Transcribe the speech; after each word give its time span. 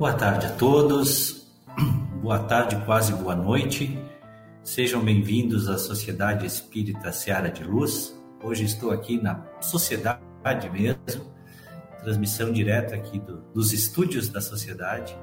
Boa 0.00 0.14
tarde 0.14 0.46
a 0.46 0.50
todos, 0.52 1.46
boa 2.22 2.38
tarde, 2.38 2.74
quase 2.86 3.12
boa 3.12 3.36
noite. 3.36 4.02
Sejam 4.62 5.04
bem-vindos 5.04 5.68
à 5.68 5.76
Sociedade 5.76 6.46
Espírita 6.46 7.12
Seara 7.12 7.50
de 7.50 7.62
Luz. 7.62 8.18
Hoje 8.42 8.64
estou 8.64 8.92
aqui 8.92 9.22
na 9.22 9.44
Sociedade 9.60 10.70
mesmo, 10.72 11.30
transmissão 12.02 12.50
direta 12.50 12.94
aqui 12.94 13.18
do, 13.18 13.42
dos 13.52 13.74
estúdios 13.74 14.30
da 14.30 14.40
Sociedade. 14.40 15.14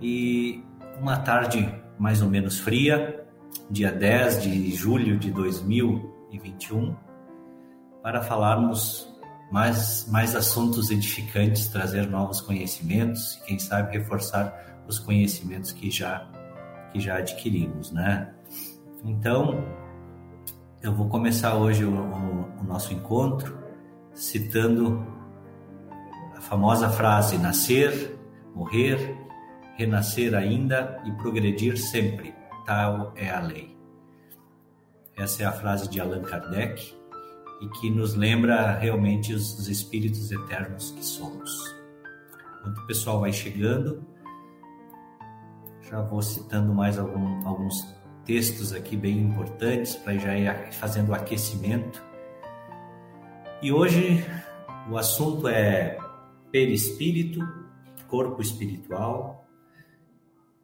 E 0.00 0.64
uma 1.00 1.18
tarde 1.18 1.72
mais 1.96 2.20
ou 2.20 2.28
menos 2.28 2.58
fria, 2.58 3.24
dia 3.70 3.92
10 3.92 4.42
de 4.42 4.74
julho 4.74 5.16
de 5.16 5.30
2021, 5.30 6.96
para 8.02 8.20
falarmos 8.20 9.11
mais, 9.52 10.08
mais 10.10 10.34
assuntos 10.34 10.90
edificantes, 10.90 11.68
trazer 11.68 12.08
novos 12.08 12.40
conhecimentos 12.40 13.38
quem 13.46 13.58
sabe, 13.58 13.98
reforçar 13.98 14.82
os 14.88 14.98
conhecimentos 14.98 15.70
que 15.70 15.90
já, 15.90 16.26
que 16.90 16.98
já 16.98 17.18
adquirimos, 17.18 17.92
né? 17.92 18.32
Então, 19.04 19.62
eu 20.82 20.94
vou 20.94 21.06
começar 21.08 21.54
hoje 21.54 21.84
o, 21.84 21.92
o, 21.94 22.60
o 22.60 22.64
nosso 22.64 22.94
encontro 22.94 23.58
citando 24.14 25.06
a 26.34 26.40
famosa 26.40 26.88
frase: 26.88 27.36
nascer, 27.36 28.18
morrer, 28.54 29.16
renascer 29.76 30.34
ainda 30.34 30.98
e 31.04 31.12
progredir 31.12 31.76
sempre. 31.76 32.34
Tal 32.64 33.12
é 33.16 33.28
a 33.28 33.40
lei. 33.40 33.76
Essa 35.14 35.42
é 35.42 35.46
a 35.46 35.52
frase 35.52 35.90
de 35.90 36.00
Allan 36.00 36.22
Kardec 36.22 37.01
e 37.62 37.68
que 37.68 37.88
nos 37.88 38.14
lembra 38.14 38.76
realmente 38.76 39.32
os, 39.32 39.56
os 39.56 39.68
espíritos 39.68 40.32
eternos 40.32 40.90
que 40.90 41.04
somos. 41.04 41.72
Enquanto 42.58 42.78
o 42.78 42.86
pessoal 42.88 43.20
vai 43.20 43.32
chegando, 43.32 44.04
já 45.88 46.02
vou 46.02 46.20
citando 46.20 46.74
mais 46.74 46.98
algum, 46.98 47.46
alguns 47.46 47.94
textos 48.24 48.72
aqui 48.72 48.96
bem 48.96 49.18
importantes 49.18 49.94
para 49.94 50.18
já 50.18 50.36
ir 50.36 50.72
fazendo 50.72 51.10
o 51.10 51.14
aquecimento. 51.14 52.02
E 53.62 53.72
hoje 53.72 54.26
o 54.90 54.98
assunto 54.98 55.46
é 55.46 55.96
perispírito, 56.50 57.40
corpo 58.08 58.42
espiritual, 58.42 59.46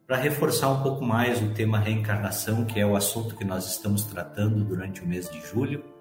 para 0.05 0.17
reforçar 0.17 0.69
um 0.71 0.83
pouco 0.83 1.05
mais 1.05 1.41
o 1.41 1.55
tema 1.55 1.79
reencarnação, 1.79 2.65
que 2.65 2.81
é 2.81 2.85
o 2.85 2.97
assunto 2.97 3.37
que 3.37 3.45
nós 3.45 3.71
estamos 3.71 4.03
tratando 4.03 4.65
durante 4.65 5.03
o 5.03 5.07
mês 5.07 5.31
de 5.31 5.41
julho 5.47 5.98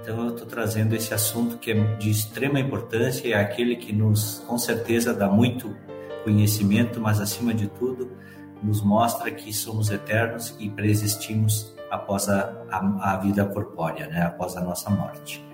então 0.00 0.24
eu 0.24 0.30
estou 0.30 0.46
trazendo 0.46 0.94
esse 0.94 1.14
assunto 1.14 1.58
que 1.58 1.70
é 1.70 1.74
de 1.96 2.10
extrema 2.10 2.58
importância 2.58 3.26
e 3.26 3.32
é 3.32 3.40
aquele 3.40 3.76
que 3.76 3.92
nos, 3.92 4.42
com 4.46 4.58
certeza, 4.58 5.14
dá 5.14 5.28
muito 5.28 5.76
conhecimento, 6.24 7.00
mas 7.00 7.20
acima 7.20 7.54
de 7.54 7.68
tudo 7.68 8.10
nos 8.62 8.82
mostra 8.82 9.30
que 9.30 9.52
somos 9.52 9.90
eternos 9.90 10.56
e 10.58 10.68
preexistimos 10.68 11.74
após 11.90 12.28
a, 12.28 12.64
a, 12.70 13.12
a 13.12 13.16
vida 13.18 13.44
corpórea, 13.44 14.06
né? 14.06 14.22
após 14.22 14.56
a 14.56 14.60
nossa 14.60 14.88
morte. 14.88 15.44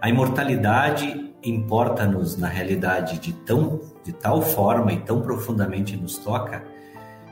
A 0.00 0.08
imortalidade 0.08 1.34
importa-nos 1.42 2.36
na 2.36 2.48
realidade 2.48 3.18
de 3.18 3.32
tão 3.32 3.80
de 4.04 4.12
tal 4.12 4.42
forma 4.42 4.92
e 4.92 5.00
tão 5.00 5.20
profundamente 5.20 5.96
nos 5.96 6.18
toca 6.18 6.64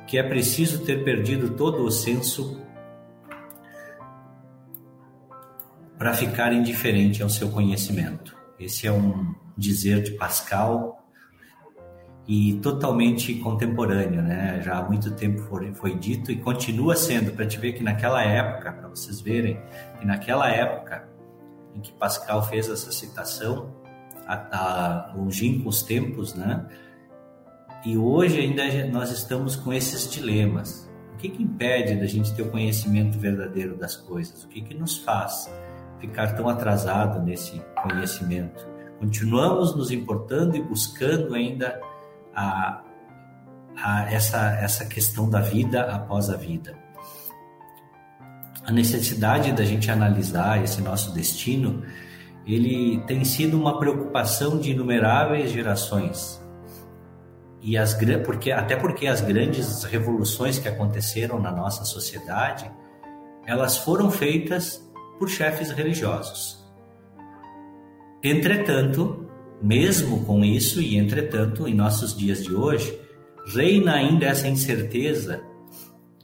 que 0.06 0.18
é 0.18 0.22
preciso 0.22 0.84
ter 0.84 1.02
perdido 1.04 1.50
todo 1.50 1.82
o 1.84 1.90
senso 1.90 2.60
para 6.04 6.12
ficar 6.12 6.52
indiferente 6.52 7.22
ao 7.22 7.30
seu 7.30 7.48
conhecimento. 7.48 8.36
Esse 8.60 8.86
é 8.86 8.92
um 8.92 9.34
dizer 9.56 10.02
de 10.02 10.10
Pascal 10.10 11.02
e 12.28 12.60
totalmente 12.60 13.34
contemporâneo, 13.36 14.20
né? 14.20 14.60
Já 14.62 14.80
há 14.80 14.82
muito 14.82 15.12
tempo 15.12 15.40
foi, 15.72 15.94
dito 15.94 16.30
e 16.30 16.36
continua 16.36 16.94
sendo, 16.94 17.32
para 17.32 17.46
te 17.46 17.56
ver 17.56 17.72
que 17.72 17.82
naquela 17.82 18.22
época, 18.22 18.70
para 18.70 18.86
vocês 18.86 19.22
verem, 19.22 19.58
que 19.98 20.04
naquela 20.04 20.50
época 20.50 21.08
em 21.74 21.80
que 21.80 21.90
Pascal 21.94 22.46
fez 22.46 22.68
essa 22.68 22.92
citação, 22.92 23.74
a, 24.26 25.08
a 25.08 25.14
longínquos 25.14 25.82
tempos, 25.82 26.34
né? 26.34 26.66
E 27.82 27.96
hoje 27.96 28.40
ainda 28.40 28.62
nós 28.88 29.10
estamos 29.10 29.56
com 29.56 29.72
esses 29.72 30.12
dilemas. 30.12 30.86
O 31.14 31.16
que, 31.16 31.30
que 31.30 31.42
impede 31.42 31.94
da 31.94 32.04
gente 32.04 32.34
ter 32.34 32.42
o 32.42 32.50
conhecimento 32.50 33.18
verdadeiro 33.18 33.74
das 33.74 33.96
coisas? 33.96 34.44
O 34.44 34.48
que, 34.48 34.60
que 34.60 34.74
nos 34.74 34.98
faz 34.98 35.50
ficar 36.06 36.34
tão 36.34 36.48
atrasado 36.48 37.22
nesse 37.22 37.62
conhecimento. 37.82 38.66
Continuamos 38.98 39.74
nos 39.74 39.90
importando 39.90 40.56
e 40.56 40.62
buscando 40.62 41.34
ainda 41.34 41.80
a, 42.34 42.82
a 43.76 44.12
essa, 44.12 44.50
essa 44.60 44.84
questão 44.84 45.28
da 45.28 45.40
vida 45.40 45.82
após 45.82 46.28
a 46.28 46.36
vida. 46.36 46.76
A 48.64 48.72
necessidade 48.72 49.52
da 49.52 49.64
gente 49.64 49.90
analisar 49.90 50.62
esse 50.62 50.80
nosso 50.80 51.12
destino, 51.12 51.82
ele 52.46 53.02
tem 53.06 53.24
sido 53.24 53.58
uma 53.58 53.78
preocupação 53.78 54.58
de 54.58 54.70
inumeráveis 54.70 55.50
gerações. 55.50 56.40
E 57.60 57.78
as 57.78 57.96
porque 58.24 58.52
até 58.52 58.76
porque 58.76 59.06
as 59.06 59.22
grandes 59.22 59.84
revoluções 59.84 60.58
que 60.58 60.68
aconteceram 60.68 61.40
na 61.40 61.50
nossa 61.50 61.84
sociedade, 61.84 62.70
elas 63.46 63.78
foram 63.78 64.10
feitas 64.10 64.84
por 65.18 65.28
chefes 65.28 65.70
religiosos. 65.70 66.64
Entretanto, 68.22 69.28
mesmo 69.62 70.24
com 70.24 70.44
isso 70.44 70.80
e 70.80 70.96
entretanto, 70.96 71.68
em 71.68 71.74
nossos 71.74 72.16
dias 72.16 72.42
de 72.42 72.54
hoje, 72.54 72.98
reina 73.46 73.94
ainda 73.94 74.26
essa 74.26 74.48
incerteza 74.48 75.42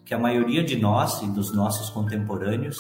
que 0.05 0.15
a 0.15 0.19
maioria 0.19 0.65
de 0.65 0.77
nós 0.77 1.23
e 1.23 1.27
dos 1.27 1.55
nossos 1.55 1.91
contemporâneos 1.91 2.79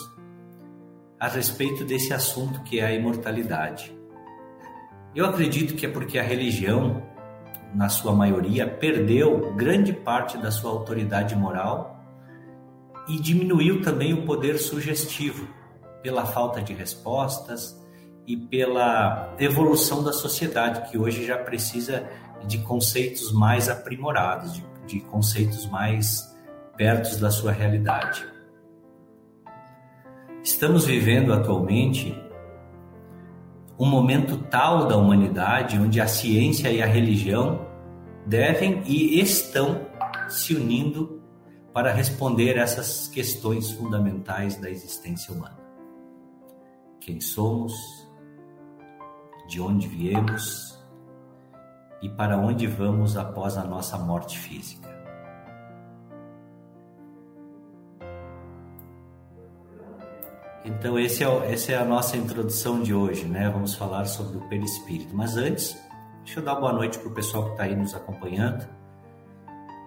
a 1.18 1.28
respeito 1.28 1.84
desse 1.84 2.14
assunto 2.14 2.62
que 2.62 2.80
é 2.80 2.86
a 2.86 2.92
imortalidade. 2.94 3.94
Eu 5.14 5.26
acredito 5.26 5.74
que 5.74 5.84
é 5.84 5.88
porque 5.88 6.18
a 6.18 6.22
religião, 6.22 7.02
na 7.74 7.88
sua 7.88 8.14
maioria, 8.14 8.66
perdeu 8.66 9.54
grande 9.54 9.92
parte 9.92 10.38
da 10.38 10.50
sua 10.50 10.70
autoridade 10.70 11.36
moral 11.36 12.02
e 13.06 13.20
diminuiu 13.20 13.82
também 13.82 14.14
o 14.14 14.24
poder 14.24 14.58
sugestivo 14.58 15.59
pela 16.02 16.26
falta 16.26 16.60
de 16.62 16.72
respostas 16.72 17.78
e 18.26 18.36
pela 18.36 19.34
evolução 19.38 20.02
da 20.02 20.12
sociedade, 20.12 20.90
que 20.90 20.98
hoje 20.98 21.24
já 21.24 21.36
precisa 21.36 22.08
de 22.46 22.58
conceitos 22.58 23.32
mais 23.32 23.68
aprimorados, 23.68 24.54
de, 24.54 24.64
de 24.86 25.00
conceitos 25.00 25.66
mais 25.66 26.34
perto 26.76 27.18
da 27.18 27.30
sua 27.30 27.52
realidade. 27.52 28.24
Estamos 30.42 30.86
vivendo 30.86 31.32
atualmente 31.32 32.16
um 33.78 33.86
momento 33.86 34.38
tal 34.50 34.86
da 34.86 34.96
humanidade 34.96 35.78
onde 35.78 36.00
a 36.00 36.06
ciência 36.06 36.70
e 36.70 36.82
a 36.82 36.86
religião 36.86 37.66
devem 38.26 38.82
e 38.86 39.20
estão 39.20 39.86
se 40.28 40.54
unindo 40.54 41.20
para 41.72 41.92
responder 41.92 42.56
essas 42.56 43.08
questões 43.08 43.70
fundamentais 43.70 44.56
da 44.56 44.70
existência 44.70 45.32
humana. 45.34 45.59
Quem 47.00 47.20
somos, 47.20 47.74
de 49.48 49.60
onde 49.60 49.88
viemos 49.88 50.78
e 52.00 52.08
para 52.08 52.38
onde 52.38 52.66
vamos 52.66 53.16
após 53.16 53.56
a 53.56 53.64
nossa 53.64 53.98
morte 53.98 54.38
física. 54.38 54.88
Então 60.64 60.96
é, 60.96 61.04
essa 61.04 61.72
é 61.72 61.76
a 61.76 61.84
nossa 61.84 62.16
introdução 62.16 62.82
de 62.82 62.94
hoje, 62.94 63.24
né? 63.24 63.50
Vamos 63.50 63.74
falar 63.74 64.04
sobre 64.04 64.36
o 64.38 64.48
perispírito. 64.48 65.14
Mas 65.16 65.36
antes, 65.36 65.76
deixa 66.24 66.40
eu 66.40 66.44
dar 66.44 66.54
boa 66.54 66.72
noite 66.72 66.98
para 66.98 67.08
o 67.08 67.14
pessoal 67.14 67.44
que 67.46 67.50
está 67.52 67.64
aí 67.64 67.74
nos 67.74 67.94
acompanhando. 67.94 68.68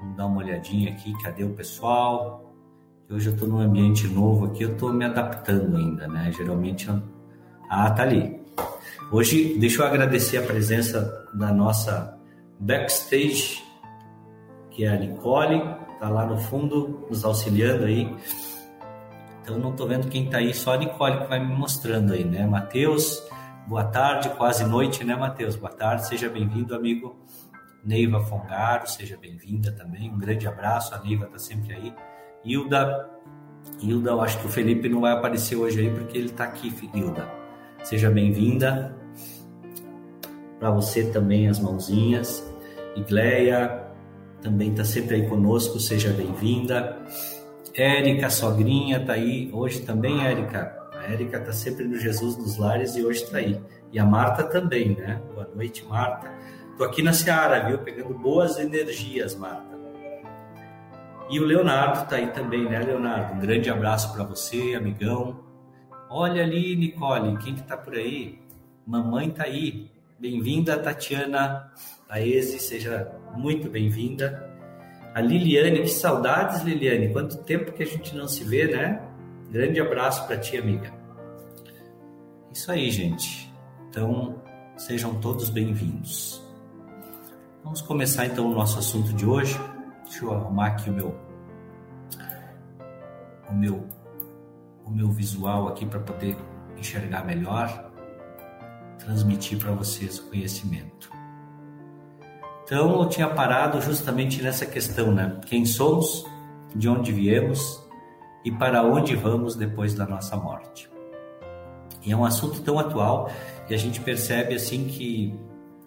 Vamos 0.02 0.18
dar 0.18 0.26
uma 0.26 0.40
olhadinha 0.40 0.92
aqui, 0.92 1.14
cadê 1.24 1.44
o 1.44 1.54
pessoal? 1.54 2.53
Eu 3.14 3.34
estou 3.34 3.48
num 3.48 3.60
ambiente 3.60 4.08
novo 4.08 4.48
aqui, 4.48 4.64
eu 4.64 4.74
estou 4.74 4.92
me 4.92 5.06
adaptando 5.06 5.78
ainda, 5.78 6.08
né? 6.08 6.32
Geralmente, 6.32 6.88
eu... 6.88 7.02
ah, 7.70 7.90
tá 7.92 8.04
ali. 8.04 8.42
Hoje, 9.12 9.58
deixa 9.60 9.82
eu 9.82 9.88
agradecer 9.88 10.38
a 10.38 10.42
presença 10.42 11.28
da 11.34 11.54
nossa 11.54 12.18
backstage, 12.60 13.64
que 14.72 14.86
é 14.86 14.90
a 14.90 14.98
Nicole, 14.98 15.62
tá 16.00 16.10
lá 16.10 16.26
no 16.26 16.38
fundo 16.38 17.06
nos 17.10 17.24
auxiliando 17.24 17.86
aí 17.86 18.10
então 19.44 19.60
não 19.60 19.72
estou 19.72 19.86
vendo 19.86 20.08
quem 20.08 20.24
está 20.26 20.38
aí, 20.38 20.54
só 20.54 20.74
a 20.74 20.78
Nicole 20.78 21.20
que 21.20 21.28
vai 21.28 21.38
me 21.38 21.54
mostrando 21.54 22.14
aí, 22.14 22.24
né? 22.24 22.48
Matheus, 22.48 23.22
boa 23.68 23.84
tarde, 23.84 24.30
quase 24.30 24.64
noite, 24.64 25.04
né, 25.04 25.18
Matheus? 25.18 25.58
Boa 25.58 25.72
tarde, 25.72 26.08
seja 26.08 26.30
bem-vindo, 26.30 26.74
amigo. 26.74 27.20
Neiva 27.84 28.22
Fongaro, 28.22 28.88
seja 28.88 29.18
bem-vinda 29.18 29.70
também. 29.74 30.10
Um 30.10 30.18
grande 30.18 30.48
abraço, 30.48 30.96
a 30.96 31.00
Neiva 31.00 31.26
está 31.26 31.38
sempre 31.38 31.74
aí. 31.74 31.94
Hilda, 32.46 33.10
Hilda, 33.82 34.12
eu 34.12 34.22
acho 34.22 34.40
que 34.40 34.46
o 34.46 34.50
Felipe 34.50 34.90
não 34.90 35.02
vai 35.02 35.14
aparecer 35.14 35.56
hoje 35.56 35.80
aí 35.80 35.90
porque 35.90 36.18
ele 36.18 36.28
está 36.28 36.44
aqui, 36.44 36.74
Hilda. 36.94 37.30
Seja 37.84 38.10
bem-vinda. 38.10 38.96
Para 40.60 40.72
você 40.72 41.06
também 41.06 41.48
as 41.48 41.60
mãozinhas. 41.60 42.44
Igleia 42.96 43.84
também 44.42 44.72
está 44.72 44.84
sempre 44.84 45.16
aí 45.16 45.28
conosco, 45.28 45.80
seja 45.80 46.12
bem-vinda. 46.12 46.98
Érica, 47.74 48.30
sogrinha, 48.30 49.04
tá 49.04 49.14
aí 49.14 49.50
hoje 49.54 49.82
também, 49.82 50.26
Érica. 50.26 50.78
A 50.94 51.12
Érica 51.12 51.40
tá 51.40 51.54
sempre 51.54 51.86
no 51.86 51.98
Jesus 51.98 52.36
dos 52.36 52.58
Lares 52.58 52.96
e 52.96 53.06
hoje 53.06 53.26
tá 53.26 53.38
aí. 53.38 53.60
E 53.92 53.98
a 53.98 54.06
Marta 54.06 54.44
também, 54.44 54.96
né? 54.96 55.22
Boa 55.34 55.50
noite, 55.56 55.86
Marta. 55.86 56.30
Tô 56.78 56.84
aqui 56.84 57.02
na 57.02 57.14
Seara, 57.14 57.68
viu? 57.68 57.80
Pegando 57.80 58.14
boas 58.14 58.60
energias, 58.60 59.34
Marta. 59.36 59.73
E 61.30 61.40
o 61.40 61.46
Leonardo 61.46 62.08
tá 62.08 62.18
aí 62.18 62.28
também, 62.28 62.66
né, 62.66 62.80
Leonardo? 62.80 63.36
Um 63.36 63.40
grande 63.40 63.70
abraço 63.70 64.14
para 64.14 64.24
você, 64.24 64.76
amigão. 64.76 65.40
Olha 66.10 66.44
ali, 66.44 66.76
Nicole, 66.76 67.38
quem 67.38 67.56
que 67.56 67.64
tá 67.64 67.76
por 67.78 67.96
aí? 67.96 68.40
Mamãe 68.86 69.32
tá 69.32 69.46
aí. 69.46 69.90
Bem-vinda, 70.20 70.78
Tatiana 70.78 71.72
Aese, 72.10 72.60
seja 72.60 73.12
muito 73.36 73.70
bem-vinda. 73.70 74.52
A 75.16 75.22
Liliane, 75.22 75.82
que 75.82 75.88
saudades, 75.88 76.62
Liliane. 76.62 77.12
Quanto 77.12 77.38
tempo 77.44 77.72
que 77.72 77.84
a 77.84 77.86
gente 77.86 78.16
não 78.16 78.28
se 78.28 78.44
vê, 78.44 78.68
né? 78.68 79.02
Grande 79.50 79.80
abraço 79.80 80.28
para 80.28 80.38
ti, 80.38 80.58
amiga. 80.58 80.94
Isso 82.52 82.72
aí, 82.72 82.92
gente. 82.92 83.52
Então, 83.90 84.42
sejam 84.76 85.16
todos 85.16 85.50
bem-vindos. 85.50 86.44
Vamos 87.64 87.82
começar 87.82 88.26
então 88.26 88.52
o 88.52 88.54
nosso 88.54 88.78
assunto 88.78 89.14
de 89.14 89.26
hoje. 89.26 89.60
Deixa 90.04 90.26
eu 90.26 90.34
arrumar 90.34 90.68
aqui 90.68 90.90
o 90.90 90.94
meu 90.94 91.16
o 93.50 93.54
meu 93.54 93.88
o 94.86 94.90
meu 94.92 95.10
visual 95.10 95.68
aqui 95.68 95.86
para 95.86 96.00
poder 96.00 96.36
enxergar 96.78 97.26
melhor, 97.26 97.92
transmitir 99.00 99.58
para 99.58 99.72
vocês 99.72 100.20
o 100.20 100.30
conhecimento. 100.30 101.10
Então 102.64 103.02
eu 103.02 103.10
tinha 103.10 103.30
parado 103.30 103.82
justamente 103.82 104.42
nessa 104.42 104.66
questão, 104.66 105.12
né? 105.12 105.40
Quem 105.46 105.66
somos, 105.66 106.26
de 106.76 106.90
onde 106.90 107.12
viemos 107.12 107.82
e 108.44 108.52
para 108.52 108.84
onde 108.84 109.16
vamos 109.16 109.56
depois 109.56 109.94
da 109.94 110.06
nossa 110.06 110.36
morte. 110.36 110.90
E 112.06 112.12
é 112.12 112.18
um 112.18 112.26
assunto 112.26 112.62
tão 112.62 112.78
atual 112.80 113.30
e 113.70 113.74
a 113.74 113.78
gente 113.78 114.02
percebe 114.02 114.56
assim 114.56 114.86
que 114.86 115.40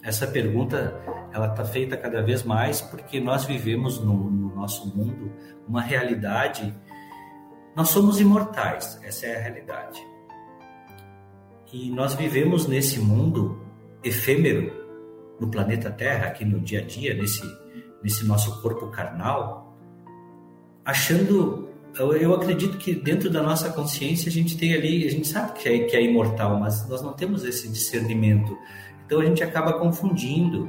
essa 0.07 0.25
pergunta 0.25 0.95
ela 1.33 1.49
está 1.49 1.65
feita 1.65 1.97
cada 1.97 2.23
vez 2.23 2.45
mais 2.45 2.81
porque 2.81 3.19
nós 3.19 3.45
vivemos 3.45 3.99
no, 3.99 4.31
no 4.31 4.55
nosso 4.55 4.87
mundo 4.97 5.33
uma 5.67 5.83
realidade. 5.83 6.73
Nós 7.75 7.89
somos 7.89 8.21
imortais, 8.21 9.01
essa 9.03 9.27
é 9.27 9.37
a 9.37 9.41
realidade. 9.41 10.01
E 11.73 11.91
nós 11.91 12.15
vivemos 12.15 12.69
nesse 12.69 13.01
mundo 13.01 13.61
efêmero 14.03 14.73
no 15.41 15.49
planeta 15.49 15.91
Terra, 15.91 16.29
aqui 16.29 16.45
no 16.45 16.61
dia 16.61 16.79
a 16.79 16.83
dia, 16.85 17.13
nesse, 17.13 17.43
nesse 18.01 18.25
nosso 18.25 18.63
corpo 18.63 18.87
carnal, 18.87 19.77
achando. 20.85 21.69
Eu, 21.99 22.13
eu 22.13 22.35
acredito 22.35 22.77
que 22.79 22.95
dentro 22.95 23.29
da 23.29 23.43
nossa 23.43 23.71
consciência 23.71 24.29
a 24.29 24.33
gente 24.33 24.57
tem 24.57 24.75
ali, 24.75 25.07
a 25.07 25.11
gente 25.11 25.27
sabe 25.27 25.59
que 25.59 25.69
é, 25.69 25.79
que 25.81 25.97
é 25.97 26.03
imortal, 26.03 26.61
mas 26.61 26.87
nós 26.89 27.03
não 27.03 27.13
temos 27.13 27.43
esse 27.43 27.69
discernimento. 27.69 28.57
Então 29.07 29.21
a 29.21 29.25
gente 29.25 29.43
acaba 29.43 29.75
confundindo. 29.75 30.69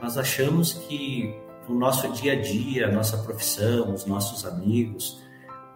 Nós 0.00 0.16
achamos 0.16 0.72
que 0.72 1.36
o 1.68 1.74
nosso 1.74 2.08
dia 2.12 2.32
a 2.32 2.40
dia, 2.40 2.86
a 2.86 2.92
nossa 2.92 3.18
profissão, 3.18 3.92
os 3.92 4.06
nossos 4.06 4.46
amigos, 4.46 5.20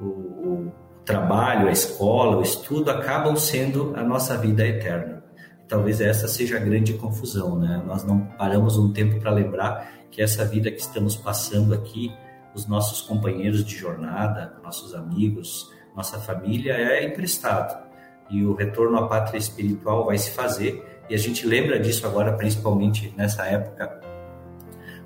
o, 0.00 0.04
o 0.04 0.72
trabalho, 1.04 1.68
a 1.68 1.72
escola, 1.72 2.36
o 2.36 2.42
estudo 2.42 2.90
acabam 2.90 3.36
sendo 3.36 3.92
a 3.96 4.02
nossa 4.02 4.36
vida 4.36 4.66
eterna. 4.66 5.24
Talvez 5.68 6.00
essa 6.00 6.28
seja 6.28 6.56
a 6.56 6.60
grande 6.60 6.94
confusão, 6.94 7.58
né? 7.58 7.82
Nós 7.84 8.04
não 8.04 8.20
paramos 8.20 8.78
um 8.78 8.92
tempo 8.92 9.20
para 9.20 9.32
lembrar 9.32 9.92
que 10.10 10.22
essa 10.22 10.44
vida 10.44 10.70
que 10.70 10.80
estamos 10.80 11.16
passando 11.16 11.74
aqui, 11.74 12.12
os 12.54 12.66
nossos 12.66 13.02
companheiros 13.02 13.64
de 13.64 13.76
jornada, 13.76 14.54
nossos 14.62 14.94
amigos, 14.94 15.70
nossa 15.94 16.18
família 16.18 16.72
é 16.72 17.04
emprestado. 17.04 17.84
E 18.30 18.44
o 18.44 18.54
retorno 18.54 18.98
à 18.98 19.08
pátria 19.08 19.38
espiritual 19.38 20.04
vai 20.06 20.18
se 20.18 20.30
fazer, 20.32 20.95
e 21.08 21.14
a 21.14 21.18
gente 21.18 21.46
lembra 21.46 21.78
disso 21.78 22.06
agora, 22.06 22.32
principalmente 22.32 23.12
nessa 23.16 23.46
época, 23.46 24.00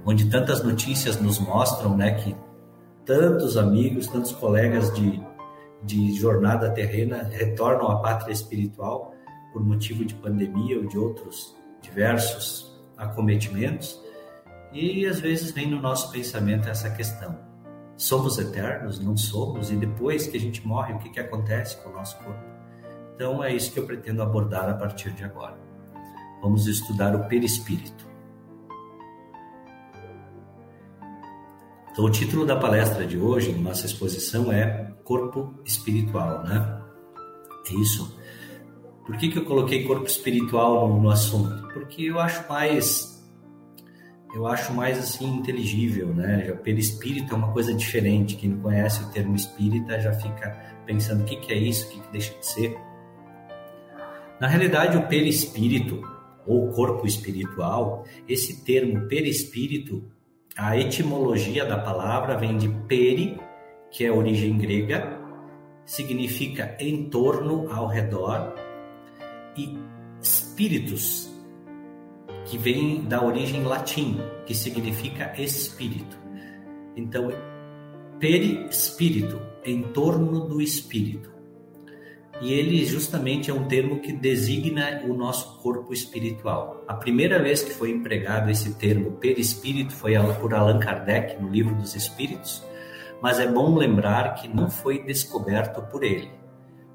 onde 0.05 0.31
tantas 0.31 0.62
notícias 0.62 1.20
nos 1.20 1.38
mostram, 1.38 1.97
né, 1.97 2.14
que 2.14 2.35
tantos 3.04 3.57
amigos, 3.57 4.07
tantos 4.07 4.33
colegas 4.33 4.92
de, 4.95 5.21
de 5.83 6.14
jornada 6.14 6.71
terrena 6.71 7.28
retornam 7.30 7.90
à 7.90 8.00
pátria 8.00 8.33
espiritual 8.33 9.14
por 9.52 9.64
motivo 9.64 10.04
de 10.04 10.14
pandemia 10.14 10.78
ou 10.78 10.87
de 10.87 10.99
outros 10.99 11.57
diversos 11.83 12.80
acometimentos, 12.97 14.00
e 14.73 15.04
às 15.07 15.19
vezes 15.19 15.50
vem 15.50 15.69
no 15.69 15.80
nosso 15.80 16.12
pensamento 16.12 16.69
essa 16.69 16.90
questão: 16.90 17.37
somos 17.97 18.38
eternos? 18.38 19.00
Não 19.00 19.16
somos? 19.16 19.71
E 19.71 19.76
depois 19.76 20.26
que 20.26 20.37
a 20.37 20.40
gente 20.40 20.66
morre, 20.66 20.95
o 20.95 20.99
que, 20.99 21.11
que 21.11 21.21
acontece 21.21 21.76
com 21.78 21.90
o 21.90 21.92
nosso 21.92 22.16
corpo? 22.19 22.40
Então 23.14 23.42
é 23.42 23.52
isso 23.52 23.73
que 23.73 23.80
eu 23.80 23.87
pretendo 23.87 24.23
abordar 24.23 24.69
a 24.69 24.75
partir 24.75 25.11
de 25.11 25.25
agora. 25.25 25.59
Vamos 26.42 26.66
estudar 26.66 27.14
o 27.14 27.28
perispírito. 27.28 28.09
Então, 31.92 32.04
o 32.04 32.11
título 32.11 32.47
da 32.47 32.56
palestra 32.56 33.06
de 33.06 33.18
hoje, 33.18 33.52
nossa 33.52 33.87
exposição, 33.87 34.52
é 34.52 34.92
Corpo 35.04 35.54
Espiritual, 35.64 36.44
né? 36.44 36.80
É 37.68 37.75
isso. 37.75 38.18
Por 39.04 39.16
que, 39.16 39.28
que 39.28 39.38
eu 39.38 39.44
coloquei 39.44 39.85
corpo 39.85 40.06
espiritual 40.06 40.88
no, 40.88 41.02
no 41.02 41.11
assunto? 41.11 41.68
Porque 41.73 42.04
eu 42.04 42.18
acho 42.18 42.49
mais 42.49 43.11
eu 44.32 44.47
acho 44.47 44.73
mais 44.73 44.97
assim 44.99 45.26
inteligível, 45.26 46.14
né? 46.14 46.44
Já 46.47 46.54
perispírito 46.54 47.35
é 47.35 47.37
uma 47.37 47.52
coisa 47.52 47.75
diferente. 47.75 48.37
Quem 48.37 48.50
não 48.50 48.61
conhece 48.61 49.02
o 49.02 49.09
termo 49.09 49.35
espírita 49.35 50.00
já 50.00 50.12
fica 50.12 50.56
pensando 50.87 51.23
o 51.23 51.25
que, 51.25 51.37
que 51.37 51.52
é 51.52 51.56
isso, 51.56 51.87
o 51.87 51.90
que, 51.90 52.00
que 52.00 52.12
deixa 52.12 52.38
de 52.38 52.47
ser. 52.47 52.78
Na 54.40 54.47
realidade, 54.47 54.97
o 54.97 55.09
perispírito 55.09 56.00
ou 56.50 56.69
corpo 56.73 57.07
espiritual, 57.07 58.04
esse 58.28 58.64
termo 58.64 59.07
perispírito, 59.07 60.02
a 60.57 60.76
etimologia 60.76 61.64
da 61.64 61.78
palavra 61.78 62.37
vem 62.37 62.59
de 62.59 62.69
peri, 62.88 63.38
que 63.88 64.04
é 64.04 64.11
origem 64.11 64.59
grega, 64.59 65.16
significa 65.85 66.76
em 66.80 67.09
torno, 67.09 67.71
ao 67.73 67.87
redor, 67.87 68.52
e 69.57 69.78
espíritos, 70.21 71.33
que 72.47 72.59
vem 72.59 73.04
da 73.04 73.25
origem 73.25 73.62
latim, 73.62 74.19
que 74.45 74.54
significa 74.54 75.33
espírito. 75.40 76.19
Então, 76.97 77.30
perispírito, 78.19 79.40
em 79.64 79.83
torno 79.83 80.49
do 80.49 80.61
espírito. 80.61 81.30
E 82.40 82.54
ele 82.54 82.85
justamente 82.87 83.50
é 83.50 83.54
um 83.54 83.68
termo 83.68 84.00
que 84.00 84.12
designa 84.12 85.02
o 85.04 85.12
nosso 85.12 85.59
corpo 85.59 85.92
espiritual. 85.92 86.82
A 86.88 86.94
primeira 86.94 87.38
vez 87.38 87.62
que 87.62 87.70
foi 87.70 87.90
empregado 87.90 88.50
esse 88.50 88.75
termo 88.75 89.12
perispírito 89.12 89.92
foi 89.92 90.14
por 90.40 90.54
Allan 90.54 90.78
Kardec 90.78 91.40
no 91.40 91.50
Livro 91.50 91.75
dos 91.75 91.94
Espíritos, 91.94 92.64
mas 93.20 93.38
é 93.38 93.47
bom 93.47 93.76
lembrar 93.76 94.35
que 94.37 94.49
não 94.49 94.70
foi 94.70 95.04
descoberto 95.04 95.82
por 95.82 96.02
ele. 96.02 96.30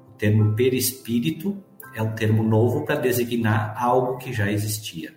O 0.08 0.12
termo 0.18 0.54
perispírito 0.56 1.62
é 1.94 2.02
um 2.02 2.12
termo 2.12 2.42
novo 2.42 2.84
para 2.84 2.96
designar 2.96 3.72
algo 3.80 4.18
que 4.18 4.32
já 4.32 4.50
existia. 4.50 5.14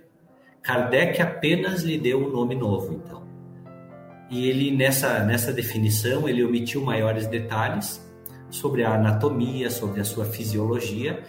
Kardec 0.62 1.20
apenas 1.20 1.82
lhe 1.82 1.98
deu 1.98 2.24
um 2.24 2.32
nome 2.32 2.54
novo, 2.54 2.94
então. 2.94 3.28
E 4.30 4.48
ele 4.48 4.70
nessa 4.70 5.24
nessa 5.24 5.52
definição 5.52 6.30
ele 6.30 6.44
omitiu 6.44 6.84
maiores 6.84 7.26
detalhes 7.26 8.08
sobre 8.50 8.84
a 8.84 8.96
anatomia, 8.96 9.70
sobre 9.70 10.02
a 10.02 10.04
sua 10.04 10.26
fisiologia, 10.26 11.24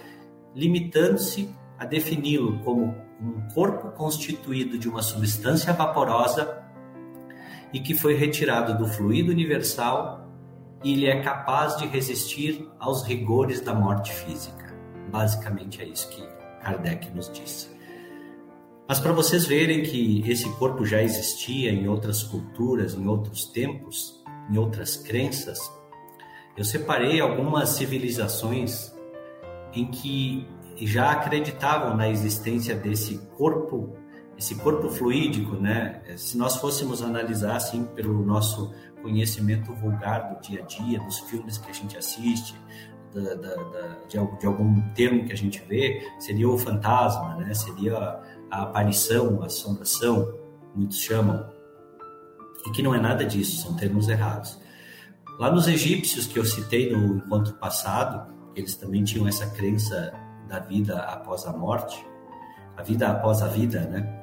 limitando-se 0.54 1.54
a 1.78 1.84
defini-lo 1.84 2.58
como 2.60 2.94
um 3.20 3.48
corpo 3.54 3.90
constituído 3.90 4.78
de 4.78 4.88
uma 4.88 5.02
substância 5.02 5.72
vaporosa 5.72 6.62
e 7.72 7.80
que 7.80 7.94
foi 7.94 8.14
retirado 8.14 8.76
do 8.76 8.86
fluido 8.86 9.30
universal 9.30 10.28
e 10.82 10.94
ele 10.94 11.06
é 11.06 11.22
capaz 11.22 11.76
de 11.76 11.86
resistir 11.86 12.68
aos 12.78 13.02
rigores 13.02 13.60
da 13.60 13.74
morte 13.74 14.12
física. 14.12 14.74
Basicamente 15.10 15.82
é 15.82 15.86
isso 15.86 16.08
que 16.08 16.26
Kardec 16.62 17.10
nos 17.10 17.30
disse. 17.30 17.68
Mas 18.88 18.98
para 18.98 19.12
vocês 19.12 19.46
verem 19.46 19.82
que 19.82 20.24
esse 20.28 20.48
corpo 20.56 20.84
já 20.84 21.02
existia 21.02 21.70
em 21.70 21.86
outras 21.86 22.22
culturas, 22.22 22.94
em 22.94 23.06
outros 23.06 23.44
tempos, 23.44 24.20
em 24.50 24.58
outras 24.58 24.96
crenças, 24.96 25.60
eu 26.56 26.64
separei 26.64 27.20
algumas 27.20 27.70
civilizações 27.70 28.92
em 29.72 29.86
que 29.86 30.46
já 30.82 31.12
acreditavam 31.12 31.96
na 31.96 32.08
existência 32.08 32.74
desse 32.74 33.18
corpo, 33.36 33.96
esse 34.36 34.54
corpo 34.56 34.88
fluídico, 34.88 35.54
né? 35.56 36.02
Se 36.16 36.36
nós 36.36 36.56
fôssemos 36.56 37.02
analisar 37.02 37.56
assim 37.56 37.84
pelo 37.84 38.24
nosso 38.24 38.72
conhecimento 39.02 39.74
vulgar 39.74 40.34
do 40.34 40.40
dia 40.40 40.62
a 40.62 40.66
dia, 40.66 41.00
dos 41.00 41.18
filmes 41.20 41.58
que 41.58 41.70
a 41.70 41.74
gente 41.74 41.96
assiste, 41.96 42.54
da, 43.14 43.34
da, 43.34 43.54
da, 43.54 43.96
de, 44.08 44.38
de, 44.38 44.46
algum 44.46 44.80
termo 44.94 45.24
que 45.24 45.32
a 45.32 45.36
gente 45.36 45.62
vê, 45.68 46.06
seria 46.18 46.48
o 46.48 46.56
fantasma, 46.56 47.36
né? 47.36 47.52
Seria 47.54 47.96
a 48.50 48.62
aparição, 48.62 49.42
a 49.42 49.46
assombração, 49.46 50.32
muitos 50.74 50.98
chamam, 50.98 51.48
e 52.66 52.70
que 52.70 52.82
não 52.82 52.94
é 52.94 53.00
nada 53.00 53.24
disso, 53.24 53.62
são 53.62 53.76
termos 53.76 54.08
errados. 54.08 54.59
Lá 55.40 55.50
nos 55.50 55.66
egípcios 55.66 56.26
que 56.26 56.38
eu 56.38 56.44
citei 56.44 56.94
no 56.94 57.16
encontro 57.16 57.54
passado, 57.54 58.30
eles 58.54 58.74
também 58.74 59.02
tinham 59.02 59.26
essa 59.26 59.46
crença 59.46 60.12
da 60.46 60.58
vida 60.58 60.98
após 60.98 61.46
a 61.46 61.52
morte, 61.56 62.06
a 62.76 62.82
vida 62.82 63.08
após 63.08 63.40
a 63.40 63.48
vida, 63.48 63.80
né? 63.86 64.20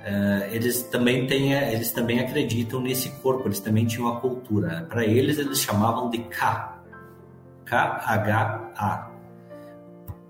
Uh, 0.00 0.52
eles 0.52 0.82
também 0.82 1.28
têm, 1.28 1.52
eles 1.52 1.92
também 1.92 2.18
acreditam 2.18 2.80
nesse 2.80 3.08
corpo, 3.20 3.46
eles 3.46 3.60
também 3.60 3.86
tinham 3.86 4.08
a 4.08 4.20
cultura. 4.20 4.84
Para 4.88 5.06
eles, 5.06 5.38
eles 5.38 5.60
chamavam 5.60 6.10
de 6.10 6.18
K, 6.18 6.76
K-H-A. 7.64 9.12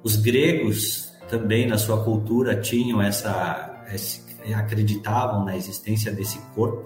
Os 0.03 0.17
gregos 0.17 1.11
também 1.27 1.67
na 1.67 1.79
sua 1.79 2.05
cultura 2.05 2.61
tinham 2.61 3.01
essa, 3.01 3.83
acreditavam 4.55 5.43
na 5.43 5.57
existência 5.57 6.13
desse 6.13 6.39
corpo, 6.55 6.85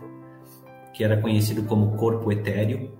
que 0.93 1.03
era 1.03 1.21
conhecido 1.21 1.65
como 1.65 1.97
corpo 1.97 2.31
etéreo. 2.31 3.00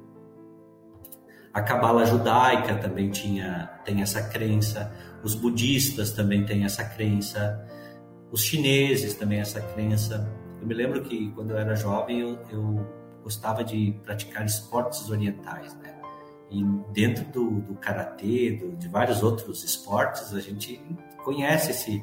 A 1.53 1.61
cabala 1.63 2.07
judaica 2.07 2.77
também 2.77 3.11
tinha 3.11 3.71
tem 3.85 4.03
essa 4.03 4.23
crença, 4.23 4.93
os 5.23 5.35
budistas 5.35 6.13
também 6.13 6.45
têm 6.47 6.65
essa 6.65 6.85
crença, 6.85 7.67
os 8.31 8.43
chineses 8.43 9.15
também 9.15 9.41
essa 9.41 9.61
crença. 9.61 10.31
Eu 10.61 10.67
me 10.67 10.75
lembro 10.75 11.03
que 11.03 11.31
quando 11.33 11.51
eu 11.51 11.59
era 11.59 11.75
jovem 11.75 12.21
eu, 12.21 12.39
eu 12.51 12.87
gostava 13.23 13.65
de 13.65 13.99
praticar 14.05 14.47
esportes 14.47 15.11
orientais, 15.11 15.75
né? 15.77 15.95
E 16.51 16.65
dentro 16.93 17.25
do, 17.27 17.61
do 17.61 17.75
karatê, 17.75 18.53
do, 18.53 18.77
de 18.77 18.89
vários 18.89 19.23
outros 19.23 19.63
esportes, 19.63 20.35
a 20.35 20.41
gente 20.41 20.81
conhece 21.25 21.71
esse, 21.71 22.03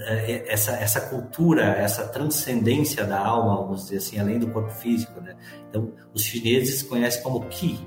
eh, 0.00 0.44
essa, 0.46 0.72
essa 0.72 1.00
cultura, 1.08 1.64
essa 1.64 2.06
transcendência 2.08 3.04
da 3.04 3.18
alma, 3.18 3.56
vamos 3.56 3.84
dizer 3.84 3.96
assim, 3.96 4.18
além 4.18 4.38
do 4.38 4.48
corpo 4.48 4.70
físico. 4.70 5.18
Né? 5.20 5.34
Então, 5.68 5.92
os 6.12 6.22
chineses 6.22 6.82
conhecem 6.82 7.22
como 7.22 7.46
Qi, 7.48 7.80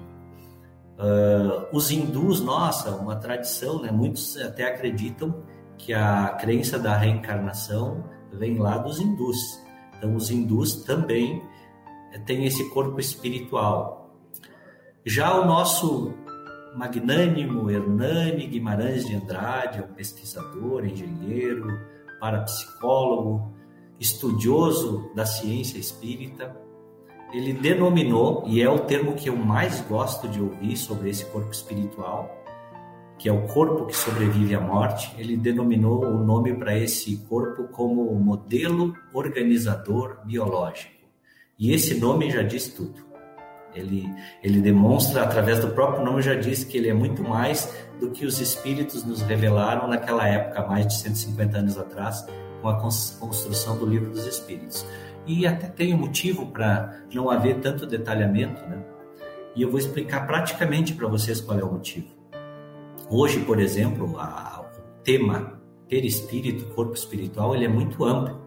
Uh, 0.98 1.68
os 1.76 1.92
hindus, 1.92 2.40
nossa, 2.42 2.92
uma 2.92 3.16
tradição, 3.18 3.82
né? 3.82 3.92
Muitos 3.92 4.38
até 4.38 4.66
acreditam 4.66 5.44
que 5.78 5.94
a 5.94 6.30
crença 6.40 6.80
da 6.80 6.96
reencarnação 6.98 8.04
vem 8.32 8.58
lá 8.58 8.78
dos 8.78 9.00
hindus. 9.00 9.38
Então, 9.98 10.16
os 10.16 10.30
hindus 10.30 10.84
também 10.84 11.42
têm 12.26 12.46
esse 12.46 12.70
corpo 12.70 13.00
espiritual. 13.00 14.16
Já 15.06 15.40
o 15.40 15.46
nosso 15.46 16.14
magnânimo 16.76 17.70
Hernani 17.70 18.48
Guimarães 18.48 19.06
de 19.06 19.16
Andrade, 19.16 19.82
um 19.82 19.94
pesquisador, 19.94 20.86
engenheiro, 20.86 21.68
parapsicólogo, 22.20 23.54
estudioso 24.00 25.12
da 25.16 25.26
ciência 25.26 25.78
espírita, 25.78 26.56
ele 27.36 27.52
denominou, 27.52 28.46
e 28.48 28.62
é 28.62 28.70
o 28.70 28.80
termo 28.80 29.14
que 29.14 29.28
eu 29.28 29.36
mais 29.36 29.82
gosto 29.82 30.26
de 30.26 30.42
ouvir 30.42 30.78
sobre 30.78 31.10
esse 31.10 31.26
corpo 31.26 31.52
espiritual, 31.52 32.34
que 33.18 33.28
é 33.28 33.32
o 33.32 33.46
corpo 33.48 33.88
que 33.88 33.96
sobrevive 33.96 34.56
à 34.56 34.62
morte, 34.62 35.14
ele 35.18 35.36
denominou 35.36 36.06
o 36.06 36.24
nome 36.24 36.54
para 36.54 36.78
esse 36.78 37.18
corpo 37.28 37.68
como 37.68 38.14
modelo 38.16 38.94
organizador 39.14 40.20
biológico. 40.26 40.94
E 41.60 41.74
esse 41.74 41.96
nome 41.96 42.32
já 42.32 42.42
diz 42.42 42.70
tudo. 42.70 43.04
Ele, 43.74 44.10
ele 44.42 44.62
demonstra, 44.62 45.24
através 45.24 45.60
do 45.60 45.68
próprio 45.70 46.06
nome, 46.06 46.22
já 46.22 46.36
diz 46.36 46.64
que 46.64 46.78
ele 46.78 46.88
é 46.88 46.94
muito 46.94 47.22
mais 47.22 47.74
do 48.00 48.12
que 48.12 48.26
os 48.26 48.40
espíritos 48.40 49.04
nos 49.04 49.22
revelaram 49.22 49.90
naquela 49.90 50.26
época, 50.26 50.66
mais 50.66 50.88
de 50.88 50.94
150 50.94 51.58
anos 51.58 51.78
atrás, 51.78 52.26
com 52.62 52.70
a 52.70 52.80
construção 52.80 53.78
do 53.78 53.86
Livro 53.86 54.10
dos 54.10 54.26
Espíritos 54.26 54.86
e 55.26 55.46
até 55.48 55.68
tem 55.68 55.94
um 55.94 55.98
motivo 55.98 56.48
para 56.48 57.02
não 57.14 57.30
haver 57.30 57.60
tanto 57.60 57.86
detalhamento, 57.86 58.62
né? 58.68 58.84
E 59.56 59.62
eu 59.62 59.70
vou 59.70 59.80
explicar 59.80 60.28
praticamente 60.28 60.94
para 60.94 61.08
vocês 61.08 61.40
qual 61.40 61.58
é 61.58 61.64
o 61.64 61.72
motivo. 61.72 62.08
Hoje, 63.10 63.40
por 63.40 63.60
exemplo, 63.60 64.20
a, 64.20 64.62
o 64.62 65.04
tema 65.04 65.62
perispírito, 65.88 66.66
corpo 66.74 66.94
espiritual, 66.94 67.56
ele 67.56 67.66
é 67.66 67.70
muito 67.70 68.04
amplo. 68.04 68.42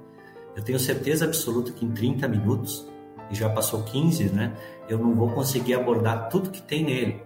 Eu 0.55 0.63
tenho 0.63 0.79
certeza 0.79 1.25
absoluta 1.25 1.73
que 1.73 1.85
em 1.85 1.91
30 1.91 2.29
minutos, 2.29 2.87
e 3.31 3.35
já 3.35 3.49
passou 3.49 3.83
15, 3.85 4.31
né? 4.31 4.55
Eu 4.89 4.99
não 4.99 5.15
vou 5.15 5.31
conseguir 5.31 5.75
abordar 5.75 6.29
tudo 6.29 6.51
que 6.51 6.61
tem 6.61 6.85
nele. 6.85 7.23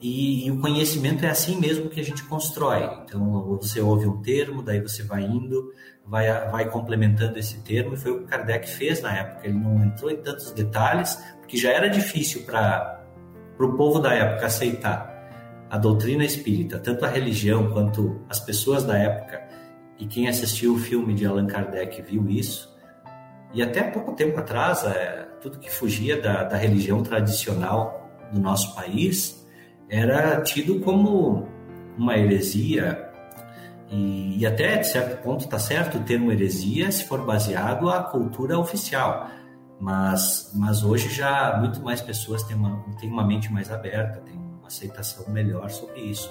E, 0.00 0.46
e, 0.46 0.50
o 0.50 0.58
conhecimento 0.58 1.26
é 1.26 1.28
assim 1.28 1.60
mesmo 1.60 1.90
que 1.90 2.00
a 2.00 2.04
gente 2.04 2.24
constrói. 2.24 2.84
Então, 3.04 3.44
você 3.60 3.80
ouve 3.80 4.06
um 4.06 4.22
termo, 4.22 4.62
daí 4.62 4.80
você 4.80 5.02
vai 5.02 5.22
indo, 5.22 5.74
vai, 6.06 6.26
vai 6.50 6.70
complementando 6.70 7.38
esse 7.38 7.58
termo, 7.58 7.92
e 7.92 7.96
foi 7.98 8.12
o 8.12 8.20
que 8.20 8.24
Kardec 8.24 8.66
fez 8.66 9.02
na 9.02 9.14
época. 9.14 9.46
Ele 9.46 9.58
não 9.58 9.84
entrou 9.84 10.10
em 10.10 10.16
tantos 10.16 10.52
detalhes, 10.52 11.22
porque 11.38 11.58
já 11.58 11.70
era 11.70 11.88
difícil 11.88 12.44
para 12.44 13.04
o 13.58 13.76
povo 13.76 13.98
da 13.98 14.14
época 14.14 14.46
aceitar 14.46 15.10
a 15.68 15.76
doutrina 15.76 16.24
espírita, 16.24 16.78
tanto 16.78 17.04
a 17.04 17.08
religião 17.08 17.70
quanto 17.70 18.22
as 18.28 18.40
pessoas 18.40 18.84
da 18.84 18.96
época. 18.96 19.46
E 19.98 20.06
quem 20.06 20.28
assistiu 20.28 20.74
o 20.74 20.78
filme 20.78 21.12
de 21.12 21.26
Allan 21.26 21.46
Kardec 21.46 22.00
viu 22.00 22.26
isso. 22.26 22.74
E 23.52 23.62
até 23.62 23.82
pouco 23.82 24.12
tempo 24.12 24.40
atrás, 24.40 24.82
é, 24.84 25.28
tudo 25.42 25.58
que 25.58 25.70
fugia 25.70 26.20
da, 26.20 26.44
da 26.44 26.56
religião 26.56 27.02
tradicional 27.02 28.10
do 28.32 28.40
nosso 28.40 28.74
país 28.74 29.39
era 29.90 30.40
tido 30.42 30.80
como 30.80 31.48
uma 31.98 32.16
heresia. 32.16 33.08
E, 33.90 34.38
e 34.38 34.46
até 34.46 34.76
de 34.76 34.86
certo 34.86 35.20
ponto 35.22 35.40
está 35.40 35.58
certo 35.58 35.98
o 35.98 36.04
termo 36.04 36.30
heresia 36.30 36.90
se 36.92 37.04
for 37.04 37.26
baseado 37.26 37.90
à 37.90 38.04
cultura 38.04 38.56
oficial. 38.56 39.28
Mas 39.80 40.52
mas 40.54 40.84
hoje 40.84 41.08
já 41.08 41.58
muito 41.58 41.82
mais 41.82 42.00
pessoas 42.00 42.42
têm 42.44 42.56
uma 42.56 42.84
têm 43.00 43.10
uma 43.10 43.26
mente 43.26 43.52
mais 43.52 43.70
aberta 43.70 44.20
têm 44.20 44.36
uma 44.36 44.68
aceitação 44.68 45.28
melhor 45.32 45.68
sobre 45.70 46.00
isso. 46.02 46.30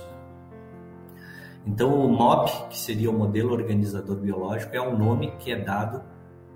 Então 1.66 1.94
o 1.94 2.10
MOP 2.10 2.70
que 2.70 2.78
seria 2.78 3.12
o 3.12 3.14
modelo 3.14 3.52
organizador 3.52 4.16
biológico 4.18 4.76
é 4.76 4.82
um 4.82 4.98
nome 4.98 5.32
que 5.40 5.52
é 5.52 5.60
dado 5.60 6.02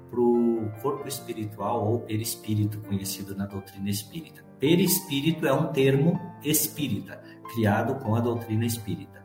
para 0.09 0.21
o 0.21 0.71
corpo 0.81 1.07
espiritual 1.07 1.85
ou 1.85 1.99
perispírito 1.99 2.79
conhecido 2.81 3.35
na 3.35 3.45
doutrina 3.45 3.89
espírita 3.89 4.52
perispírito 4.63 5.45
é 5.45 5.51
um 5.51 5.73
termo 5.73 6.17
espírita, 6.41 7.21
criado 7.53 7.95
com 7.95 8.15
a 8.15 8.21
doutrina 8.21 8.65
espírita. 8.65 9.21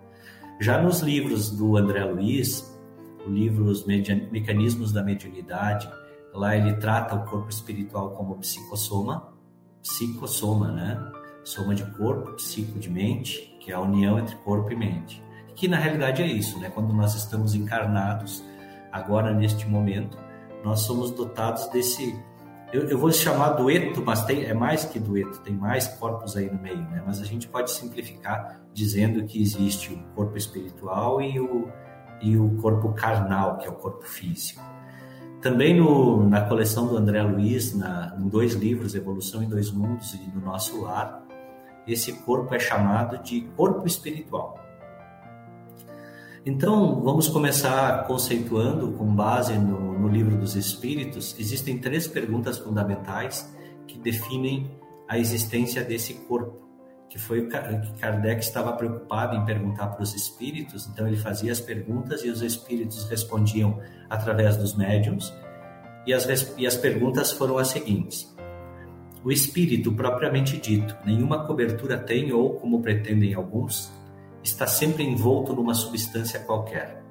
Já 0.61 0.83
nos 0.83 0.99
livros 0.99 1.49
do 1.53 1.77
André 1.77 2.05
Luiz, 2.05 2.77
o 3.25 3.31
livro 3.31 3.67
Os 3.67 3.87
Mecanismos 3.87 4.93
da 4.93 5.01
Mediunidade, 5.01 5.89
lá 6.35 6.57
ele 6.57 6.75
trata 6.79 7.15
o 7.15 7.25
corpo 7.25 7.49
espiritual 7.51 8.11
como 8.17 8.35
psicossoma, 8.39 9.33
psicossoma, 9.81 10.73
né? 10.73 11.13
Soma 11.45 11.73
de 11.73 11.85
corpo, 11.93 12.33
psico 12.33 12.77
de 12.77 12.91
mente, 12.91 13.57
que 13.61 13.71
é 13.71 13.77
a 13.77 13.81
união 13.81 14.19
entre 14.19 14.35
corpo 14.39 14.73
e 14.73 14.77
mente. 14.77 15.23
Que 15.55 15.69
na 15.69 15.77
realidade 15.77 16.21
é 16.21 16.27
isso, 16.27 16.59
né? 16.59 16.69
Quando 16.69 16.93
nós 16.93 17.15
estamos 17.15 17.55
encarnados, 17.55 18.43
agora 18.91 19.33
neste 19.33 19.69
momento, 19.69 20.19
nós 20.65 20.81
somos 20.81 21.13
dotados 21.13 21.69
desse 21.69 22.13
eu, 22.73 22.83
eu, 22.89 22.99
vou 22.99 23.11
chamar 23.11 23.51
dueto, 23.51 24.03
mas 24.05 24.25
tem, 24.25 24.45
é 24.45 24.53
mais 24.53 24.85
que 24.85 24.99
dueto, 24.99 25.41
tem 25.41 25.55
mais 25.55 25.89
corpos 25.89 26.37
aí 26.37 26.51
no 26.51 26.61
meio, 26.61 26.83
né? 26.83 27.03
Mas 27.07 27.21
a 27.21 27.25
gente 27.25 27.49
pode 27.49 27.71
simplificar 27.71 28.61
dizendo 28.75 29.25
que 29.25 29.41
existe 29.41 29.93
o 29.93 29.99
corpo 30.15 30.37
espiritual 30.37 31.21
e 31.23 31.41
o, 31.41 31.69
e 32.21 32.37
o 32.37 32.57
corpo 32.61 32.93
carnal, 32.93 33.57
que 33.57 33.67
é 33.67 33.71
o 33.71 33.75
corpo 33.75 34.05
físico. 34.05 34.63
Também 35.41 35.79
no, 35.79 36.29
na 36.29 36.43
coleção 36.43 36.87
do 36.87 36.97
André 36.97 37.23
Luiz, 37.23 37.75
na, 37.75 38.15
em 38.19 38.29
dois 38.29 38.55
livros, 38.55 38.95
Evolução 38.95 39.43
em 39.43 39.49
Dois 39.49 39.71
Mundos 39.71 40.13
e 40.15 40.31
No 40.35 40.45
Nosso 40.45 40.83
Lar, 40.83 41.23
esse 41.87 42.13
corpo 42.25 42.55
é 42.55 42.59
chamado 42.59 43.23
de 43.23 43.43
corpo 43.57 43.87
espiritual. 43.87 44.68
Então, 46.47 47.03
vamos 47.03 47.29
começar 47.29 48.07
conceituando 48.07 48.93
com 48.93 49.05
base 49.15 49.55
no, 49.55 49.99
no 49.99 50.09
livro 50.09 50.37
dos 50.37 50.55
Espíritos. 50.55 51.35
Existem 51.39 51.79
três 51.79 52.07
perguntas 52.07 52.59
fundamentais 52.59 53.53
que 53.87 53.99
definem 53.99 54.71
a 55.09 55.19
existência 55.19 55.83
desse 55.83 56.15
corpo, 56.15 56.69
que 57.09 57.19
foi 57.19 57.41
o 57.41 57.49
que 57.49 57.93
Kardec 57.99 58.41
estava 58.41 58.73
preocupado 58.73 59.37
em 59.37 59.45
perguntar 59.45 59.89
para 59.89 60.03
os 60.03 60.15
espíritos. 60.15 60.87
Então, 60.87 61.09
ele 61.09 61.17
fazia 61.17 61.51
as 61.51 61.61
perguntas 61.61 62.23
e 62.25 62.29
os 62.29 62.41
espíritos 62.43 63.09
respondiam 63.09 63.81
através 64.09 64.57
dos 64.57 64.77
médiums. 64.77 65.33
E 66.07 66.15
as, 66.15 66.55
e 66.57 66.67
as 66.67 66.77
perguntas 66.77 67.33
foram 67.33 67.59
as 67.59 67.69
seguintes: 67.69 68.35
O 69.25 69.33
espírito 69.33 69.93
propriamente 69.93 70.57
dito, 70.57 70.97
nenhuma 71.05 71.45
cobertura 71.47 71.99
tem 71.99 72.33
ou, 72.33 72.55
como 72.55 72.81
pretendem 72.81 73.35
alguns, 73.35 73.91
está 74.43 74.67
sempre 74.67 75.03
envolto 75.03 75.53
numa 75.53 75.75
substância 75.75 76.41
qualquer. 76.41 77.03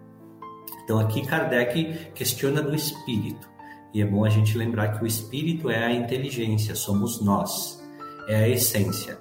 Então 0.83 0.99
aqui 0.99 1.25
Kardec 1.25 2.11
questiona 2.13 2.61
do 2.61 2.73
espírito. 2.73 3.47
E 3.93 4.01
é 4.01 4.05
bom 4.05 4.23
a 4.25 4.29
gente 4.29 4.57
lembrar 4.57 4.97
que 4.97 5.03
o 5.03 5.07
espírito 5.07 5.69
é 5.69 5.85
a 5.85 5.91
inteligência, 5.91 6.75
somos 6.75 7.21
nós, 7.21 7.83
é 8.27 8.35
a 8.35 8.47
essência. 8.47 9.17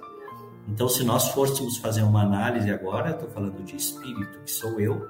Então, 0.67 0.89
se 0.89 1.03
nós 1.03 1.29
fôssemos 1.29 1.77
fazer 1.77 2.03
uma 2.03 2.23
análise 2.23 2.69
agora, 2.69 3.11
estou 3.11 3.29
falando 3.29 3.63
de 3.63 3.77
espírito, 3.77 4.39
que 4.43 4.51
sou 4.51 4.79
eu, 4.79 5.07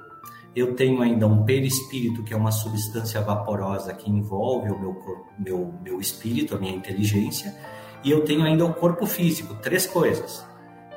eu 0.55 0.75
tenho 0.75 1.01
ainda 1.01 1.27
um 1.27 1.43
perispírito, 1.43 2.23
que 2.23 2.33
é 2.33 2.37
uma 2.37 2.51
substância 2.51 3.19
vaporosa 3.21 3.93
que 3.93 4.09
envolve 4.09 4.69
o 4.69 4.79
meu, 4.79 4.93
corpo, 4.93 5.33
meu, 5.37 5.73
meu 5.83 5.99
espírito, 5.99 6.55
a 6.55 6.59
minha 6.59 6.75
inteligência, 6.75 7.55
e 8.03 8.11
eu 8.11 8.23
tenho 8.23 8.43
ainda 8.43 8.65
o 8.65 8.73
corpo 8.73 9.05
físico, 9.05 9.55
três 9.55 9.87
coisas. 9.87 10.45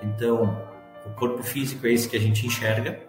Então, 0.02 0.56
o 1.06 1.10
corpo 1.10 1.42
físico 1.42 1.86
é 1.86 1.92
esse 1.92 2.08
que 2.08 2.16
a 2.16 2.20
gente 2.20 2.46
enxerga, 2.46 3.00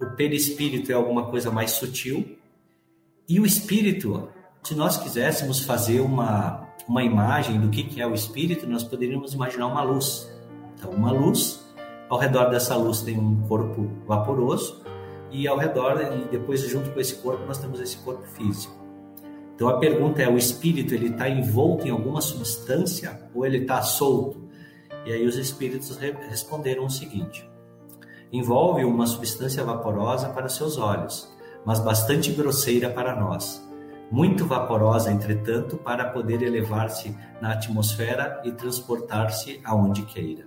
o 0.00 0.06
perispírito 0.16 0.90
é 0.90 0.94
alguma 0.94 1.26
coisa 1.26 1.50
mais 1.50 1.72
sutil, 1.72 2.36
e 3.28 3.38
o 3.38 3.46
espírito, 3.46 4.28
se 4.62 4.74
nós 4.74 4.96
quiséssemos 4.96 5.60
fazer 5.60 6.00
uma, 6.00 6.68
uma 6.88 7.02
imagem 7.02 7.60
do 7.60 7.68
que, 7.68 7.84
que 7.84 8.00
é 8.00 8.06
o 8.06 8.14
espírito, 8.14 8.66
nós 8.66 8.82
poderíamos 8.82 9.32
imaginar 9.32 9.66
uma 9.68 9.82
luz. 9.82 10.28
Então, 10.76 10.90
uma 10.90 11.12
luz, 11.12 11.64
ao 12.08 12.18
redor 12.18 12.50
dessa 12.50 12.76
luz 12.76 13.02
tem 13.02 13.18
um 13.18 13.42
corpo 13.42 13.88
vaporoso, 14.06 14.82
e 15.30 15.48
ao 15.48 15.56
redor, 15.56 16.00
e 16.00 16.28
depois 16.30 16.60
junto 16.68 16.90
com 16.90 17.00
esse 17.00 17.14
corpo, 17.16 17.44
nós 17.46 17.58
temos 17.58 17.80
esse 17.80 17.96
corpo 17.98 18.26
físico. 18.26 18.82
Então 19.54 19.70
a 19.70 19.78
pergunta 19.78 20.20
é: 20.20 20.28
o 20.28 20.36
espírito 20.36 20.94
ele 20.94 21.08
está 21.08 21.28
envolto 21.28 21.86
em 21.86 21.90
alguma 21.90 22.20
substância 22.20 23.22
ou 23.32 23.46
ele 23.46 23.58
está 23.58 23.80
solto? 23.80 24.41
E 25.04 25.12
aí 25.12 25.26
os 25.26 25.36
espíritos 25.36 25.96
responderam 25.96 26.84
o 26.84 26.90
seguinte: 26.90 27.48
envolve 28.32 28.84
uma 28.84 29.06
substância 29.06 29.64
vaporosa 29.64 30.28
para 30.30 30.48
seus 30.48 30.78
olhos, 30.78 31.32
mas 31.64 31.80
bastante 31.80 32.32
grosseira 32.32 32.88
para 32.88 33.18
nós. 33.18 33.62
Muito 34.10 34.44
vaporosa, 34.44 35.10
entretanto, 35.10 35.76
para 35.78 36.10
poder 36.10 36.42
elevar-se 36.42 37.16
na 37.40 37.52
atmosfera 37.52 38.42
e 38.44 38.52
transportar-se 38.52 39.60
aonde 39.64 40.02
queira. 40.02 40.46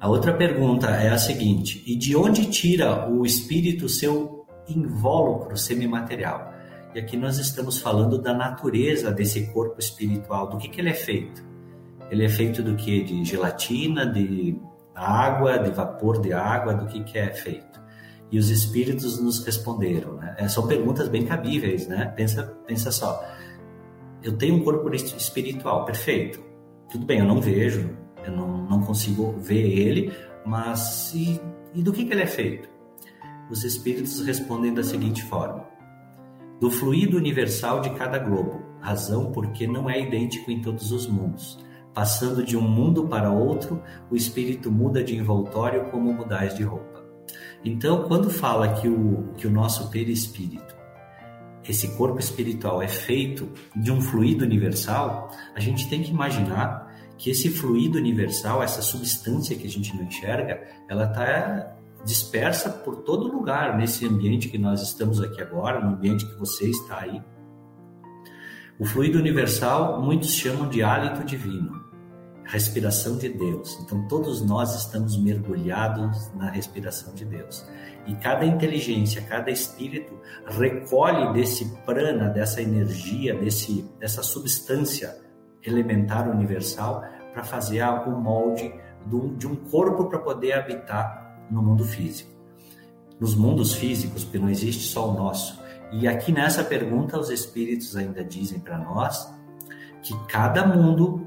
A 0.00 0.08
outra 0.08 0.32
pergunta 0.32 0.88
é 0.88 1.10
a 1.10 1.18
seguinte: 1.18 1.82
e 1.86 1.96
de 1.96 2.16
onde 2.16 2.50
tira 2.50 3.08
o 3.08 3.24
espírito 3.24 3.88
seu 3.88 4.46
invólucro 4.66 5.56
semimaterial? 5.56 6.52
E 6.94 6.98
aqui 6.98 7.16
nós 7.16 7.38
estamos 7.38 7.78
falando 7.78 8.18
da 8.18 8.32
natureza 8.32 9.10
desse 9.10 9.52
corpo 9.52 9.80
espiritual, 9.80 10.48
do 10.48 10.58
que, 10.58 10.68
que 10.68 10.80
ele 10.80 10.90
é 10.90 10.94
feito. 10.94 11.53
Ele 12.10 12.24
é 12.24 12.28
feito 12.28 12.62
do 12.62 12.76
que? 12.76 13.02
De 13.02 13.24
gelatina, 13.24 14.06
de 14.06 14.58
água, 14.94 15.58
de 15.58 15.70
vapor 15.70 16.20
de 16.20 16.32
água, 16.32 16.74
do 16.74 16.86
que, 16.86 17.02
que 17.02 17.18
é 17.18 17.32
feito? 17.32 17.82
E 18.30 18.38
os 18.38 18.50
espíritos 18.50 19.20
nos 19.20 19.44
responderam, 19.44 20.14
né? 20.14 20.34
É, 20.38 20.48
são 20.48 20.66
perguntas 20.66 21.08
bem 21.08 21.24
cabíveis, 21.24 21.86
né? 21.86 22.06
Pensa, 22.16 22.42
pensa 22.66 22.90
só. 22.90 23.24
Eu 24.22 24.36
tenho 24.36 24.56
um 24.56 24.64
corpo 24.64 24.92
espiritual, 24.94 25.84
perfeito. 25.84 26.42
Tudo 26.90 27.04
bem, 27.04 27.18
eu 27.18 27.26
não 27.26 27.40
vejo, 27.40 27.96
eu 28.24 28.32
não, 28.32 28.64
não 28.66 28.80
consigo 28.80 29.32
ver 29.38 29.78
ele, 29.78 30.12
mas 30.44 31.12
e, 31.14 31.40
e 31.74 31.82
do 31.82 31.92
que, 31.92 32.04
que 32.04 32.12
ele 32.12 32.22
é 32.22 32.26
feito? 32.26 32.68
Os 33.50 33.64
espíritos 33.64 34.24
respondem 34.24 34.72
da 34.72 34.82
seguinte 34.82 35.22
forma: 35.24 35.66
do 36.60 36.70
fluido 36.70 37.16
universal 37.16 37.80
de 37.80 37.90
cada 37.90 38.18
globo, 38.18 38.62
razão 38.80 39.32
porque 39.32 39.66
não 39.66 39.88
é 39.88 40.00
idêntico 40.00 40.50
em 40.50 40.60
todos 40.62 40.92
os 40.92 41.06
mundos 41.06 41.58
Passando 41.94 42.42
de 42.42 42.56
um 42.56 42.60
mundo 42.60 43.06
para 43.06 43.30
outro, 43.30 43.80
o 44.10 44.16
espírito 44.16 44.70
muda 44.70 45.02
de 45.02 45.16
envoltório 45.16 45.90
como 45.90 46.12
mudais 46.12 46.54
de 46.54 46.64
roupa. 46.64 47.04
Então, 47.64 48.08
quando 48.08 48.28
fala 48.28 48.74
que 48.74 48.88
o, 48.88 49.32
que 49.36 49.46
o 49.46 49.50
nosso 49.50 49.90
perispírito, 49.90 50.74
esse 51.66 51.96
corpo 51.96 52.18
espiritual 52.18 52.82
é 52.82 52.88
feito 52.88 53.48
de 53.74 53.90
um 53.90 54.00
fluido 54.00 54.44
universal, 54.44 55.30
a 55.54 55.60
gente 55.60 55.88
tem 55.88 56.02
que 56.02 56.10
imaginar 56.10 56.92
que 57.16 57.30
esse 57.30 57.48
fluido 57.48 57.96
universal, 57.96 58.62
essa 58.62 58.82
substância 58.82 59.56
que 59.56 59.66
a 59.66 59.70
gente 59.70 59.96
não 59.96 60.04
enxerga, 60.04 60.62
ela 60.88 61.04
está 61.04 61.76
dispersa 62.04 62.68
por 62.68 62.96
todo 62.96 63.32
lugar 63.32 63.78
nesse 63.78 64.04
ambiente 64.04 64.48
que 64.48 64.58
nós 64.58 64.82
estamos 64.82 65.20
aqui 65.22 65.40
agora, 65.40 65.80
no 65.80 65.94
ambiente 65.94 66.26
que 66.26 66.38
você 66.38 66.68
está 66.68 67.00
aí. 67.00 67.22
O 68.78 68.84
fluido 68.84 69.18
universal 69.18 70.02
muitos 70.02 70.34
chamam 70.34 70.68
de 70.68 70.82
hálito 70.82 71.24
divino 71.24 71.83
respiração 72.44 73.16
de 73.16 73.28
Deus. 73.28 73.78
Então 73.82 74.06
todos 74.08 74.42
nós 74.42 74.74
estamos 74.74 75.16
mergulhados 75.16 76.30
na 76.34 76.50
respiração 76.50 77.14
de 77.14 77.24
Deus. 77.24 77.66
E 78.06 78.14
cada 78.16 78.44
inteligência, 78.44 79.22
cada 79.22 79.50
espírito 79.50 80.18
recolhe 80.46 81.32
desse 81.32 81.64
prana, 81.86 82.28
dessa 82.28 82.60
energia, 82.60 83.34
desse, 83.34 83.82
dessa 83.98 84.22
substância 84.22 85.16
elementar 85.62 86.28
universal 86.28 87.02
para 87.32 87.42
fazer 87.42 87.80
algum 87.80 88.20
molde 88.20 88.72
de 89.36 89.46
um 89.46 89.56
corpo 89.56 90.04
para 90.04 90.18
poder 90.18 90.52
habitar 90.52 91.46
no 91.50 91.62
mundo 91.62 91.84
físico. 91.84 92.30
Nos 93.18 93.34
mundos 93.34 93.74
físicos, 93.74 94.24
porque 94.24 94.38
não 94.38 94.50
existe 94.50 94.84
só 94.84 95.10
o 95.10 95.14
nosso. 95.14 95.62
E 95.92 96.08
aqui 96.08 96.32
nessa 96.32 96.64
pergunta, 96.64 97.18
os 97.18 97.30
espíritos 97.30 97.96
ainda 97.96 98.24
dizem 98.24 98.58
para 98.58 98.78
nós 98.78 99.32
que 100.02 100.14
cada 100.26 100.66
mundo 100.66 101.26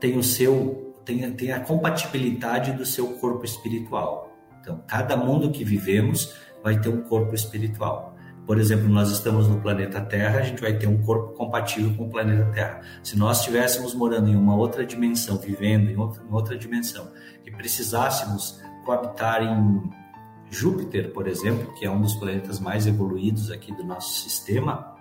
tem 0.00 0.18
o 0.18 0.22
seu 0.22 0.94
tem, 1.04 1.30
tem 1.32 1.52
a 1.52 1.60
compatibilidade 1.60 2.72
do 2.72 2.84
seu 2.84 3.06
corpo 3.18 3.44
espiritual. 3.44 4.36
Então, 4.60 4.82
cada 4.86 5.16
mundo 5.16 5.50
que 5.50 5.64
vivemos 5.64 6.34
vai 6.62 6.78
ter 6.78 6.88
um 6.88 7.02
corpo 7.02 7.34
espiritual. 7.34 8.16
Por 8.46 8.58
exemplo, 8.58 8.88
nós 8.88 9.10
estamos 9.10 9.48
no 9.48 9.60
planeta 9.60 10.00
Terra, 10.00 10.40
a 10.40 10.42
gente 10.42 10.60
vai 10.60 10.76
ter 10.76 10.86
um 10.86 11.00
corpo 11.02 11.34
compatível 11.34 11.94
com 11.96 12.06
o 12.06 12.10
planeta 12.10 12.50
Terra. 12.52 12.80
Se 13.02 13.16
nós 13.16 13.38
estivéssemos 13.38 13.94
morando 13.94 14.28
em 14.28 14.36
uma 14.36 14.56
outra 14.56 14.84
dimensão, 14.84 15.38
vivendo 15.38 15.88
em 15.88 15.96
outra, 15.96 16.22
em 16.22 16.32
outra 16.32 16.58
dimensão, 16.58 17.10
e 17.46 17.50
precisássemos 17.50 18.60
coabitar 18.84 19.42
em 19.42 19.90
Júpiter, 20.50 21.12
por 21.12 21.28
exemplo, 21.28 21.72
que 21.74 21.86
é 21.86 21.90
um 21.90 22.00
dos 22.00 22.14
planetas 22.14 22.58
mais 22.58 22.86
evoluídos 22.86 23.50
aqui 23.50 23.72
do 23.72 23.84
nosso 23.84 24.20
sistema, 24.20 24.96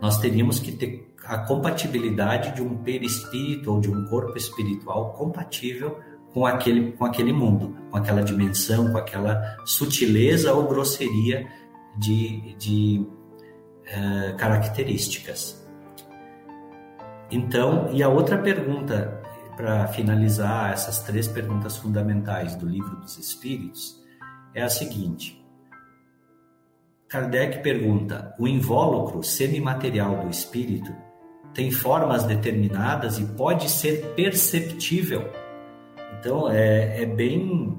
nós 0.00 0.18
teríamos 0.18 0.58
que 0.58 0.72
ter 0.72 1.14
a 1.28 1.36
compatibilidade 1.36 2.54
de 2.54 2.62
um 2.62 2.78
perispírito 2.78 3.70
ou 3.70 3.80
de 3.80 3.90
um 3.90 4.06
corpo 4.06 4.36
espiritual 4.38 5.12
compatível 5.12 6.00
com 6.32 6.46
aquele, 6.46 6.92
com 6.92 7.04
aquele 7.04 7.34
mundo, 7.34 7.76
com 7.90 7.98
aquela 7.98 8.22
dimensão, 8.22 8.90
com 8.90 8.96
aquela 8.96 9.58
sutileza 9.66 10.54
ou 10.54 10.66
grosseria 10.66 11.46
de, 11.98 12.56
de 12.56 13.06
uh, 13.86 14.36
características. 14.38 15.68
Então, 17.30 17.90
e 17.92 18.02
a 18.02 18.08
outra 18.08 18.38
pergunta, 18.38 19.22
para 19.54 19.86
finalizar 19.88 20.72
essas 20.72 21.00
três 21.00 21.28
perguntas 21.28 21.76
fundamentais 21.76 22.56
do 22.56 22.66
Livro 22.66 22.96
dos 22.96 23.18
Espíritos, 23.18 24.02
é 24.54 24.62
a 24.62 24.68
seguinte: 24.70 25.44
Kardec 27.06 27.62
pergunta: 27.62 28.34
o 28.38 28.48
invólucro 28.48 29.22
semimaterial 29.22 30.22
do 30.22 30.30
espírito 30.30 31.07
tem 31.58 31.72
formas 31.72 32.22
determinadas 32.22 33.18
e 33.18 33.24
pode 33.24 33.68
ser 33.68 34.14
perceptível? 34.14 35.28
Então 36.16 36.48
é, 36.48 37.02
é 37.02 37.04
bem 37.04 37.76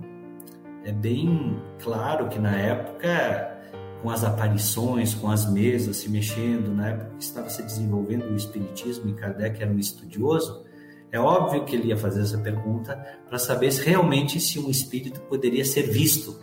é 0.83 0.91
bem 0.91 1.57
claro 1.81 2.27
que 2.27 2.37
na 2.37 2.57
época 2.57 3.57
com 4.01 4.09
as 4.09 4.25
aparições, 4.25 5.13
com 5.13 5.31
as 5.31 5.49
mesas 5.49 5.95
se 5.95 6.09
mexendo, 6.09 6.75
na 6.75 6.89
época 6.89 7.11
que 7.17 7.23
estava 7.23 7.49
se 7.49 7.63
desenvolvendo 7.63 8.25
o 8.25 8.35
Espiritismo 8.35 9.11
e 9.11 9.13
Kardec 9.13 9.61
era 9.61 9.71
um 9.71 9.79
estudioso, 9.79 10.65
é 11.09 11.17
óbvio 11.17 11.63
que 11.63 11.77
ele 11.77 11.87
ia 11.87 11.97
fazer 11.97 12.23
essa 12.23 12.37
pergunta 12.37 12.97
para 13.29 13.39
saber 13.39 13.71
se 13.71 13.85
realmente 13.85 14.41
se 14.41 14.59
um 14.59 14.69
espírito 14.69 15.21
poderia 15.21 15.63
ser 15.63 15.83
visto, 15.83 16.37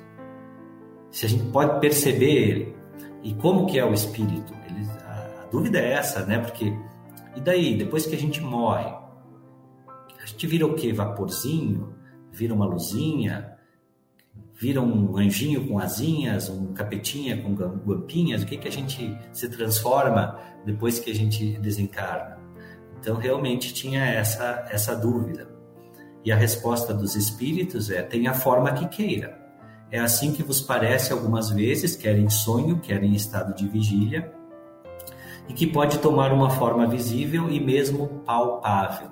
se 1.11 1.27
a 1.27 1.29
gente 1.29 1.45
pode 1.51 1.81
perceber 1.81 2.33
ele 2.33 2.77
e 3.23 3.35
como 3.35 3.67
que 3.67 3.79
é 3.79 3.85
o 3.85 3.93
espírito. 3.93 4.55
Ele, 4.71 4.89
a, 5.05 5.43
a 5.43 5.47
dúvida 5.51 5.79
é 5.79 5.93
essa, 5.93 6.25
né? 6.25 6.39
Porque 6.39 6.75
e 7.37 7.41
daí, 7.41 7.77
depois 7.77 8.07
que 8.07 8.15
a 8.15 8.19
gente 8.19 8.41
morre, 8.41 8.91
a 10.21 10.27
gente 10.27 10.47
vira 10.47 10.67
o 10.67 10.75
quê? 10.75 10.93
Vaporzinho? 10.93 11.95
Vira 12.33 12.55
uma 12.55 12.67
luzinha? 12.67 13.57
Vira 14.55 14.81
um 14.81 15.17
anjinho 15.19 15.69
com 15.69 15.79
asinhas? 15.79 16.49
Um 16.49 16.73
capetinha 16.73 17.41
com 17.43 17.55
guampinhas? 17.55 18.43
O 18.43 18.47
que, 18.47 18.57
que 18.57 18.67
a 18.67 18.73
gente 18.73 19.17
se 19.33 19.49
transforma 19.51 20.41
depois 20.65 20.99
que 20.99 21.11
a 21.11 21.15
gente 21.15 21.59
desencarna? 21.59 22.39
Então, 22.99 23.17
realmente 23.17 23.75
tinha 23.75 24.05
essa, 24.05 24.67
essa 24.71 24.97
dúvida. 24.97 25.49
E 26.25 26.33
a 26.33 26.37
resposta 26.37 26.93
dos 26.93 27.15
espíritos 27.15 27.91
é: 27.91 28.03
tenha 28.03 28.31
a 28.31 28.35
forma 28.35 28.73
que 28.73 28.89
queira. 28.89 29.39
É 29.91 30.01
assim 30.01 30.33
que 30.33 30.43
vos 30.43 30.61
parece 30.61 31.13
algumas 31.13 31.51
vezes, 31.51 31.95
quer 31.95 32.19
em 32.19 32.29
sonho, 32.29 32.81
quer 32.81 33.05
em 33.05 33.13
estado 33.13 33.55
de 33.55 33.69
vigília, 33.69 34.33
e 35.49 35.53
que 35.53 35.67
pode 35.67 35.99
tomar 35.99 36.33
uma 36.33 36.51
forma 36.51 36.87
visível 36.87 37.51
e 37.51 37.61
mesmo 37.61 38.09
palpável. 38.25 39.11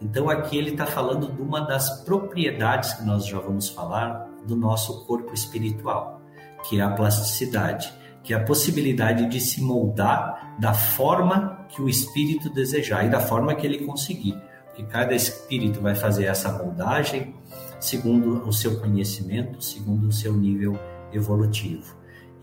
Então, 0.00 0.28
aqui 0.28 0.58
ele 0.58 0.70
está 0.70 0.86
falando 0.86 1.32
de 1.32 1.40
uma 1.40 1.60
das 1.60 2.04
propriedades 2.04 2.92
que 2.94 3.04
nós 3.04 3.26
já 3.26 3.38
vamos 3.38 3.68
falar 3.68 4.28
do 4.46 4.54
nosso 4.54 5.06
corpo 5.06 5.32
espiritual, 5.32 6.20
que 6.68 6.78
é 6.78 6.82
a 6.82 6.90
plasticidade, 6.90 7.92
que 8.22 8.34
é 8.34 8.36
a 8.36 8.44
possibilidade 8.44 9.26
de 9.26 9.40
se 9.40 9.62
moldar 9.62 10.56
da 10.58 10.74
forma 10.74 11.66
que 11.68 11.80
o 11.80 11.88
espírito 11.88 12.50
desejar 12.50 13.06
e 13.06 13.08
da 13.08 13.20
forma 13.20 13.54
que 13.54 13.66
ele 13.66 13.86
conseguir. 13.86 14.36
Porque 14.66 14.84
cada 14.84 15.14
espírito 15.14 15.80
vai 15.80 15.94
fazer 15.94 16.26
essa 16.26 16.52
moldagem 16.52 17.34
segundo 17.80 18.46
o 18.46 18.52
seu 18.52 18.78
conhecimento, 18.80 19.62
segundo 19.62 20.08
o 20.08 20.12
seu 20.12 20.34
nível 20.34 20.78
evolutivo. 21.12 21.96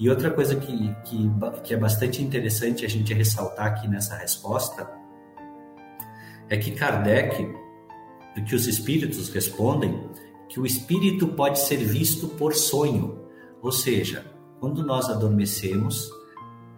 E 0.04 0.10
outra 0.10 0.30
coisa 0.30 0.54
que, 0.58 0.94
que, 1.06 1.32
que 1.64 1.74
é 1.74 1.78
bastante 1.78 2.22
interessante 2.22 2.86
a 2.86 2.90
gente 2.90 3.14
ressaltar 3.14 3.68
aqui 3.68 3.88
nessa 3.88 4.18
resposta 4.18 4.86
é 6.50 6.58
que 6.58 6.72
Kardec, 6.72 7.50
que 8.46 8.54
os 8.54 8.68
espíritos 8.68 9.30
respondem, 9.30 10.10
que 10.50 10.60
o 10.60 10.66
espírito 10.66 11.30
pode 11.30 11.58
ser 11.58 11.78
visto 11.78 12.28
por 12.28 12.54
sonho, 12.54 13.30
ou 13.62 13.72
seja, 13.72 14.26
quando 14.60 14.86
nós 14.86 15.10
adormecemos, 15.10 16.10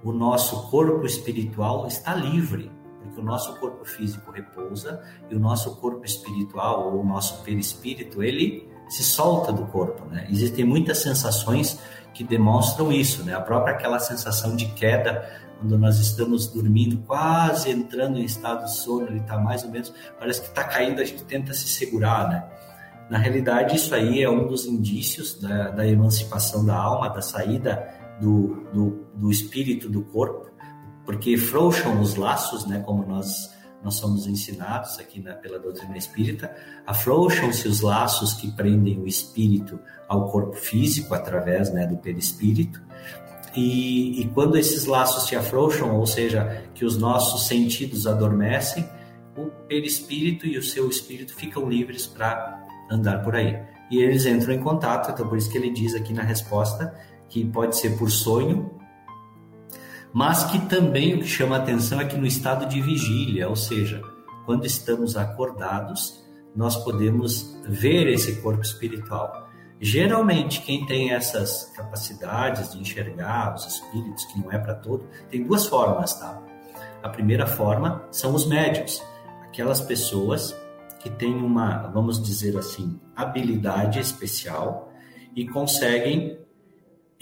o 0.03 0.11
nosso 0.11 0.69
corpo 0.69 1.03
espiritual 1.03 1.87
está 1.87 2.13
livre, 2.13 2.71
porque 3.01 3.21
o 3.21 3.23
nosso 3.23 3.59
corpo 3.59 3.83
físico 3.85 4.29
repousa 4.29 5.03
e 5.31 5.35
o 5.35 5.39
nosso 5.39 5.77
corpo 5.77 6.05
espiritual 6.05 6.93
ou 6.93 7.01
o 7.01 7.03
nosso 7.03 7.41
perispírito, 7.41 8.21
ele 8.21 8.69
se 8.89 9.03
solta 9.03 9.51
do 9.51 9.65
corpo, 9.65 10.05
né? 10.05 10.27
Existem 10.29 10.65
muitas 10.65 10.99
sensações 10.99 11.79
que 12.13 12.23
demonstram 12.23 12.91
isso, 12.91 13.23
né? 13.23 13.33
A 13.33 13.41
própria 13.41 13.73
aquela 13.73 13.99
sensação 13.99 14.55
de 14.55 14.65
queda 14.67 15.27
quando 15.59 15.77
nós 15.77 15.99
estamos 15.99 16.47
dormindo, 16.47 16.97
quase 17.05 17.71
entrando 17.71 18.19
em 18.19 18.25
estado 18.25 18.65
de 18.65 18.75
sono, 18.75 19.07
ele 19.07 19.19
está 19.19 19.37
mais 19.37 19.63
ou 19.63 19.71
menos, 19.71 19.93
parece 20.19 20.41
que 20.41 20.47
está 20.47 20.63
caindo, 20.63 21.01
a 21.01 21.05
gente 21.05 21.23
tenta 21.23 21.53
se 21.53 21.67
segurar, 21.67 22.29
né? 22.29 22.45
Na 23.09 23.17
realidade, 23.17 23.75
isso 23.75 23.93
aí 23.93 24.21
é 24.21 24.29
um 24.29 24.47
dos 24.47 24.65
indícios 24.65 25.39
da, 25.39 25.69
da 25.69 25.87
emancipação 25.87 26.65
da 26.65 26.75
alma, 26.75 27.09
da 27.09 27.21
saída 27.21 27.87
do, 28.19 28.65
do, 28.73 29.07
do 29.13 29.31
espírito 29.31 29.87
do 29.89 30.01
corpo, 30.01 30.49
porque 31.05 31.37
frouxam 31.37 32.01
os 32.01 32.15
laços, 32.15 32.65
né? 32.65 32.79
Como 32.79 33.05
nós 33.05 33.54
nós 33.85 33.95
somos 33.95 34.25
ensinados 34.25 34.97
aqui 34.97 35.21
na, 35.21 35.35
pela 35.35 35.59
doutrina 35.59 35.95
espírita, 35.95 36.51
afrouxam-se 36.87 37.67
os 37.67 37.81
laços 37.81 38.33
que 38.33 38.51
prendem 38.51 38.99
o 38.99 39.07
espírito 39.07 39.79
ao 40.09 40.27
corpo 40.31 40.55
físico 40.55 41.13
através 41.13 41.71
né, 41.71 41.85
do 41.85 41.95
perispírito. 41.95 42.81
E, 43.55 44.21
e 44.21 44.27
quando 44.29 44.57
esses 44.57 44.85
laços 44.85 45.27
se 45.27 45.35
afrouxam, 45.35 45.95
ou 45.95 46.07
seja, 46.07 46.65
que 46.73 46.83
os 46.83 46.97
nossos 46.97 47.45
sentidos 47.47 48.07
adormecem, 48.07 48.89
o 49.37 49.45
perispírito 49.67 50.47
e 50.47 50.57
o 50.57 50.63
seu 50.63 50.89
espírito 50.89 51.35
ficam 51.35 51.69
livres 51.69 52.07
para 52.07 52.65
andar 52.89 53.23
por 53.23 53.35
aí. 53.35 53.55
E 53.91 53.99
eles 53.99 54.25
entram 54.25 54.55
em 54.55 54.59
contato, 54.59 55.11
então 55.11 55.29
por 55.29 55.37
isso 55.37 55.51
que 55.51 55.59
ele 55.59 55.69
diz 55.69 55.93
aqui 55.93 56.11
na 56.11 56.23
resposta 56.23 56.91
que 57.29 57.45
pode 57.45 57.77
ser 57.77 57.97
por 57.99 58.09
sonho, 58.09 58.71
mas 60.15 60.45
que 60.45 60.57
também 60.67 61.13
o 61.13 61.19
que 61.19 61.27
chama 61.27 61.57
atenção 61.57 61.99
é 61.99 62.05
que 62.05 62.15
no 62.15 62.25
estado 62.25 62.65
de 62.67 62.79
vigília, 62.79 63.49
ou 63.49 63.55
seja, 63.57 64.01
quando 64.45 64.65
estamos 64.65 65.17
acordados, 65.17 66.23
nós 66.55 66.77
podemos 66.85 67.59
ver 67.67 68.07
esse 68.07 68.41
corpo 68.41 68.61
espiritual. 68.61 69.49
Geralmente, 69.77 70.61
quem 70.61 70.85
tem 70.85 71.11
essas 71.11 71.69
capacidades 71.75 72.71
de 72.71 72.79
enxergar 72.79 73.55
os 73.55 73.65
espíritos, 73.67 74.23
que 74.23 74.39
não 74.39 74.49
é 74.53 74.57
para 74.57 74.75
todo, 74.75 75.05
tem 75.29 75.43
duas 75.43 75.65
formas, 75.65 76.17
tá? 76.17 76.41
A 77.03 77.09
primeira 77.09 77.45
forma 77.45 78.07
são 78.09 78.33
os 78.33 78.45
médios, 78.45 79.03
aquelas 79.43 79.81
pessoas 79.81 80.55
que 81.01 81.09
têm 81.09 81.35
uma, 81.35 81.89
vamos 81.89 82.23
dizer 82.23 82.57
assim, 82.57 82.97
habilidade 83.13 83.99
especial 83.99 84.93
e 85.35 85.45
conseguem 85.45 86.39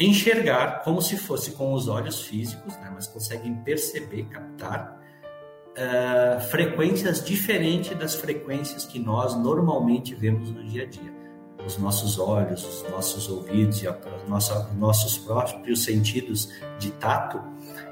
enxergar 0.05 0.83
como 0.83 1.01
se 1.01 1.17
fosse 1.17 1.51
com 1.51 1.73
os 1.73 1.87
olhos 1.87 2.21
físicos, 2.21 2.75
né, 2.77 2.91
mas 2.93 3.07
conseguem 3.07 3.55
perceber, 3.55 4.23
captar 4.25 4.99
uh, 5.73 6.41
frequências 6.49 7.23
diferentes 7.23 7.95
das 7.97 8.15
frequências 8.15 8.85
que 8.85 8.99
nós 8.99 9.35
normalmente 9.35 10.15
vemos 10.15 10.51
no 10.51 10.63
dia 10.63 10.83
a 10.83 10.85
dia. 10.85 11.13
Os 11.65 11.77
nossos 11.77 12.19
olhos, 12.19 12.65
os 12.65 12.91
nossos 12.91 13.29
ouvidos 13.29 13.81
e 13.81 13.87
os 13.87 13.95
nossa, 14.27 14.69
nossos 14.73 15.17
próprios 15.17 15.83
sentidos 15.83 16.49
de 16.77 16.91
tato, 16.91 17.41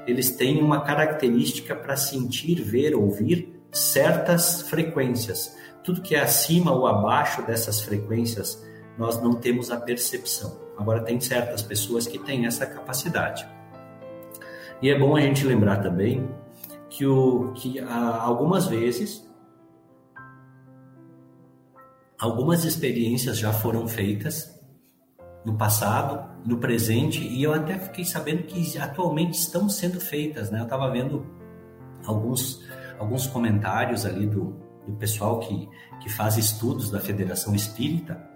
eles 0.06 0.30
têm 0.32 0.62
uma 0.62 0.82
característica 0.82 1.74
para 1.74 1.96
sentir, 1.96 2.56
ver, 2.60 2.94
ouvir 2.94 3.62
certas 3.70 4.62
frequências. 4.62 5.56
Tudo 5.82 6.02
que 6.02 6.14
é 6.14 6.20
acima 6.20 6.72
ou 6.72 6.86
abaixo 6.86 7.42
dessas 7.42 7.80
frequências, 7.80 8.62
nós 8.98 9.20
não 9.22 9.32
temos 9.34 9.70
a 9.70 9.80
percepção. 9.80 10.61
Agora, 10.82 11.00
tem 11.04 11.20
certas 11.20 11.62
pessoas 11.62 12.08
que 12.08 12.18
têm 12.18 12.44
essa 12.44 12.66
capacidade. 12.66 13.46
E 14.82 14.90
é 14.90 14.98
bom 14.98 15.14
a 15.14 15.20
gente 15.20 15.46
lembrar 15.46 15.76
também 15.76 16.28
que, 16.90 17.06
o, 17.06 17.52
que 17.52 17.78
algumas 17.78 18.66
vezes, 18.66 19.24
algumas 22.18 22.64
experiências 22.64 23.38
já 23.38 23.52
foram 23.52 23.86
feitas 23.86 24.60
no 25.44 25.56
passado, 25.56 26.28
no 26.44 26.58
presente, 26.58 27.22
e 27.22 27.44
eu 27.44 27.54
até 27.54 27.78
fiquei 27.78 28.04
sabendo 28.04 28.42
que 28.42 28.76
atualmente 28.76 29.38
estão 29.38 29.68
sendo 29.68 30.00
feitas. 30.00 30.50
Né? 30.50 30.58
Eu 30.58 30.64
estava 30.64 30.90
vendo 30.90 31.24
alguns, 32.04 32.60
alguns 32.98 33.24
comentários 33.28 34.04
ali 34.04 34.26
do, 34.26 34.56
do 34.84 34.94
pessoal 34.98 35.38
que, 35.38 35.68
que 36.00 36.08
faz 36.08 36.36
estudos 36.36 36.90
da 36.90 36.98
Federação 36.98 37.54
Espírita, 37.54 38.31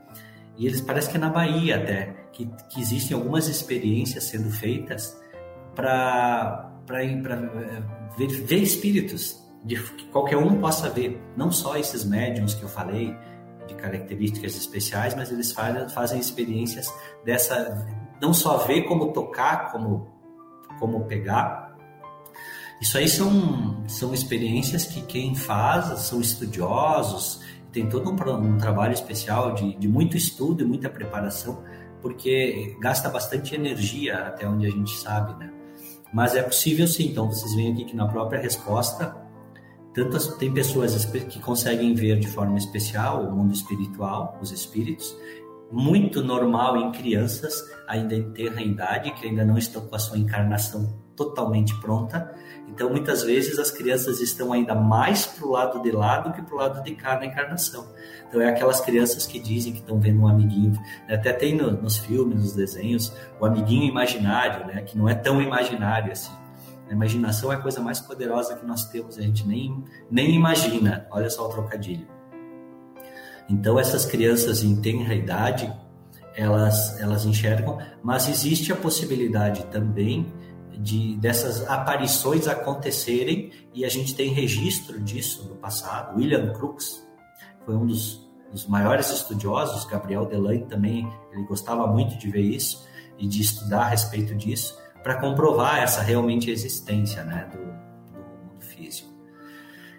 e 0.56 0.66
eles 0.66 0.80
parece 0.80 1.10
que 1.10 1.16
é 1.16 1.20
na 1.20 1.28
Bahia 1.28 1.76
até, 1.76 2.14
que, 2.32 2.46
que 2.70 2.80
existem 2.80 3.16
algumas 3.16 3.48
experiências 3.48 4.24
sendo 4.24 4.50
feitas 4.50 5.20
para 5.74 6.72
eh, 6.88 7.82
ver, 8.16 8.28
ver 8.28 8.62
espíritos, 8.62 9.44
de 9.64 9.76
que 9.76 10.06
qualquer 10.06 10.36
um 10.36 10.58
possa 10.60 10.88
ver, 10.88 11.20
não 11.36 11.50
só 11.50 11.76
esses 11.76 12.04
médiums 12.04 12.54
que 12.54 12.62
eu 12.62 12.68
falei, 12.68 13.14
de 13.66 13.74
características 13.74 14.56
especiais, 14.56 15.14
mas 15.14 15.30
eles 15.30 15.52
fazem, 15.52 15.88
fazem 15.88 16.20
experiências 16.20 16.92
dessa, 17.24 17.86
não 18.20 18.32
só 18.32 18.58
ver 18.58 18.82
como 18.82 19.12
tocar, 19.12 19.72
como, 19.72 20.08
como 20.78 21.04
pegar. 21.04 21.76
Isso 22.80 22.96
aí 22.96 23.08
são, 23.08 23.84
são 23.88 24.14
experiências 24.14 24.84
que 24.84 25.02
quem 25.02 25.34
faz 25.34 26.00
são 26.00 26.20
estudiosos, 26.20 27.40
tem 27.76 27.86
todo 27.86 28.10
um, 28.10 28.54
um 28.54 28.56
trabalho 28.56 28.94
especial 28.94 29.54
de, 29.54 29.76
de 29.76 29.86
muito 29.86 30.16
estudo 30.16 30.62
e 30.62 30.66
muita 30.66 30.88
preparação 30.88 31.62
porque 32.00 32.74
gasta 32.80 33.10
bastante 33.10 33.54
energia 33.54 34.16
até 34.28 34.48
onde 34.48 34.66
a 34.66 34.70
gente 34.70 34.96
sabe, 34.96 35.34
né? 35.38 35.52
Mas 36.10 36.34
é 36.34 36.42
possível 36.42 36.86
sim. 36.88 37.08
Então 37.10 37.30
vocês 37.30 37.54
veem 37.54 37.72
aqui 37.72 37.84
que 37.84 37.94
na 37.94 38.06
própria 38.08 38.40
resposta, 38.40 39.14
tantas 39.92 40.26
tem 40.38 40.50
pessoas 40.54 41.04
que 41.04 41.38
conseguem 41.40 41.94
ver 41.94 42.18
de 42.18 42.28
forma 42.28 42.56
especial 42.56 43.22
o 43.22 43.36
mundo 43.36 43.52
espiritual, 43.52 44.38
os 44.40 44.52
espíritos, 44.52 45.14
muito 45.70 46.22
normal 46.22 46.78
em 46.78 46.92
crianças 46.92 47.62
ainda 47.86 48.14
em 48.14 48.32
terra 48.32 48.62
idade 48.62 49.10
que 49.12 49.26
ainda 49.26 49.44
não 49.44 49.58
estão 49.58 49.86
com 49.86 49.96
a 49.96 49.98
sua 49.98 50.16
encarnação 50.16 51.05
totalmente 51.16 51.74
pronta. 51.81 52.35
Então, 52.68 52.90
muitas 52.90 53.22
vezes 53.22 53.59
as 53.59 53.70
crianças 53.70 54.20
estão 54.20 54.52
ainda 54.52 54.74
mais 54.74 55.24
para 55.24 55.46
o 55.46 55.50
lado 55.50 55.83
de 55.83 55.90
lá 55.90 56.18
do 56.18 56.33
que 56.33 56.42
para 56.42 56.55
o 56.55 56.59
lado 56.59 56.83
de 56.83 56.94
cá 56.94 57.18
na 57.18 57.24
encarnação. 57.24 57.87
Então, 58.29 58.40
é 58.40 58.48
aquelas 58.48 58.81
crianças 58.81 59.26
que 59.26 59.38
dizem 59.38 59.72
que 59.72 59.79
estão 59.79 59.98
vendo 59.98 60.20
um 60.20 60.29
amiguinho. 60.29 60.72
Até 61.09 61.33
tem 61.33 61.57
no, 61.57 61.70
nos 61.70 61.96
filmes, 61.96 62.38
nos 62.38 62.52
desenhos, 62.52 63.12
o 63.40 63.46
amiguinho 63.46 63.85
imaginário, 63.85 64.66
né? 64.66 64.83
que 64.83 64.98
não 64.98 65.09
é 65.09 65.14
tão 65.14 65.40
imaginário 65.40 66.12
assim. 66.12 66.33
A 66.88 66.92
imaginação 66.92 67.52
é 67.52 67.57
a 67.57 67.59
coisa 67.59 67.81
mais 67.81 67.98
poderosa 67.98 68.55
que 68.55 68.64
nós 68.64 68.85
temos, 68.85 69.18
a 69.18 69.22
gente 69.22 69.46
nem, 69.46 69.83
nem 70.11 70.35
imagina. 70.35 71.07
Olha 71.11 71.31
só 71.31 71.46
o 71.46 71.48
trocadilho. 71.48 72.07
Então, 73.48 73.79
essas 73.79 74.05
crianças 74.05 74.62
em 74.62 74.76
tenra 74.76 75.14
idade, 75.14 75.72
elas, 76.35 77.00
elas 77.00 77.24
enxergam, 77.24 77.79
mas 78.02 78.29
existe 78.29 78.72
a 78.72 78.76
possibilidade 78.76 79.64
também 79.66 80.33
de 80.76 81.16
dessas 81.16 81.68
aparições 81.68 82.46
acontecerem 82.46 83.50
e 83.72 83.84
a 83.84 83.88
gente 83.88 84.14
tem 84.14 84.32
registro 84.32 85.00
disso 85.00 85.48
no 85.48 85.56
passado. 85.56 86.16
William 86.16 86.52
Crookes 86.52 87.06
foi 87.64 87.74
um 87.74 87.86
dos, 87.86 88.28
dos 88.50 88.66
maiores 88.66 89.10
estudiosos, 89.10 89.84
Gabriel 89.84 90.26
Delaney 90.26 90.64
também, 90.66 91.10
ele 91.32 91.44
gostava 91.44 91.86
muito 91.86 92.16
de 92.18 92.30
ver 92.30 92.42
isso 92.42 92.86
e 93.18 93.26
de 93.26 93.40
estudar 93.40 93.82
a 93.82 93.88
respeito 93.88 94.34
disso 94.34 94.78
para 95.02 95.20
comprovar 95.20 95.78
essa 95.78 96.02
realmente 96.02 96.50
existência 96.50 97.22
né, 97.24 97.48
do, 97.52 97.58
do 97.58 98.18
mundo 98.18 98.60
físico. 98.60 99.08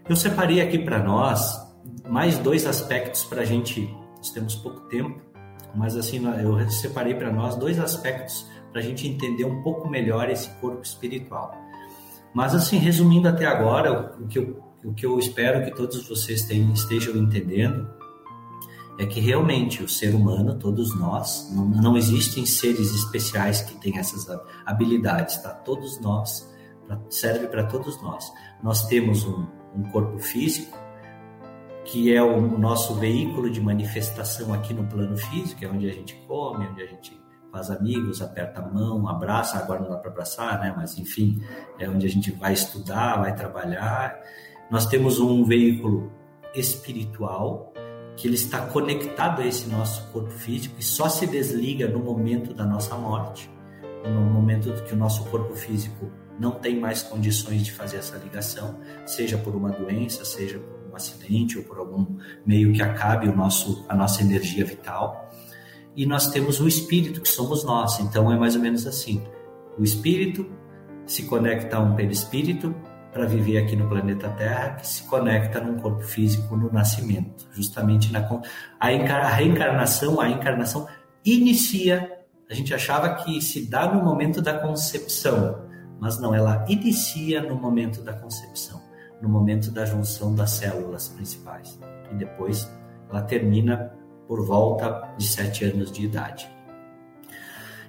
Eu 0.07 0.15
separei 0.15 0.61
aqui 0.61 0.79
para 0.79 0.99
nós 0.99 1.65
mais 2.07 2.37
dois 2.37 2.65
aspectos 2.65 3.23
para 3.23 3.41
a 3.41 3.45
gente, 3.45 3.89
nós 4.17 4.29
temos 4.29 4.55
pouco 4.55 4.81
tempo, 4.81 5.21
mas 5.75 5.95
assim, 5.95 6.21
eu 6.41 6.69
separei 6.69 7.13
para 7.13 7.31
nós 7.31 7.55
dois 7.55 7.79
aspectos 7.79 8.47
para 8.71 8.81
a 8.81 8.83
gente 8.83 9.07
entender 9.07 9.45
um 9.45 9.61
pouco 9.61 9.89
melhor 9.89 10.29
esse 10.29 10.49
corpo 10.61 10.81
espiritual. 10.81 11.55
Mas 12.33 12.53
assim, 12.53 12.77
resumindo 12.77 13.27
até 13.27 13.45
agora, 13.45 14.15
o 14.19 14.27
que 14.27 14.39
eu, 14.39 14.63
o 14.83 14.93
que 14.93 15.05
eu 15.05 15.17
espero 15.17 15.63
que 15.63 15.75
todos 15.75 16.07
vocês 16.07 16.43
tenham, 16.43 16.71
estejam 16.73 17.15
entendendo 17.15 17.89
é 18.99 19.05
que 19.05 19.19
realmente 19.19 19.83
o 19.83 19.87
ser 19.87 20.15
humano, 20.15 20.57
todos 20.57 20.95
nós, 20.95 21.51
não, 21.53 21.65
não 21.65 21.97
existem 21.97 22.45
seres 22.45 22.93
especiais 22.93 23.61
que 23.61 23.75
têm 23.75 23.97
essas 23.97 24.27
habilidades, 24.65 25.37
tá? 25.37 25.49
Todos 25.49 25.99
nós, 26.01 26.51
serve 27.09 27.47
para 27.47 27.63
todos 27.65 28.01
nós. 28.01 28.31
Nós 28.63 28.87
temos 28.87 29.23
um, 29.23 29.45
um 29.75 29.83
corpo 29.91 30.17
físico, 30.17 30.77
que 31.85 32.13
é 32.13 32.21
o 32.21 32.57
nosso 32.57 32.95
veículo 32.95 33.49
de 33.49 33.61
manifestação 33.61 34.53
aqui 34.53 34.73
no 34.73 34.85
plano 34.85 35.15
físico, 35.15 35.63
é 35.63 35.67
onde 35.67 35.87
a 35.87 35.93
gente 35.93 36.15
come, 36.27 36.67
onde 36.67 36.81
a 36.81 36.87
gente 36.87 37.17
faz 37.51 37.69
amigos, 37.69 38.21
aperta 38.21 38.61
a 38.61 38.67
mão, 38.67 39.07
abraça, 39.07 39.57
agora 39.57 39.81
não 39.81 39.89
dá 39.89 39.97
para 39.97 40.11
abraçar, 40.11 40.59
né? 40.59 40.73
Mas 40.75 40.97
enfim, 40.97 41.41
é 41.79 41.89
onde 41.89 42.05
a 42.05 42.09
gente 42.09 42.31
vai 42.31 42.53
estudar, 42.53 43.19
vai 43.19 43.35
trabalhar. 43.35 44.19
Nós 44.69 44.85
temos 44.85 45.19
um 45.19 45.43
veículo 45.43 46.11
espiritual 46.53 47.73
que 48.15 48.27
ele 48.27 48.35
está 48.35 48.65
conectado 48.65 49.41
a 49.41 49.45
esse 49.45 49.69
nosso 49.69 50.11
corpo 50.11 50.31
físico 50.31 50.75
e 50.79 50.83
só 50.83 51.07
se 51.07 51.27
desliga 51.27 51.87
no 51.87 51.99
momento 51.99 52.53
da 52.53 52.65
nossa 52.65 52.95
morte, 52.95 53.49
no 54.03 54.21
momento 54.21 54.73
que 54.83 54.93
o 54.93 54.97
nosso 54.97 55.23
corpo 55.25 55.53
físico 55.53 56.11
não 56.39 56.51
tem 56.51 56.79
mais 56.79 57.03
condições 57.03 57.63
de 57.63 57.71
fazer 57.71 57.97
essa 57.97 58.17
ligação, 58.17 58.79
seja 59.05 59.37
por 59.37 59.55
uma 59.55 59.69
doença, 59.69 60.25
seja 60.25 60.59
por 60.59 60.91
um 60.91 60.95
acidente 60.95 61.57
ou 61.57 61.63
por 61.63 61.77
algum 61.77 62.17
meio 62.45 62.73
que 62.73 62.81
acabe 62.81 63.27
o 63.27 63.35
nosso, 63.35 63.85
a 63.87 63.95
nossa 63.95 64.21
energia 64.21 64.65
vital. 64.65 65.26
E 65.97 66.05
nós 66.05 66.29
temos 66.29 66.61
o 66.61 66.67
espírito, 66.67 67.19
que 67.19 67.27
somos 67.27 67.65
nós. 67.65 67.99
Então 67.99 68.31
é 68.31 68.37
mais 68.37 68.55
ou 68.55 68.61
menos 68.61 68.87
assim: 68.87 69.21
o 69.77 69.83
espírito 69.83 70.49
se 71.05 71.23
conecta 71.23 71.77
a 71.77 71.79
um 71.79 71.95
perispírito 71.95 72.73
para 73.11 73.25
viver 73.25 73.57
aqui 73.57 73.75
no 73.75 73.89
planeta 73.89 74.29
Terra, 74.29 74.75
que 74.75 74.87
se 74.87 75.03
conecta 75.03 75.59
num 75.59 75.79
corpo 75.79 76.03
físico 76.03 76.55
no 76.55 76.71
nascimento. 76.71 77.47
Justamente 77.51 78.13
na 78.13 78.19
a, 78.79 78.87
reencarnação, 79.29 80.21
a 80.21 80.29
encarnação 80.29 80.87
inicia. 81.25 82.15
A 82.49 82.53
gente 82.53 82.73
achava 82.73 83.15
que 83.15 83.41
se 83.41 83.69
dá 83.69 83.91
no 83.91 84.01
momento 84.05 84.41
da 84.41 84.53
concepção, 84.53 85.65
mas 85.99 86.17
não, 86.17 86.33
ela 86.33 86.63
inicia 86.69 87.41
no 87.41 87.55
momento 87.55 88.01
da 88.03 88.13
concepção 88.13 88.87
no 89.21 89.29
momento 89.29 89.71
da 89.71 89.85
junção 89.85 90.35
das 90.35 90.51
células 90.51 91.09
principais. 91.09 91.79
E 92.11 92.15
depois 92.15 92.71
ela 93.09 93.21
termina 93.21 93.91
por 94.27 94.45
volta 94.45 95.09
de 95.17 95.27
sete 95.27 95.65
anos 95.65 95.91
de 95.91 96.05
idade. 96.05 96.49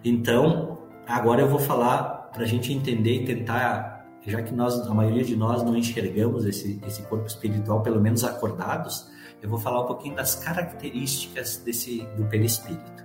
Então, 0.04 0.78
agora 1.06 1.40
eu 1.40 1.48
vou 1.48 1.58
falar 1.58 2.30
para 2.32 2.44
a 2.44 2.46
gente 2.46 2.72
entender 2.72 3.22
e 3.22 3.24
tentar, 3.24 4.06
já 4.26 4.42
que 4.42 4.54
nós, 4.54 4.86
a 4.86 4.94
maioria 4.94 5.24
de 5.24 5.36
nós 5.36 5.62
não 5.62 5.76
enxergamos 5.76 6.46
esse, 6.46 6.80
esse 6.86 7.02
corpo 7.02 7.26
espiritual, 7.26 7.82
pelo 7.82 8.00
menos 8.00 8.22
acordados, 8.24 9.08
eu 9.42 9.48
vou 9.48 9.58
falar 9.58 9.82
um 9.82 9.86
pouquinho 9.86 10.14
das 10.14 10.34
características 10.36 11.58
desse 11.58 12.06
do 12.16 12.24
perispírito. 12.24 13.04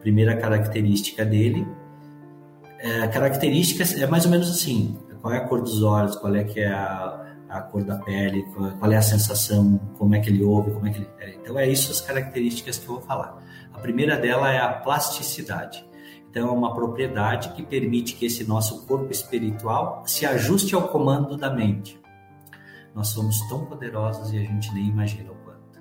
Primeira 0.00 0.36
característica 0.36 1.24
dele, 1.24 1.66
é, 2.78 3.06
características 3.08 4.00
é 4.00 4.06
mais 4.06 4.24
ou 4.24 4.30
menos 4.30 4.50
assim: 4.50 4.96
qual 5.20 5.34
é 5.34 5.38
a 5.38 5.40
cor 5.40 5.60
dos 5.60 5.82
olhos, 5.82 6.16
qual 6.16 6.34
é 6.34 6.44
que 6.44 6.60
é 6.60 6.68
a, 6.68 7.27
a 7.48 7.60
cor 7.60 7.82
da 7.82 7.96
pele, 7.96 8.46
qual 8.78 8.92
é 8.92 8.96
a 8.96 9.02
sensação, 9.02 9.78
como 9.96 10.14
é 10.14 10.20
que 10.20 10.28
ele 10.28 10.44
ouve, 10.44 10.70
como 10.70 10.86
é 10.86 10.90
que 10.90 10.98
ele. 10.98 11.10
É. 11.18 11.34
Então, 11.34 11.58
é 11.58 11.66
isso 11.66 11.90
as 11.90 12.00
características 12.00 12.78
que 12.78 12.84
eu 12.86 12.94
vou 12.94 13.02
falar. 13.02 13.42
A 13.72 13.78
primeira 13.78 14.16
dela 14.16 14.52
é 14.52 14.58
a 14.58 14.72
plasticidade. 14.72 15.86
Então, 16.30 16.48
é 16.48 16.52
uma 16.52 16.74
propriedade 16.74 17.52
que 17.54 17.62
permite 17.62 18.14
que 18.14 18.26
esse 18.26 18.44
nosso 18.44 18.86
corpo 18.86 19.10
espiritual 19.10 20.02
se 20.06 20.26
ajuste 20.26 20.74
ao 20.74 20.88
comando 20.88 21.36
da 21.36 21.50
mente. 21.50 21.98
Nós 22.94 23.08
somos 23.08 23.40
tão 23.48 23.64
poderosos 23.64 24.32
e 24.32 24.38
a 24.38 24.40
gente 24.40 24.72
nem 24.74 24.88
imagina 24.88 25.30
o 25.30 25.34
quanto. 25.36 25.80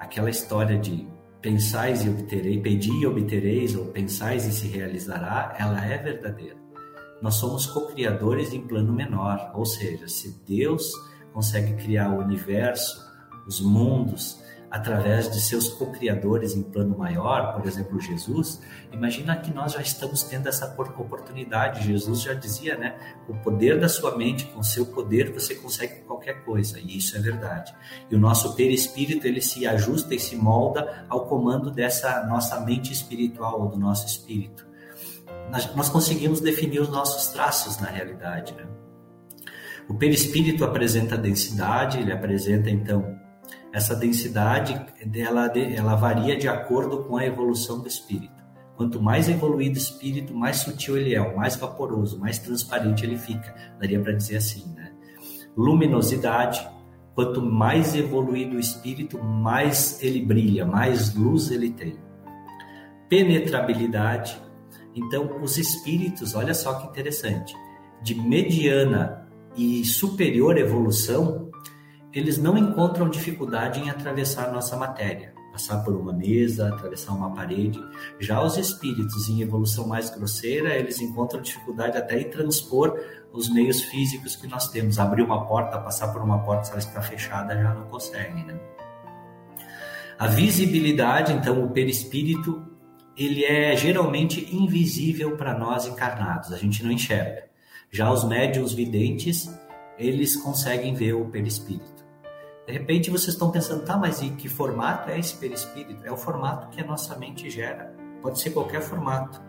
Aquela 0.00 0.30
história 0.30 0.78
de 0.78 1.06
pensais 1.40 2.04
e 2.04 2.08
obterei, 2.08 2.60
pedi 2.60 2.90
e 2.90 3.06
obtereis, 3.06 3.76
ou 3.76 3.86
pensais 3.86 4.46
e 4.46 4.52
se 4.52 4.66
realizará, 4.66 5.54
ela 5.58 5.84
é 5.84 5.98
verdadeira 5.98 6.63
nós 7.24 7.36
somos 7.36 7.64
co-criadores 7.64 8.52
em 8.52 8.60
plano 8.60 8.92
menor, 8.92 9.50
ou 9.54 9.64
seja, 9.64 10.06
se 10.06 10.42
Deus 10.46 10.92
consegue 11.32 11.72
criar 11.82 12.10
o 12.10 12.18
universo, 12.18 13.02
os 13.46 13.62
mundos, 13.62 14.42
através 14.70 15.30
de 15.32 15.40
seus 15.40 15.70
co-criadores 15.70 16.54
em 16.54 16.62
plano 16.62 16.98
maior, 16.98 17.54
por 17.54 17.66
exemplo, 17.66 17.98
Jesus, 17.98 18.60
imagina 18.92 19.34
que 19.36 19.50
nós 19.50 19.72
já 19.72 19.80
estamos 19.80 20.22
tendo 20.22 20.50
essa 20.50 20.66
oportunidade. 20.78 21.86
Jesus 21.86 22.20
já 22.20 22.34
dizia, 22.34 22.76
né? 22.76 22.94
O 23.26 23.32
poder 23.36 23.80
da 23.80 23.88
sua 23.88 24.18
mente, 24.18 24.44
com 24.48 24.62
seu 24.62 24.84
poder, 24.84 25.32
você 25.32 25.54
consegue 25.54 26.02
qualquer 26.02 26.44
coisa, 26.44 26.78
e 26.78 26.98
isso 26.98 27.16
é 27.16 27.20
verdade. 27.20 27.74
E 28.10 28.14
o 28.14 28.18
nosso 28.18 28.54
perispírito, 28.54 29.26
ele 29.26 29.40
se 29.40 29.66
ajusta 29.66 30.14
e 30.14 30.20
se 30.20 30.36
molda 30.36 31.06
ao 31.08 31.24
comando 31.26 31.70
dessa 31.70 32.22
nossa 32.26 32.60
mente 32.60 32.92
espiritual, 32.92 33.62
ou 33.62 33.68
do 33.70 33.78
nosso 33.78 34.06
espírito 34.06 34.73
nós 35.50 35.88
conseguimos 35.88 36.40
definir 36.40 36.80
os 36.80 36.88
nossos 36.88 37.28
traços 37.32 37.78
na 37.78 37.88
realidade. 37.88 38.54
Né? 38.54 38.64
O 39.88 39.94
perispírito 39.94 40.64
apresenta 40.64 41.16
densidade, 41.16 41.98
ele 41.98 42.12
apresenta 42.12 42.70
então 42.70 43.18
essa 43.72 43.94
densidade, 43.94 44.80
ela, 45.14 45.46
ela 45.58 45.94
varia 45.96 46.36
de 46.36 46.48
acordo 46.48 47.04
com 47.04 47.16
a 47.16 47.26
evolução 47.26 47.80
do 47.80 47.88
espírito. 47.88 48.32
Quanto 48.76 49.00
mais 49.00 49.28
evoluído 49.28 49.74
o 49.74 49.78
espírito, 49.78 50.34
mais 50.34 50.58
sutil 50.58 50.96
ele 50.96 51.14
é, 51.14 51.34
mais 51.34 51.56
vaporoso, 51.56 52.18
mais 52.18 52.38
transparente 52.38 53.04
ele 53.04 53.16
fica. 53.16 53.54
Daria 53.78 54.00
para 54.00 54.12
dizer 54.12 54.36
assim, 54.36 54.72
né? 54.74 54.92
Luminosidade, 55.56 56.66
quanto 57.14 57.40
mais 57.40 57.94
evoluído 57.94 58.56
o 58.56 58.60
espírito, 58.60 59.22
mais 59.22 60.02
ele 60.02 60.24
brilha, 60.24 60.66
mais 60.66 61.14
luz 61.14 61.50
ele 61.50 61.70
tem. 61.70 61.96
Penetrabilidade, 63.08 64.40
então, 64.94 65.42
os 65.42 65.58
espíritos, 65.58 66.34
olha 66.34 66.54
só 66.54 66.74
que 66.74 66.86
interessante, 66.86 67.54
de 68.02 68.14
mediana 68.14 69.28
e 69.56 69.84
superior 69.84 70.56
evolução, 70.56 71.50
eles 72.12 72.38
não 72.38 72.56
encontram 72.56 73.08
dificuldade 73.08 73.80
em 73.80 73.90
atravessar 73.90 74.52
nossa 74.52 74.76
matéria, 74.76 75.34
passar 75.50 75.82
por 75.84 75.94
uma 75.96 76.12
mesa, 76.12 76.68
atravessar 76.68 77.12
uma 77.12 77.34
parede. 77.34 77.80
Já 78.20 78.40
os 78.40 78.56
espíritos 78.56 79.28
em 79.28 79.40
evolução 79.40 79.86
mais 79.88 80.10
grosseira, 80.10 80.76
eles 80.76 81.00
encontram 81.00 81.40
dificuldade 81.42 81.96
até 81.96 82.20
em 82.20 82.30
transpor 82.30 82.96
os 83.32 83.52
meios 83.52 83.82
físicos 83.82 84.36
que 84.36 84.46
nós 84.46 84.68
temos. 84.68 84.98
Abrir 84.98 85.22
uma 85.22 85.44
porta, 85.46 85.78
passar 85.78 86.08
por 86.12 86.22
uma 86.22 86.38
porta, 86.44 86.64
se 86.64 86.70
ela 86.70 86.78
está 86.78 87.02
fechada, 87.02 87.54
já 87.54 87.74
não 87.74 87.86
conseguem, 87.86 88.44
né? 88.44 88.60
A 90.16 90.28
visibilidade, 90.28 91.32
então, 91.32 91.64
o 91.64 91.70
perispírito 91.70 92.73
ele 93.16 93.44
é 93.44 93.76
geralmente 93.76 94.54
invisível 94.54 95.36
para 95.36 95.56
nós 95.58 95.86
encarnados, 95.86 96.52
a 96.52 96.56
gente 96.56 96.82
não 96.82 96.90
enxerga. 96.90 97.44
Já 97.90 98.10
os 98.12 98.24
médiums 98.24 98.72
videntes, 98.72 99.48
eles 99.98 100.36
conseguem 100.36 100.94
ver 100.94 101.14
o 101.14 101.26
perispírito. 101.26 102.04
De 102.66 102.72
repente 102.72 103.10
vocês 103.10 103.34
estão 103.34 103.50
pensando, 103.50 103.84
tá, 103.84 103.96
mas 103.96 104.22
em 104.22 104.34
que 104.34 104.48
formato 104.48 105.10
é 105.10 105.18
esse 105.18 105.36
perispírito? 105.36 106.04
É 106.04 106.10
o 106.10 106.16
formato 106.16 106.68
que 106.68 106.80
a 106.80 106.86
nossa 106.86 107.16
mente 107.16 107.48
gera. 107.50 107.94
Pode 108.22 108.40
ser 108.40 108.50
qualquer 108.50 108.80
formato. 108.80 109.40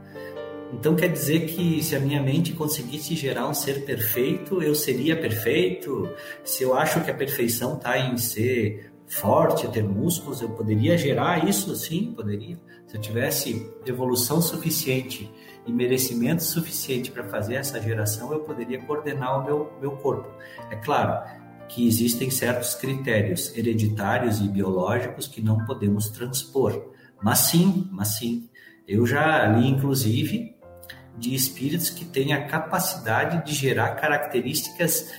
Então 0.73 0.95
quer 0.95 1.07
dizer 1.07 1.47
que 1.47 1.81
se 1.81 1.95
a 1.95 1.99
minha 1.99 2.21
mente 2.21 2.51
conseguisse 2.53 3.15
gerar 3.15 3.47
um 3.47 3.53
ser 3.53 3.85
perfeito, 3.85 4.61
eu 4.61 4.75
seria 4.75 5.15
perfeito? 5.15 6.09
Se 6.43 6.63
eu 6.63 6.75
acho 6.75 7.03
que 7.03 7.09
a 7.09 7.13
perfeição 7.13 7.77
está 7.77 7.97
em 7.97 8.17
ser 8.17 8.91
forte, 9.07 9.67
ter 9.67 9.83
músculos, 9.83 10.41
eu 10.41 10.49
poderia 10.49 10.97
gerar 10.97 11.47
isso? 11.47 11.75
Sim, 11.75 12.13
poderia. 12.15 12.57
Se 12.87 12.97
eu 12.97 13.01
tivesse 13.01 13.71
evolução 13.85 14.41
suficiente 14.41 15.31
e 15.65 15.71
merecimento 15.71 16.43
suficiente 16.43 17.11
para 17.11 17.23
fazer 17.23 17.55
essa 17.55 17.81
geração, 17.81 18.31
eu 18.31 18.39
poderia 18.41 18.81
coordenar 18.81 19.41
o 19.41 19.45
meu, 19.45 19.73
meu 19.81 19.91
corpo. 19.91 20.29
É 20.69 20.75
claro 20.75 21.23
que 21.67 21.87
existem 21.87 22.29
certos 22.29 22.75
critérios 22.75 23.55
hereditários 23.57 24.39
e 24.39 24.47
biológicos 24.47 25.27
que 25.27 25.41
não 25.41 25.65
podemos 25.65 26.09
transpor. 26.09 26.91
Mas 27.21 27.39
sim, 27.39 27.87
mas 27.91 28.09
sim. 28.19 28.49
Eu 28.87 29.05
já 29.05 29.47
li, 29.47 29.67
inclusive, 29.67 30.55
de 31.17 31.33
espíritos 31.33 31.89
que 31.89 32.05
têm 32.05 32.33
a 32.33 32.45
capacidade 32.45 33.45
de 33.45 33.53
gerar 33.53 33.95
características 33.95 35.11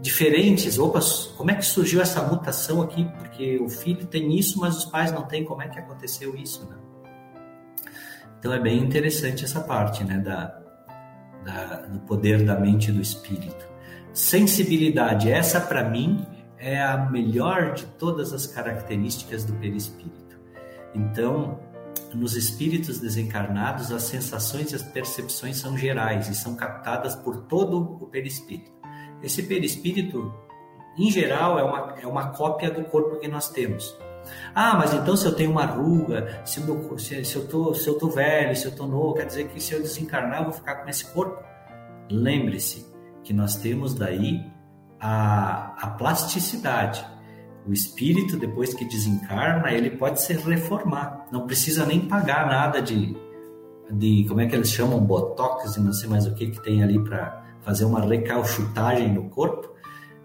diferentes. 0.00 0.78
Opa, 0.78 1.00
como 1.36 1.50
é 1.50 1.54
que 1.54 1.64
surgiu 1.64 2.00
essa 2.00 2.22
mutação 2.22 2.82
aqui? 2.82 3.04
Porque 3.18 3.58
o 3.58 3.68
filho 3.68 4.06
tem 4.06 4.36
isso, 4.38 4.58
mas 4.58 4.76
os 4.76 4.84
pais 4.84 5.12
não 5.12 5.22
têm. 5.22 5.44
Como 5.44 5.62
é 5.62 5.68
que 5.68 5.78
aconteceu 5.78 6.34
isso? 6.36 6.68
Né? 6.68 6.76
Então 8.38 8.52
é 8.52 8.58
bem 8.58 8.78
interessante 8.78 9.44
essa 9.44 9.60
parte 9.60 10.02
né, 10.02 10.18
da, 10.18 10.58
da, 11.44 11.76
do 11.86 12.00
poder 12.00 12.44
da 12.44 12.58
mente 12.58 12.90
e 12.90 12.92
do 12.92 13.00
espírito. 13.00 13.68
Sensibilidade, 14.12 15.30
essa 15.30 15.60
para 15.60 15.88
mim 15.88 16.26
é 16.58 16.80
a 16.80 16.96
melhor 16.96 17.74
de 17.74 17.86
todas 17.86 18.32
as 18.32 18.46
características 18.46 19.44
do 19.44 19.52
perispírito. 19.54 20.38
Então, 20.94 21.60
nos 22.12 22.34
espíritos 22.34 22.98
desencarnados, 22.98 23.92
as 23.92 24.02
sensações 24.02 24.72
e 24.72 24.74
as 24.74 24.82
percepções 24.82 25.58
são 25.58 25.76
gerais 25.76 26.28
e 26.28 26.34
são 26.34 26.56
captadas 26.56 27.14
por 27.14 27.44
todo 27.44 27.98
o 28.00 28.06
perispírito. 28.06 28.79
Esse 29.22 29.42
perispírito, 29.42 30.32
em 30.96 31.10
geral, 31.10 31.58
é 31.58 31.62
uma, 31.62 31.94
é 32.02 32.06
uma 32.06 32.28
cópia 32.30 32.70
do 32.70 32.84
corpo 32.84 33.18
que 33.18 33.28
nós 33.28 33.48
temos. 33.50 33.96
Ah, 34.54 34.74
mas 34.76 34.92
então 34.92 35.16
se 35.16 35.26
eu 35.26 35.34
tenho 35.34 35.50
uma 35.50 35.64
ruga, 35.64 36.42
se, 36.44 36.60
meu, 36.60 36.98
se, 36.98 37.24
se 37.24 37.36
eu 37.36 37.48
tô, 37.48 37.74
se 37.74 37.88
eu 37.88 37.98
tô 37.98 38.08
velho, 38.08 38.54
se 38.54 38.66
eu 38.66 38.72
tô 38.72 38.86
novo, 38.86 39.14
quer 39.14 39.26
dizer 39.26 39.48
que 39.48 39.60
se 39.60 39.72
eu 39.74 39.80
desencarnar 39.80 40.38
eu 40.38 40.44
vou 40.44 40.52
ficar 40.52 40.76
com 40.76 40.88
esse 40.88 41.06
corpo? 41.12 41.42
Lembre-se 42.10 42.86
que 43.22 43.32
nós 43.32 43.56
temos 43.56 43.94
daí 43.94 44.44
a, 44.98 45.74
a 45.78 45.90
plasticidade. 45.90 47.04
O 47.66 47.72
espírito, 47.72 48.38
depois 48.38 48.74
que 48.74 48.84
desencarna, 48.84 49.72
ele 49.72 49.90
pode 49.90 50.20
se 50.20 50.32
reformar. 50.32 51.26
Não 51.30 51.46
precisa 51.46 51.84
nem 51.86 52.00
pagar 52.00 52.46
nada 52.46 52.80
de, 52.80 53.16
de 53.90 54.24
como 54.26 54.40
é 54.40 54.46
que 54.46 54.54
eles 54.56 54.70
chamam, 54.70 54.98
botox 54.98 55.76
e 55.76 55.80
não 55.80 55.92
sei 55.92 56.08
mais 56.08 56.26
o 56.26 56.34
que 56.34 56.50
que 56.50 56.62
tem 56.62 56.82
ali 56.82 56.98
para 56.98 57.39
fazer 57.62 57.84
uma 57.84 58.00
recalchutagem 58.00 59.12
no 59.12 59.28
corpo. 59.30 59.70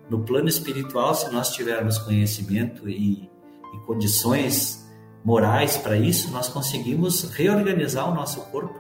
No 0.10 0.20
plano 0.24 0.48
espiritual, 0.48 1.16
se 1.16 1.32
nós 1.32 1.52
tivermos 1.52 1.98
conhecimento 1.98 2.88
e 2.88 3.30
e 3.76 3.80
condições 3.86 4.86
morais 5.24 5.78
para 5.78 5.98
isso, 5.98 6.32
nós 6.32 6.48
conseguimos 6.48 7.24
reorganizar 7.32 8.10
o 8.10 8.14
nosso 8.14 8.42
corpo 8.52 8.80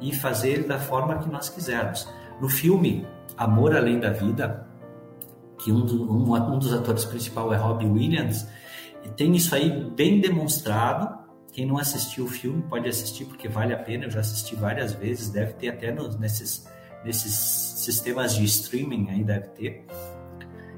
e 0.00 0.14
fazer 0.14 0.50
ele 0.50 0.64
da 0.64 0.78
forma 0.78 1.18
que 1.18 1.28
nós 1.28 1.48
quisermos. 1.48 2.08
No 2.40 2.48
filme 2.48 3.06
Amor 3.36 3.76
Além 3.76 3.98
da 3.98 4.10
Vida, 4.10 4.66
que 5.58 5.70
um, 5.70 5.84
do, 5.84 6.10
um, 6.10 6.34
um 6.34 6.58
dos 6.58 6.72
atores 6.72 7.04
principais 7.04 7.52
é 7.52 7.56
Robbie 7.56 7.86
Williams, 7.86 8.46
e 9.04 9.08
tem 9.10 9.34
isso 9.34 9.54
aí 9.54 9.70
bem 9.90 10.20
demonstrado. 10.20 11.18
Quem 11.52 11.66
não 11.66 11.78
assistiu 11.78 12.24
o 12.24 12.28
filme 12.28 12.62
pode 12.62 12.88
assistir 12.88 13.24
porque 13.24 13.48
vale 13.48 13.74
a 13.74 13.78
pena. 13.78 14.04
Eu 14.04 14.10
já 14.10 14.20
assisti 14.20 14.54
várias 14.54 14.92
vezes, 14.92 15.30
deve 15.30 15.54
ter 15.54 15.68
até 15.68 15.92
nesses, 16.18 16.66
nesses 17.04 17.34
sistemas 17.34 18.34
de 18.34 18.44
streaming 18.44 19.10
aí 19.10 19.24
deve 19.24 19.48
ter. 19.48 19.86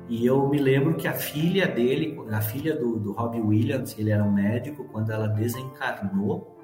E 0.09 0.27
eu 0.27 0.49
me 0.49 0.59
lembro 0.59 0.95
que 0.95 1.09
a 1.09 1.15
filha 1.15 1.67
dele, 1.67 2.21
a 2.31 2.41
filha 2.41 2.77
do, 2.77 2.99
do 2.99 3.13
Robbie 3.13 3.41
Williams, 3.41 3.97
ele 3.99 4.11
era 4.11 4.23
um 4.23 4.33
médico, 4.33 4.85
quando 4.85 5.11
ela 5.11 5.27
desencarnou, 5.27 6.59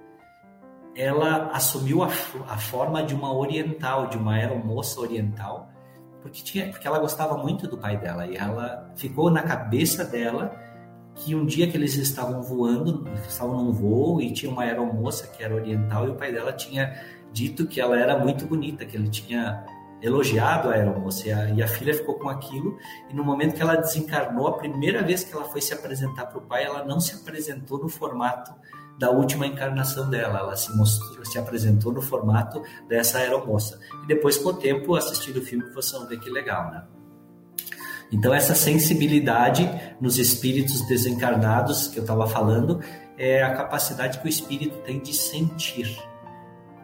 ela 0.94 1.50
assumiu 1.52 2.02
a, 2.02 2.08
a 2.08 2.58
forma 2.58 3.02
de 3.02 3.14
uma 3.14 3.32
oriental, 3.32 4.08
de 4.08 4.18
uma 4.18 4.34
aeromoça 4.34 5.00
oriental, 5.00 5.70
porque, 6.20 6.42
tinha, 6.42 6.68
porque 6.68 6.86
ela 6.86 6.98
gostava 6.98 7.38
muito 7.38 7.68
do 7.68 7.78
pai 7.78 7.96
dela. 7.96 8.26
E 8.26 8.36
ela 8.36 8.92
ficou 8.96 9.30
na 9.30 9.42
cabeça 9.42 10.04
dela 10.04 10.54
que 11.14 11.34
um 11.34 11.46
dia 11.46 11.68
que 11.68 11.76
eles 11.76 11.94
estavam 11.96 12.42
voando, 12.42 13.08
estavam 13.26 13.64
num 13.64 13.72
voo 13.72 14.20
e 14.20 14.32
tinha 14.32 14.50
uma 14.50 14.62
aeromoça 14.62 15.26
que 15.28 15.42
era 15.42 15.54
oriental 15.54 16.06
e 16.06 16.10
o 16.10 16.14
pai 16.14 16.32
dela 16.32 16.52
tinha 16.52 16.94
dito 17.32 17.66
que 17.66 17.80
ela 17.80 17.98
era 17.98 18.18
muito 18.18 18.46
bonita, 18.46 18.84
que 18.84 18.96
ele 18.96 19.08
tinha 19.08 19.64
elogiado 20.00 20.70
a 20.70 20.74
aeromoça 20.74 21.28
e 21.28 21.32
a, 21.32 21.50
e 21.50 21.62
a 21.62 21.66
filha 21.66 21.92
ficou 21.92 22.14
com 22.14 22.28
aquilo 22.28 22.78
e 23.10 23.14
no 23.14 23.24
momento 23.24 23.56
que 23.56 23.62
ela 23.62 23.76
desencarnou, 23.76 24.46
a 24.46 24.52
primeira 24.56 25.02
vez 25.02 25.24
que 25.24 25.34
ela 25.34 25.44
foi 25.44 25.60
se 25.60 25.74
apresentar 25.74 26.26
para 26.26 26.38
o 26.38 26.42
pai, 26.42 26.64
ela 26.64 26.84
não 26.84 27.00
se 27.00 27.16
apresentou 27.16 27.78
no 27.78 27.88
formato 27.88 28.54
da 28.98 29.10
última 29.10 29.46
encarnação 29.46 30.10
dela, 30.10 30.40
ela 30.40 30.56
se 30.56 30.76
mostrou, 30.76 31.24
se 31.24 31.38
apresentou 31.38 31.92
no 31.92 32.02
formato 32.02 32.62
dessa 32.88 33.18
aeromoça. 33.18 33.78
E 34.02 34.06
depois 34.08 34.36
com 34.36 34.48
o 34.48 34.54
tempo, 34.54 34.96
assistindo 34.96 35.38
o 35.38 35.42
filme, 35.42 35.64
vocês 35.70 35.92
vão 35.92 36.08
ver 36.08 36.18
que 36.18 36.28
legal, 36.28 36.70
né? 36.70 36.84
Então 38.10 38.32
essa 38.32 38.54
sensibilidade 38.54 39.68
nos 40.00 40.18
espíritos 40.18 40.80
desencarnados 40.88 41.88
que 41.88 41.98
eu 41.98 42.02
estava 42.02 42.26
falando 42.26 42.80
é 43.16 43.42
a 43.42 43.54
capacidade 43.54 44.18
que 44.18 44.26
o 44.26 44.28
espírito 44.28 44.78
tem 44.78 44.98
de 44.98 45.14
sentir. 45.14 45.98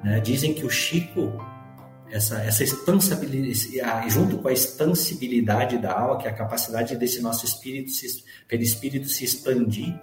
Né? 0.05 0.21
Dizem 0.21 0.53
que 0.53 0.65
o 0.65 0.71
Chico 0.71 1.33
essa, 2.15 2.41
essa 2.45 2.63
expansibilidade, 2.63 4.11
junto 4.11 4.39
com 4.39 4.47
a 4.47 4.53
expansibilidade 4.53 5.79
da 5.79 5.99
alma, 5.99 6.19
que 6.19 6.29
é 6.29 6.31
a 6.31 6.35
capacidade 6.35 6.97
desse 6.97 7.21
nosso 7.21 7.45
espírito, 7.45 7.91
se, 7.91 8.25
perispírito 8.47 9.09
se 9.09 9.25
expandir. 9.25 9.99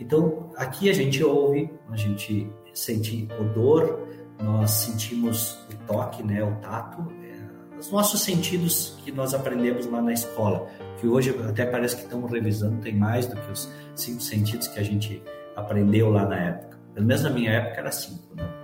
Então, 0.00 0.50
aqui 0.56 0.88
a 0.88 0.94
gente 0.94 1.22
ouve, 1.22 1.70
a 1.90 1.96
gente 1.96 2.50
sente 2.72 3.28
odor, 3.38 4.08
nós 4.42 4.70
sentimos 4.70 5.58
o 5.70 5.76
toque, 5.86 6.22
né, 6.22 6.42
o 6.42 6.56
tato, 6.56 7.12
é, 7.22 7.78
os 7.78 7.92
nossos 7.92 8.22
sentidos 8.22 8.96
que 9.04 9.12
nós 9.12 9.34
aprendemos 9.34 9.84
lá 9.86 10.00
na 10.00 10.12
escola, 10.12 10.66
que 10.98 11.06
hoje 11.06 11.36
até 11.46 11.66
parece 11.66 11.96
que 11.96 12.02
estamos 12.02 12.30
revisando, 12.30 12.80
tem 12.80 12.94
mais 12.94 13.26
do 13.26 13.36
que 13.36 13.52
os 13.52 13.68
cinco 13.94 14.22
sentidos 14.22 14.68
que 14.68 14.80
a 14.80 14.82
gente 14.82 15.22
aprendeu 15.54 16.10
lá 16.10 16.24
na 16.24 16.36
época. 16.36 16.78
Pelo 16.94 17.06
menos 17.06 17.22
na 17.22 17.30
minha 17.30 17.50
época 17.50 17.80
era 17.80 17.92
cinco, 17.92 18.34
né? 18.34 18.61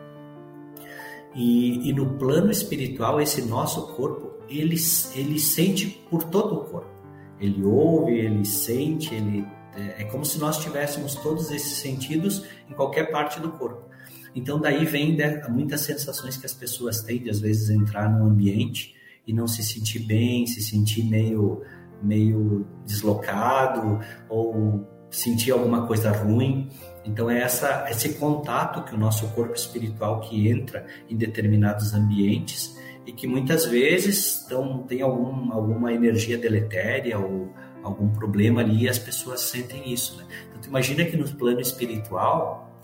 E, 1.34 1.88
e 1.88 1.92
no 1.92 2.14
plano 2.18 2.50
espiritual, 2.50 3.20
esse 3.20 3.42
nosso 3.42 3.94
corpo, 3.94 4.32
ele, 4.48 4.76
ele 5.14 5.38
sente 5.38 5.86
por 6.10 6.24
todo 6.24 6.54
o 6.54 6.64
corpo. 6.64 6.98
Ele 7.40 7.64
ouve, 7.64 8.18
ele 8.18 8.44
sente, 8.44 9.14
ele 9.14 9.46
é, 9.76 10.02
é 10.02 10.04
como 10.04 10.24
se 10.24 10.38
nós 10.38 10.58
tivéssemos 10.58 11.14
todos 11.16 11.50
esses 11.50 11.78
sentidos 11.78 12.44
em 12.68 12.74
qualquer 12.74 13.10
parte 13.10 13.40
do 13.40 13.52
corpo. 13.52 13.88
Então 14.34 14.60
daí 14.60 14.84
vem 14.84 15.16
muitas 15.48 15.82
sensações 15.82 16.36
que 16.36 16.46
as 16.46 16.52
pessoas 16.52 17.00
têm 17.02 17.22
de 17.22 17.30
às 17.30 17.40
vezes 17.40 17.70
entrar 17.70 18.10
num 18.10 18.26
ambiente 18.26 18.94
e 19.26 19.32
não 19.32 19.46
se 19.46 19.62
sentir 19.62 20.00
bem, 20.00 20.46
se 20.46 20.62
sentir 20.62 21.04
meio 21.04 21.62
meio 22.00 22.64
deslocado 22.86 23.98
ou 24.28 24.86
sentir 25.10 25.50
alguma 25.50 25.86
coisa 25.86 26.12
ruim. 26.12 26.68
Então 27.08 27.30
é 27.30 27.40
essa, 27.40 27.86
esse 27.90 28.14
contato 28.14 28.84
que 28.84 28.94
o 28.94 28.98
nosso 28.98 29.26
corpo 29.28 29.54
espiritual 29.54 30.20
que 30.20 30.48
entra 30.48 30.86
em 31.08 31.16
determinados 31.16 31.94
ambientes 31.94 32.76
e 33.06 33.12
que 33.12 33.26
muitas 33.26 33.64
vezes 33.64 34.44
então, 34.44 34.84
tem 34.86 35.00
algum, 35.00 35.50
alguma 35.50 35.92
energia 35.92 36.36
deletéria 36.36 37.18
ou 37.18 37.48
algum 37.82 38.10
problema 38.10 38.60
ali 38.60 38.84
e 38.84 38.88
as 38.88 38.98
pessoas 38.98 39.40
sentem 39.40 39.90
isso. 39.90 40.18
Né? 40.18 40.26
Então 40.50 40.60
tu 40.60 40.68
imagina 40.68 41.04
que 41.06 41.16
no 41.16 41.26
plano 41.26 41.60
espiritual 41.60 42.78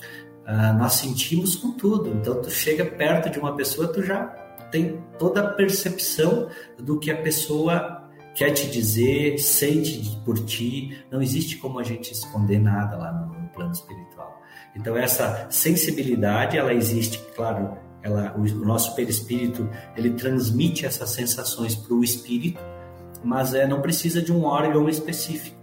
uh, 0.47 0.79
nós 0.79 0.95
sentimos 0.95 1.55
com 1.55 1.73
tudo. 1.73 2.09
Então 2.11 2.41
tu 2.41 2.51
chega 2.51 2.87
perto 2.87 3.29
de 3.29 3.39
uma 3.39 3.55
pessoa, 3.55 3.89
tu 3.89 4.03
já 4.03 4.25
tem 4.71 5.05
toda 5.19 5.41
a 5.41 5.49
percepção 5.53 6.49
do 6.79 6.99
que 6.99 7.11
a 7.11 7.17
pessoa 7.19 8.09
quer 8.35 8.53
te 8.53 8.71
dizer, 8.71 9.39
sente 9.39 10.19
por 10.25 10.43
ti. 10.47 11.05
Não 11.11 11.21
existe 11.21 11.59
como 11.59 11.79
a 11.79 11.83
gente 11.83 12.11
esconder 12.13 12.59
nada 12.59 12.97
lá 12.97 13.13
no 13.13 13.44
plano 13.55 13.73
espiritual. 13.73 14.41
Então 14.75 14.97
essa 14.97 15.47
sensibilidade, 15.51 16.59
ela 16.59 16.75
existe, 16.75 17.19
claro, 17.35 17.77
ela, 18.03 18.35
o, 18.37 18.43
o 18.43 18.65
nosso 18.65 18.95
perispírito, 18.95 19.69
ele 19.97 20.11
transmite 20.11 20.85
essas 20.85 21.11
sensações 21.11 21.75
para 21.75 21.95
o 21.95 22.05
espírito, 22.05 22.61
mas 23.23 23.55
é, 23.55 23.67
não 23.67 23.81
precisa 23.81 24.21
de 24.21 24.33
um 24.33 24.45
órgão 24.45 24.89
específico. 24.89 25.57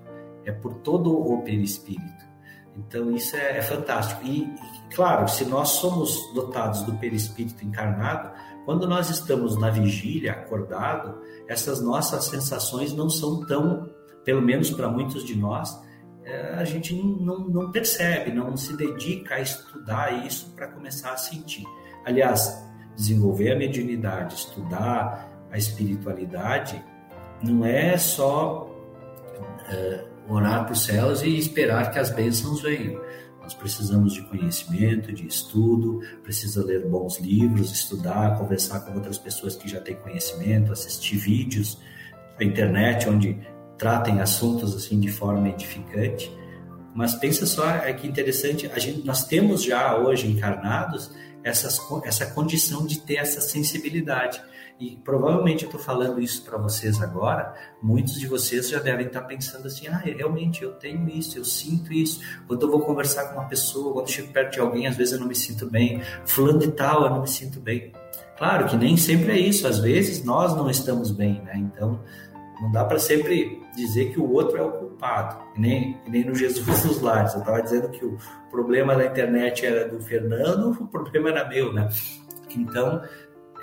É 0.44 0.52
por 0.52 0.74
todo 0.76 1.16
o 1.16 1.44
perispírito. 1.44 2.32
Então 2.76 3.12
isso 3.16 3.36
é, 3.36 3.58
é 3.58 3.62
fantástico. 3.62 4.22
E, 4.26 4.44
e, 4.44 4.96
claro, 4.96 5.28
se 5.28 5.46
nós 5.46 5.70
somos 5.70 6.34
dotados 6.34 6.84
do 6.84 6.94
perispírito 6.94 7.64
encarnado, 7.64 8.32
quando 8.66 8.88
nós 8.88 9.10
estamos 9.10 9.58
na 9.58 9.70
vigília, 9.70 10.34
acordado, 10.34 11.22
essas 11.48 11.82
nossas 11.82 12.26
sensações 12.26 12.94
não 12.94 13.10
são 13.10 13.46
tão, 13.46 13.90
pelo 14.24 14.42
menos 14.42 14.70
para 14.72 14.88
muitos 14.88 15.24
de 15.24 15.36
nós, 15.36 15.80
a 16.58 16.64
gente 16.64 16.96
não, 16.96 17.40
não 17.40 17.72
percebe, 17.72 18.32
não 18.32 18.56
se 18.56 18.76
dedica 18.76 19.36
a 19.36 19.40
estudar 19.42 20.26
isso 20.26 20.52
para 20.56 20.68
começar 20.68 21.14
a 21.14 21.18
sentir. 21.18 21.66
Aliás, 22.06 22.64
desenvolver 22.96 23.52
a 23.52 23.56
mediunidade, 23.56 24.36
estudar 24.36 25.30
a 25.52 25.58
espiritualidade, 25.58 26.84
não 27.44 27.66
é 27.66 27.98
só 27.98 28.68
uh, 28.68 30.34
orar 30.34 30.64
para 30.64 30.74
os 30.74 30.86
céus 30.86 31.22
e 31.22 31.38
esperar 31.38 31.92
que 31.92 32.00
as 32.00 32.10
bênçãos 32.10 32.62
venham. 32.62 33.02
Nós 33.42 33.54
precisamos 33.56 34.14
de 34.14 34.22
conhecimento, 34.24 35.12
de 35.12 35.28
estudo, 35.28 36.00
precisa 36.22 36.64
ler 36.64 36.88
bons 36.88 37.20
livros, 37.20 37.72
estudar, 37.72 38.38
conversar 38.38 38.82
com 38.82 38.94
outras 38.94 39.18
pessoas 39.18 39.56
que 39.56 39.68
já 39.68 39.82
têm 39.82 39.96
conhecimento, 39.96 40.72
assistir 40.72 41.18
vídeos 41.18 41.80
na 42.40 42.46
internet 42.46 43.10
onde 43.10 43.40
tratem 43.82 44.22
assuntos 44.22 44.76
assim 44.76 45.00
de 45.00 45.12
forma 45.12 45.50
edificante. 45.50 46.32
Mas 46.94 47.16
pensa 47.16 47.48
só, 47.48 47.68
é 47.68 47.92
que 47.92 48.08
interessante, 48.08 48.70
a 48.72 48.78
gente, 48.78 49.04
nós 49.04 49.26
temos 49.26 49.64
já 49.64 49.98
hoje 49.98 50.28
encarnados 50.28 51.10
essas, 51.44 51.80
essa 52.04 52.28
condição 52.28 52.86
de 52.86 53.00
ter 53.00 53.16
essa 53.16 53.42
sensibilidade. 53.42 54.40
E 54.80 54.98
provavelmente 54.98 55.64
eu 55.64 55.68
estou 55.68 55.82
falando 55.82 56.22
isso 56.22 56.44
para 56.44 56.60
vocês 56.60 57.02
agora, 57.02 57.56
muitos 57.82 58.20
de 58.20 58.28
vocês 58.28 58.70
já 58.70 58.78
devem 58.78 59.08
estar 59.08 59.22
tá 59.22 59.28
pensando 59.28 59.66
assim: 59.66 59.88
ah, 59.88 59.98
realmente 59.98 60.62
eu 60.62 60.74
tenho 60.74 61.10
isso, 61.10 61.40
eu 61.40 61.44
sinto 61.44 61.92
isso. 61.92 62.20
Quando 62.48 62.62
eu 62.62 62.70
vou 62.70 62.82
conversar 62.82 63.30
com 63.30 63.40
uma 63.40 63.48
pessoa, 63.48 63.94
quando 63.94 64.12
chego 64.12 64.32
perto 64.32 64.54
de 64.54 64.60
alguém, 64.60 64.86
às 64.86 64.96
vezes 64.96 65.14
eu 65.14 65.20
não 65.20 65.28
me 65.28 65.36
sinto 65.36 65.68
bem. 65.68 66.02
Fulano 66.26 66.60
de 66.60 66.72
tal, 66.72 67.04
eu 67.04 67.10
não 67.10 67.22
me 67.22 67.28
sinto 67.28 67.60
bem. 67.60 67.92
Claro 68.38 68.68
que 68.68 68.76
nem 68.76 68.96
sempre 68.98 69.32
é 69.32 69.40
isso, 69.40 69.68
às 69.68 69.80
vezes 69.80 70.24
nós 70.24 70.56
não 70.56 70.70
estamos 70.70 71.12
bem, 71.12 71.42
né? 71.42 71.54
Então 71.58 72.00
não 72.62 72.72
dá 72.72 72.86
para 72.86 73.00
sempre 73.00 73.60
dizer 73.76 74.12
que 74.12 74.20
o 74.20 74.32
outro 74.32 74.56
é 74.56 74.62
o 74.62 74.72
culpado, 74.72 75.44
nem, 75.58 76.00
nem 76.08 76.24
no 76.24 76.36
Jesus 76.36 76.84
dos 76.84 77.02
Lares. 77.02 77.34
Eu 77.34 77.40
estava 77.40 77.62
dizendo 77.62 77.90
que 77.90 78.06
o 78.06 78.18
problema 78.52 78.96
da 78.96 79.06
internet 79.06 79.66
era 79.66 79.90
do 79.90 80.00
Fernando, 80.00 80.70
o 80.80 80.88
problema 80.88 81.30
era 81.30 81.50
meu, 81.50 81.74
né? 81.74 81.90
Então, 82.56 83.02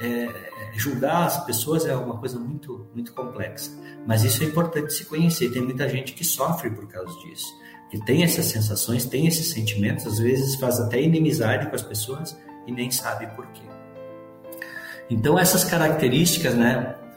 é, 0.00 0.28
julgar 0.74 1.26
as 1.26 1.44
pessoas 1.44 1.86
é 1.86 1.94
uma 1.94 2.18
coisa 2.18 2.40
muito, 2.40 2.88
muito 2.92 3.12
complexa. 3.14 3.70
Mas 4.04 4.24
isso 4.24 4.42
é 4.42 4.46
importante 4.46 4.92
se 4.92 5.04
conhecer. 5.04 5.52
Tem 5.52 5.62
muita 5.62 5.88
gente 5.88 6.12
que 6.12 6.24
sofre 6.24 6.68
por 6.68 6.88
causa 6.88 7.16
disso, 7.20 7.46
que 7.90 8.04
tem 8.04 8.24
essas 8.24 8.46
sensações, 8.46 9.04
tem 9.04 9.28
esses 9.28 9.50
sentimentos, 9.50 10.06
às 10.06 10.18
vezes 10.18 10.56
faz 10.56 10.80
até 10.80 11.00
inimizade 11.00 11.68
com 11.68 11.76
as 11.76 11.82
pessoas 11.82 12.36
e 12.66 12.72
nem 12.72 12.90
sabe 12.90 13.28
por 13.36 13.46
quê. 13.48 13.62
Então, 15.08 15.38
essas 15.38 15.64
características, 15.64 16.54
né, 16.54 16.96
é, 16.96 17.07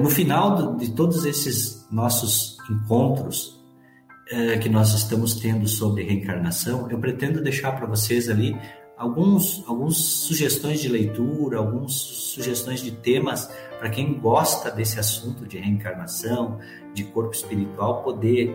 no 0.00 0.10
final 0.10 0.76
de 0.76 0.90
todos 0.92 1.24
esses 1.24 1.86
nossos 1.90 2.56
encontros 2.70 3.56
é, 4.30 4.58
que 4.58 4.68
nós 4.68 4.92
estamos 4.94 5.34
tendo 5.34 5.68
sobre 5.68 6.02
reencarnação, 6.02 6.90
eu 6.90 6.98
pretendo 6.98 7.42
deixar 7.42 7.72
para 7.72 7.86
vocês 7.86 8.28
ali 8.28 8.56
alguns, 8.96 9.62
algumas 9.68 9.96
sugestões 9.96 10.80
de 10.80 10.88
leitura, 10.88 11.58
algumas 11.58 11.92
sugestões 11.92 12.80
de 12.80 12.90
temas 12.90 13.50
para 13.78 13.90
quem 13.90 14.14
gosta 14.18 14.70
desse 14.70 14.98
assunto 14.98 15.46
de 15.46 15.58
reencarnação, 15.58 16.58
de 16.94 17.04
corpo 17.04 17.34
espiritual, 17.34 18.02
poder 18.02 18.50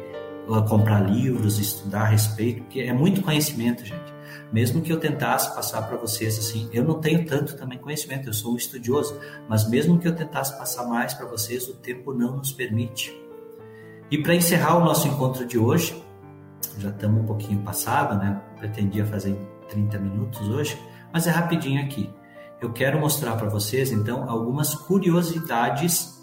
uh, 0.48 0.64
comprar 0.68 1.00
livros, 1.00 1.60
estudar 1.60 2.02
a 2.02 2.08
respeito, 2.08 2.64
porque 2.64 2.82
é 2.82 2.94
muito 2.94 3.22
conhecimento, 3.22 3.86
gente. 3.86 4.21
Mesmo 4.52 4.82
que 4.82 4.92
eu 4.92 5.00
tentasse 5.00 5.56
passar 5.56 5.84
para 5.84 5.96
vocês 5.96 6.38
assim, 6.38 6.70
eu 6.74 6.84
não 6.84 7.00
tenho 7.00 7.26
tanto 7.26 7.56
também 7.56 7.80
conhecimento, 7.80 8.28
eu 8.28 8.34
sou 8.34 8.54
um 8.54 8.58
estudioso, 8.58 9.18
mas 9.48 9.68
mesmo 9.70 9.98
que 9.98 10.08
eu 10.08 10.16
tentasse 10.16 10.58
passar 10.58 10.86
mais 10.86 11.14
para 11.14 11.26
vocês, 11.26 11.68
o 11.70 11.74
tempo 11.74 12.14
não 12.14 12.38
nos 12.38 12.52
permite. 12.52 13.18
E 14.10 14.22
para 14.22 14.36
encerrar 14.36 14.78
o 14.78 14.84
nosso 14.84 15.08
encontro 15.08 15.46
de 15.46 15.58
hoje, 15.58 16.04
já 16.78 16.90
estamos 16.90 17.24
um 17.24 17.26
pouquinho 17.26 17.62
passado, 17.62 18.18
né? 18.18 18.42
Pretendia 18.58 19.06
fazer 19.06 19.36
30 19.70 19.98
minutos 20.00 20.50
hoje, 20.50 20.78
mas 21.14 21.28
é 21.28 21.32
rapidinho 21.32 21.82
aqui. 21.82 22.10
Eu 22.60 22.74
quero 22.74 23.00
mostrar 23.00 23.38
para 23.38 23.48
vocês, 23.48 23.92
então, 23.92 24.30
algumas 24.30 24.76
curiosidades 24.76 26.22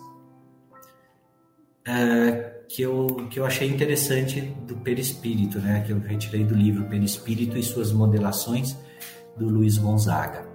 é, 1.87 2.57
que, 2.68 2.82
eu, 2.82 3.06
que 3.30 3.40
eu 3.40 3.46
achei 3.46 3.66
interessante 3.68 4.40
do 4.40 4.76
perispírito, 4.76 5.58
né? 5.58 5.82
Que 5.86 5.92
eu 5.92 5.98
retirei 5.98 6.44
do 6.44 6.54
livro 6.54 6.84
Perispírito 6.84 7.56
e 7.56 7.62
suas 7.62 7.90
modelações, 7.90 8.76
do 9.36 9.48
Luiz 9.48 9.78
Gonzaga. 9.78 10.46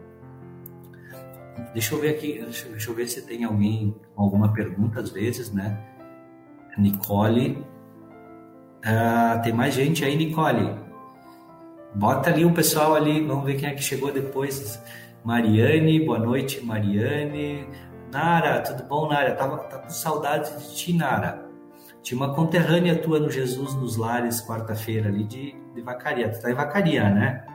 Deixa 1.73 1.95
eu 1.95 1.99
ver 1.99 2.09
aqui, 2.09 2.39
deixa, 2.43 2.89
eu 2.89 2.95
ver 2.95 3.07
se 3.07 3.25
tem 3.25 3.43
alguém 3.43 3.95
alguma 4.15 4.53
pergunta, 4.53 4.99
às 4.99 5.09
vezes, 5.09 5.51
né? 5.51 5.79
Nicole. 6.77 7.65
Ah, 8.85 9.39
tem 9.43 9.53
mais 9.53 9.73
gente 9.73 10.05
aí, 10.05 10.15
Nicole. 10.15 10.77
Bota 11.95 12.29
ali 12.29 12.45
o 12.45 12.53
pessoal 12.53 12.95
ali, 12.95 13.21
vamos 13.25 13.45
ver 13.45 13.55
quem 13.55 13.69
é 13.69 13.73
que 13.73 13.81
chegou 13.81 14.11
depois. 14.11 14.79
Mariane, 15.23 16.05
boa 16.05 16.19
noite, 16.19 16.63
Mariane. 16.63 17.67
Nara, 18.11 18.61
tudo 18.61 18.83
bom, 18.83 19.07
Nara? 19.07 19.33
Tava, 19.35 19.57
tava 19.59 19.83
com 19.83 19.89
saudade 19.89 20.51
de 20.59 20.75
ti, 20.75 20.93
Nara. 20.93 21.42
Tinha 22.03 22.17
uma 22.17 22.35
conterrânea 22.35 23.01
tua 23.01 23.17
no 23.17 23.31
Jesus 23.31 23.73
nos 23.75 23.95
Lares, 23.95 24.45
quarta-feira, 24.45 25.07
ali 25.07 25.23
de, 25.23 25.55
de 25.73 25.81
Vacaria. 25.81 26.29
Tu 26.29 26.41
tá 26.41 26.51
em 26.51 26.53
Vacaria, 26.53 27.09
né? 27.09 27.45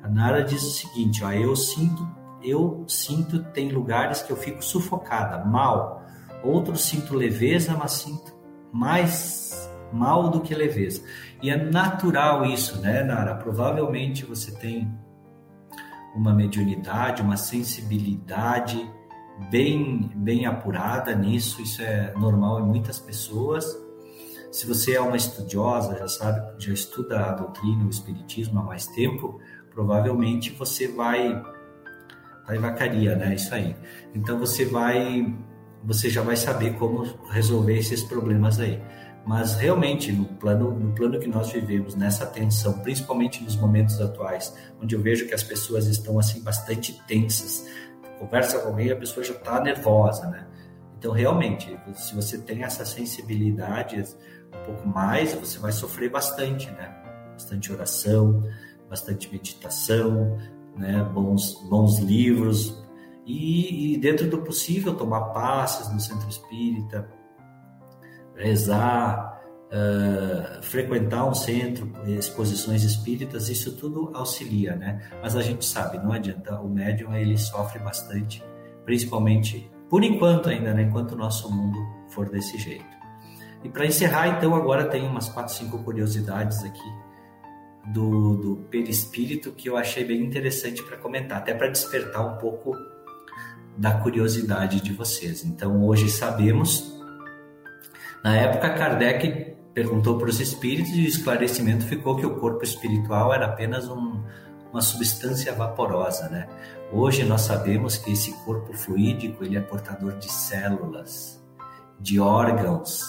A 0.00 0.08
Nara 0.08 0.44
diz 0.44 0.62
o 0.62 0.70
seguinte, 0.70 1.24
ó, 1.24 1.32
eu 1.32 1.56
sinto, 1.56 2.06
eu 2.40 2.84
sinto, 2.86 3.42
tem 3.42 3.70
lugares 3.70 4.22
que 4.22 4.30
eu 4.30 4.36
fico 4.36 4.64
sufocada, 4.64 5.44
mal. 5.44 6.04
Outros 6.44 6.84
sinto 6.84 7.14
leveza, 7.14 7.74
mas 7.76 7.92
sinto 7.92 8.32
mais 8.72 9.68
mal 9.92 10.28
do 10.28 10.40
que 10.40 10.54
leveza. 10.54 11.02
E 11.42 11.50
é 11.50 11.56
natural 11.56 12.44
isso, 12.44 12.80
né, 12.80 13.02
Nara? 13.02 13.34
Provavelmente 13.34 14.24
você 14.24 14.52
tem 14.52 14.88
uma 16.14 16.32
mediunidade, 16.32 17.22
uma 17.22 17.36
sensibilidade 17.36 18.88
bem, 19.50 20.10
bem 20.14 20.46
apurada 20.46 21.14
nisso, 21.14 21.62
isso 21.62 21.82
é 21.82 22.12
normal 22.16 22.60
em 22.60 22.64
muitas 22.64 22.98
pessoas. 22.98 23.76
Se 24.50 24.66
você 24.66 24.94
é 24.94 25.00
uma 25.00 25.16
estudiosa, 25.16 25.96
já 25.98 26.06
sabe, 26.06 26.62
já 26.64 26.72
estuda 26.72 27.18
a 27.18 27.32
doutrina, 27.32 27.84
o 27.84 27.90
espiritismo 27.90 28.60
há 28.60 28.62
mais 28.62 28.86
tempo, 28.86 29.40
provavelmente 29.70 30.50
você 30.52 30.86
vai 30.88 31.42
vai 32.46 32.58
vacaria, 32.58 33.16
né? 33.16 33.34
Isso 33.34 33.52
aí. 33.54 33.74
Então 34.14 34.38
você 34.38 34.64
vai 34.64 35.34
você 35.82 36.08
já 36.08 36.22
vai 36.22 36.36
saber 36.36 36.74
como 36.78 37.02
resolver 37.30 37.76
esses 37.76 38.02
problemas 38.02 38.58
aí. 38.58 38.80
Mas 39.26 39.54
realmente, 39.54 40.12
no 40.12 40.26
plano, 40.26 40.70
no 40.70 40.94
plano 40.94 41.18
que 41.18 41.26
nós 41.26 41.50
vivemos, 41.50 41.94
nessa 41.94 42.26
tensão, 42.26 42.78
principalmente 42.80 43.42
nos 43.42 43.56
momentos 43.56 43.98
atuais, 44.00 44.54
onde 44.80 44.94
eu 44.94 45.00
vejo 45.00 45.26
que 45.26 45.34
as 45.34 45.42
pessoas 45.42 45.86
estão 45.86 46.18
assim 46.18 46.42
bastante 46.42 47.00
tensas, 47.06 47.66
conversa 48.24 48.58
com 48.58 48.68
alguém, 48.68 48.90
a 48.90 48.96
pessoa 48.96 49.24
já 49.24 49.34
está 49.34 49.60
nervosa, 49.60 50.26
né? 50.28 50.46
Então, 50.98 51.12
realmente, 51.12 51.78
se 51.94 52.14
você 52.14 52.38
tem 52.38 52.62
essa 52.62 52.84
sensibilidade 52.84 54.02
um 54.52 54.64
pouco 54.64 54.88
mais, 54.88 55.34
você 55.34 55.58
vai 55.58 55.72
sofrer 55.72 56.10
bastante, 56.10 56.70
né? 56.70 56.88
Bastante 57.32 57.72
oração, 57.72 58.42
bastante 58.88 59.30
meditação, 59.30 60.38
né? 60.76 61.02
Bons, 61.12 61.62
bons 61.68 61.98
livros 61.98 62.82
e, 63.26 63.94
e 63.94 63.96
dentro 63.98 64.28
do 64.28 64.38
possível 64.38 64.94
tomar 64.94 65.32
passes 65.32 65.92
no 65.92 66.00
centro 66.00 66.28
espírita, 66.28 67.08
rezar, 68.34 69.33
uh, 69.74 70.62
frequentar 70.62 71.26
um 71.26 71.34
centro, 71.34 71.90
exposições 72.06 72.84
espíritas, 72.84 73.48
isso 73.48 73.76
tudo 73.76 74.10
auxilia, 74.14 74.76
né? 74.76 75.10
Mas 75.20 75.34
a 75.34 75.42
gente 75.42 75.64
sabe, 75.64 75.98
não 75.98 76.12
adianta, 76.12 76.60
o 76.60 76.68
médium 76.68 77.14
ele 77.14 77.36
sofre 77.36 77.80
bastante, 77.80 78.42
principalmente, 78.84 79.70
por 79.90 80.04
enquanto 80.04 80.48
ainda, 80.48 80.72
né? 80.72 80.82
Enquanto 80.82 81.12
o 81.12 81.16
nosso 81.16 81.50
mundo 81.50 81.78
for 82.08 82.28
desse 82.28 82.56
jeito. 82.58 82.94
E 83.64 83.68
para 83.68 83.86
encerrar, 83.86 84.28
então, 84.28 84.54
agora 84.54 84.84
tem 84.86 85.06
umas 85.06 85.28
quatro, 85.28 85.52
cinco 85.52 85.82
curiosidades 85.82 86.62
aqui 86.62 87.04
do, 87.92 88.36
do 88.36 88.56
perispírito 88.70 89.52
que 89.52 89.68
eu 89.68 89.76
achei 89.76 90.04
bem 90.04 90.22
interessante 90.22 90.82
para 90.82 90.96
comentar, 90.98 91.38
até 91.38 91.54
para 91.54 91.68
despertar 91.68 92.26
um 92.26 92.38
pouco 92.38 92.76
da 93.76 93.92
curiosidade 93.92 94.80
de 94.80 94.92
vocês. 94.92 95.44
Então, 95.44 95.82
hoje 95.82 96.08
sabemos 96.08 96.94
na 98.22 98.36
época, 98.36 98.70
Kardec 98.70 99.53
perguntou 99.74 100.16
para 100.16 100.28
os 100.28 100.40
espíritos 100.40 100.92
e 100.92 101.00
o 101.00 101.08
esclarecimento 101.08 101.84
ficou 101.84 102.16
que 102.16 102.24
o 102.24 102.36
corpo 102.36 102.62
espiritual 102.62 103.34
era 103.34 103.46
apenas 103.46 103.88
um, 103.88 104.22
uma 104.70 104.80
substância 104.80 105.52
vaporosa, 105.52 106.28
né? 106.28 106.48
Hoje 106.92 107.24
nós 107.24 107.40
sabemos 107.40 107.98
que 107.98 108.12
esse 108.12 108.32
corpo 108.44 108.72
fluídico 108.72 109.44
ele 109.44 109.56
é 109.56 109.60
portador 109.60 110.16
de 110.16 110.30
células, 110.30 111.44
de 111.98 112.20
órgãos, 112.20 113.02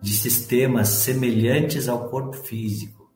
de 0.00 0.12
sistemas 0.12 0.88
semelhantes 0.88 1.88
ao 1.88 2.08
corpo 2.08 2.36
físico. 2.36 3.10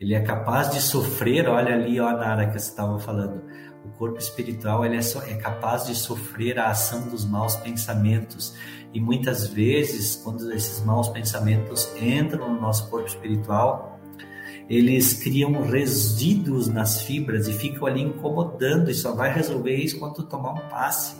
Ele 0.00 0.14
é 0.14 0.20
capaz 0.20 0.70
de 0.70 0.80
sofrer, 0.80 1.46
olha 1.46 1.74
ali, 1.74 2.00
ó, 2.00 2.10
Nara, 2.12 2.46
que 2.46 2.58
você 2.58 2.70
estava 2.70 2.98
falando. 2.98 3.42
O 3.84 3.90
corpo 3.90 4.18
espiritual 4.18 4.84
ele 4.84 4.96
é, 4.96 5.02
so, 5.02 5.20
é 5.22 5.34
capaz 5.34 5.86
de 5.86 5.94
sofrer 5.94 6.58
a 6.58 6.70
ação 6.70 7.08
dos 7.08 7.24
maus 7.24 7.56
pensamentos 7.56 8.54
e 8.92 9.00
muitas 9.00 9.46
vezes, 9.46 10.16
quando 10.16 10.52
esses 10.52 10.84
maus 10.84 11.08
pensamentos 11.08 11.90
entram 12.00 12.52
no 12.52 12.60
nosso 12.60 12.88
corpo 12.90 13.06
espiritual, 13.06 14.00
eles 14.68 15.14
criam 15.14 15.62
resíduos 15.62 16.68
nas 16.68 17.02
fibras 17.02 17.48
e 17.48 17.52
ficam 17.52 17.86
ali 17.86 18.02
incomodando 18.02 18.90
e 18.90 18.94
só 18.94 19.14
vai 19.14 19.32
resolver 19.32 19.74
isso 19.74 19.98
quando 19.98 20.22
tomar 20.24 20.52
um 20.52 20.68
passe. 20.68 21.16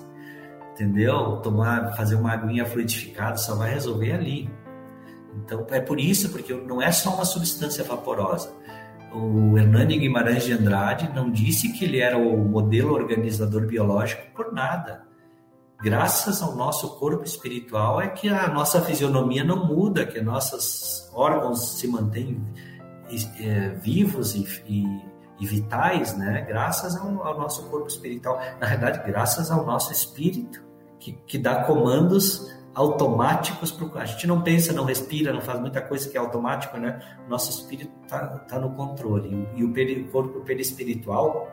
Entendeu? 0.73 1.37
Tomar, 1.43 1.97
fazer 1.97 2.15
uma 2.15 2.33
aguinha 2.33 2.65
fluidificada 2.65 3.37
só 3.37 3.55
vai 3.55 3.73
resolver 3.73 4.13
ali. 4.13 4.51
Então 5.37 5.67
é 5.71 5.81
por 5.81 6.01
isso, 6.01 6.31
porque 6.31 6.53
não 6.53 6.83
é 6.83 6.91
só 6.91 7.15
uma 7.15 7.25
substância 7.25 7.85
vaporosa. 7.85 8.53
O 9.13 9.59
Hernani 9.59 9.99
Guimarães 9.99 10.45
de 10.45 10.53
Andrade 10.53 11.11
não 11.15 11.31
disse 11.31 11.73
que 11.73 11.85
ele 11.85 11.99
era 11.99 12.17
o 12.17 12.37
modelo 12.39 12.95
organizador 12.95 13.67
biológico 13.67 14.23
por 14.35 14.53
nada. 14.53 15.10
Graças 15.83 16.43
ao 16.43 16.55
nosso 16.55 16.97
corpo 16.99 17.25
espiritual 17.25 18.01
é 18.01 18.09
que 18.09 18.29
a 18.29 18.49
nossa 18.49 18.83
fisionomia 18.83 19.43
não 19.43 19.65
muda, 19.65 20.05
que 20.05 20.21
nossos 20.21 21.11
órgãos 21.15 21.79
se 21.79 21.89
mantêm 21.89 22.47
é, 23.41 23.71
vivos 23.71 24.35
e, 24.35 24.47
e, 24.67 24.85
e, 25.41 25.47
vitais, 25.47 26.17
né? 26.17 26.45
Graças 26.47 26.95
ao, 26.97 27.27
ao, 27.27 27.39
nosso 27.39 27.67
corpo 27.71 27.89
espiritual. 27.89 28.39
Na 28.61 28.67
verdade, 28.67 29.01
graças 29.11 29.51
ao 29.51 29.65
nosso 29.65 29.91
espírito, 29.91 30.63
que, 30.99 31.13
que 31.27 31.39
dá 31.39 31.65
comandos 31.65 32.55
automáticos 32.75 33.73
para 33.73 34.03
a 34.03 34.05
gente 34.05 34.27
não 34.27 34.43
pensa, 34.43 34.73
não 34.73 34.85
respira, 34.85 35.33
não 35.33 35.41
faz 35.41 35.59
muita 35.61 35.81
coisa 35.81 36.09
que 36.09 36.17
é 36.17 36.21
automático, 36.21 36.77
né? 36.77 37.01
Nosso 37.27 37.51
espírito 37.51 37.91
está 38.03 38.27
tá 38.27 38.59
no 38.59 38.71
controle 38.75 39.49
e 39.57 39.65
o, 39.65 39.73
peri, 39.73 40.03
o 40.03 40.11
corpo 40.11 40.41
perispiritual 40.43 41.51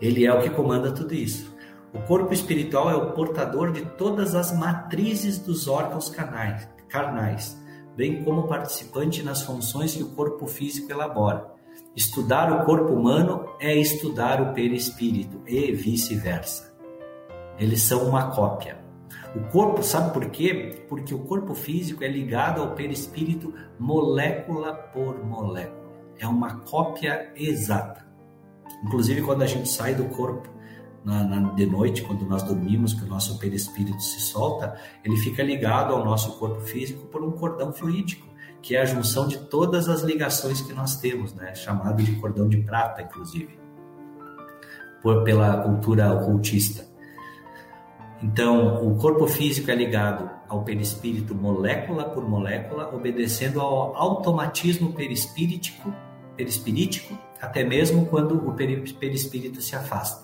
ele 0.00 0.26
é 0.26 0.32
o 0.32 0.42
que 0.42 0.50
comanda 0.50 0.92
tudo 0.92 1.14
isso. 1.14 1.53
O 1.94 2.00
corpo 2.08 2.34
espiritual 2.34 2.90
é 2.90 2.96
o 2.96 3.12
portador 3.12 3.70
de 3.70 3.82
todas 3.82 4.34
as 4.34 4.52
matrizes 4.58 5.38
dos 5.38 5.68
órgãos 5.68 6.08
canais, 6.08 6.68
carnais, 6.88 7.56
bem 7.96 8.24
como 8.24 8.48
participante 8.48 9.22
nas 9.22 9.42
funções 9.42 9.94
que 9.94 10.02
o 10.02 10.10
corpo 10.10 10.44
físico 10.48 10.90
elabora. 10.90 11.46
Estudar 11.94 12.52
o 12.52 12.64
corpo 12.64 12.92
humano 12.92 13.48
é 13.60 13.76
estudar 13.76 14.42
o 14.42 14.52
perispírito 14.52 15.40
e 15.46 15.70
vice-versa. 15.70 16.74
Eles 17.56 17.80
são 17.82 18.08
uma 18.08 18.32
cópia. 18.32 18.76
O 19.36 19.40
corpo, 19.52 19.80
sabe 19.80 20.12
por 20.12 20.28
quê? 20.30 20.84
Porque 20.88 21.14
o 21.14 21.20
corpo 21.20 21.54
físico 21.54 22.02
é 22.02 22.08
ligado 22.08 22.60
ao 22.60 22.74
perispírito 22.74 23.54
molécula 23.78 24.74
por 24.74 25.24
molécula. 25.24 25.84
É 26.18 26.26
uma 26.26 26.58
cópia 26.60 27.30
exata. 27.36 28.04
Inclusive, 28.82 29.22
quando 29.22 29.42
a 29.42 29.46
gente 29.46 29.68
sai 29.68 29.94
do 29.94 30.06
corpo 30.06 30.53
na, 31.04 31.22
na, 31.22 31.52
de 31.52 31.66
noite, 31.66 32.02
quando 32.02 32.24
nós 32.24 32.42
dormimos, 32.42 32.94
que 32.94 33.04
o 33.04 33.06
nosso 33.06 33.38
perispírito 33.38 34.02
se 34.02 34.20
solta, 34.20 34.74
ele 35.04 35.16
fica 35.18 35.42
ligado 35.42 35.92
ao 35.92 36.04
nosso 36.04 36.38
corpo 36.38 36.60
físico 36.60 37.06
por 37.06 37.22
um 37.22 37.32
cordão 37.32 37.72
fluídico, 37.72 38.26
que 38.62 38.74
é 38.74 38.80
a 38.80 38.86
junção 38.86 39.28
de 39.28 39.36
todas 39.38 39.88
as 39.88 40.00
ligações 40.02 40.62
que 40.62 40.72
nós 40.72 40.96
temos, 40.96 41.34
né? 41.34 41.54
chamado 41.54 42.02
de 42.02 42.12
cordão 42.16 42.48
de 42.48 42.56
prata, 42.56 43.02
inclusive, 43.02 43.58
por, 45.02 45.22
pela 45.22 45.58
cultura 45.58 46.10
ocultista. 46.14 46.86
Então, 48.22 48.88
o 48.90 48.96
corpo 48.96 49.26
físico 49.26 49.70
é 49.70 49.74
ligado 49.74 50.30
ao 50.48 50.62
perispírito 50.62 51.34
molécula 51.34 52.04
por 52.04 52.26
molécula, 52.26 52.88
obedecendo 52.94 53.60
ao 53.60 53.94
automatismo 53.94 54.94
perispíritico, 54.94 55.92
perispirítico, 56.34 57.18
até 57.38 57.62
mesmo 57.62 58.06
quando 58.06 58.48
o 58.48 58.54
perispírito 58.54 59.60
se 59.60 59.76
afasta. 59.76 60.23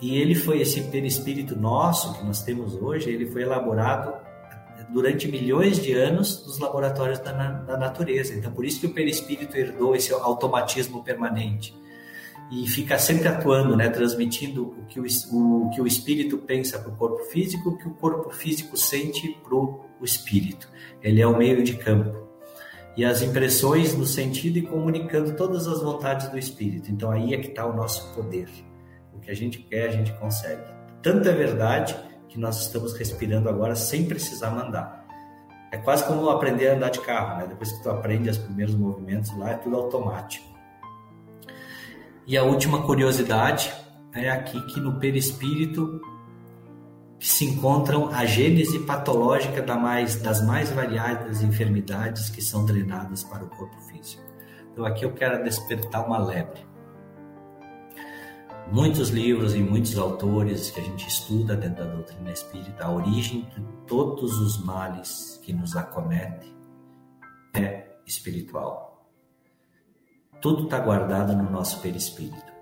E 0.00 0.18
ele 0.18 0.34
foi 0.34 0.60
esse 0.60 0.82
perispírito 0.82 1.56
nosso 1.56 2.18
que 2.18 2.24
nós 2.24 2.42
temos 2.42 2.74
hoje, 2.74 3.10
ele 3.10 3.26
foi 3.26 3.42
elaborado 3.42 4.14
durante 4.90 5.26
milhões 5.28 5.82
de 5.82 5.92
anos 5.92 6.46
nos 6.46 6.58
laboratórios 6.58 7.18
da, 7.18 7.32
da 7.32 7.76
natureza. 7.76 8.34
Então, 8.34 8.52
por 8.52 8.64
isso 8.64 8.80
que 8.80 8.86
o 8.86 8.94
perispírito 8.94 9.56
herdou 9.56 9.94
esse 9.94 10.12
automatismo 10.12 11.02
permanente 11.02 11.74
e 12.50 12.68
fica 12.68 12.98
sempre 12.98 13.26
atuando, 13.26 13.76
né, 13.76 13.88
transmitindo 13.88 14.62
o 14.64 14.86
que 14.86 15.00
o, 15.00 15.04
o, 15.32 15.70
que 15.70 15.80
o 15.80 15.86
espírito 15.86 16.38
pensa 16.38 16.78
para 16.78 16.90
o 16.90 16.96
corpo 16.96 17.24
físico, 17.24 17.70
o 17.70 17.76
que 17.76 17.88
o 17.88 17.94
corpo 17.94 18.30
físico 18.30 18.76
sente 18.76 19.36
para 19.42 19.54
o 19.54 19.84
espírito. 20.02 20.68
Ele 21.02 21.20
é 21.20 21.26
o 21.26 21.36
meio 21.36 21.62
de 21.64 21.74
campo. 21.74 22.26
E 22.96 23.04
as 23.04 23.20
impressões 23.20 23.94
no 23.94 24.06
sentido 24.06 24.58
e 24.58 24.62
comunicando 24.62 25.34
todas 25.36 25.66
as 25.66 25.82
vontades 25.82 26.28
do 26.28 26.38
espírito. 26.38 26.90
Então 26.90 27.10
aí 27.10 27.34
é 27.34 27.38
que 27.38 27.48
está 27.48 27.66
o 27.66 27.76
nosso 27.76 28.14
poder. 28.14 28.48
Que 29.26 29.32
a 29.32 29.34
gente 29.34 29.58
quer, 29.58 29.88
a 29.88 29.92
gente 29.92 30.12
consegue. 30.12 30.62
Tanto 31.02 31.28
é 31.28 31.32
verdade 31.32 31.96
que 32.28 32.38
nós 32.38 32.60
estamos 32.60 32.92
respirando 32.96 33.48
agora 33.48 33.74
sem 33.74 34.06
precisar 34.06 34.50
mandar. 34.50 35.04
É 35.72 35.78
quase 35.78 36.06
como 36.06 36.30
aprender 36.30 36.68
a 36.68 36.74
andar 36.74 36.90
de 36.90 37.00
carro, 37.00 37.38
né? 37.38 37.46
Depois 37.48 37.72
que 37.72 37.82
tu 37.82 37.90
aprende 37.90 38.30
os 38.30 38.38
primeiros 38.38 38.76
movimentos 38.76 39.36
lá, 39.36 39.50
é 39.50 39.54
tudo 39.54 39.74
automático. 39.74 40.46
E 42.24 42.36
a 42.36 42.44
última 42.44 42.84
curiosidade 42.84 43.72
é 44.14 44.30
aqui 44.30 44.64
que 44.66 44.78
no 44.78 45.00
perispírito 45.00 46.00
que 47.18 47.26
se 47.26 47.44
encontram 47.46 48.10
a 48.10 48.24
gênese 48.24 48.78
patológica 48.80 49.60
da 49.60 49.74
mais, 49.74 50.16
das 50.16 50.40
mais 50.40 50.70
variadas 50.70 51.42
enfermidades 51.42 52.30
que 52.30 52.40
são 52.40 52.64
drenadas 52.64 53.24
para 53.24 53.44
o 53.44 53.48
corpo 53.48 53.76
físico. 53.82 54.22
Então 54.72 54.84
aqui 54.84 55.04
eu 55.04 55.12
quero 55.12 55.42
despertar 55.42 56.06
uma 56.06 56.18
lebre. 56.18 56.65
Muitos 58.70 59.10
livros 59.10 59.54
e 59.54 59.60
muitos 59.60 59.96
autores 59.96 60.72
que 60.72 60.80
a 60.80 60.82
gente 60.82 61.06
estuda 61.06 61.54
dentro 61.56 61.84
da 61.84 61.92
doutrina 61.92 62.32
espírita, 62.32 62.84
a 62.84 62.90
origem 62.90 63.42
de 63.42 63.62
todos 63.86 64.40
os 64.40 64.62
males 64.64 65.40
que 65.44 65.52
nos 65.52 65.76
acometem 65.76 66.52
é 67.54 67.86
espiritual. 68.04 69.08
Tudo 70.42 70.64
está 70.64 70.80
guardado 70.80 71.34
no 71.36 71.48
nosso 71.48 71.80
perispírito. 71.80 72.52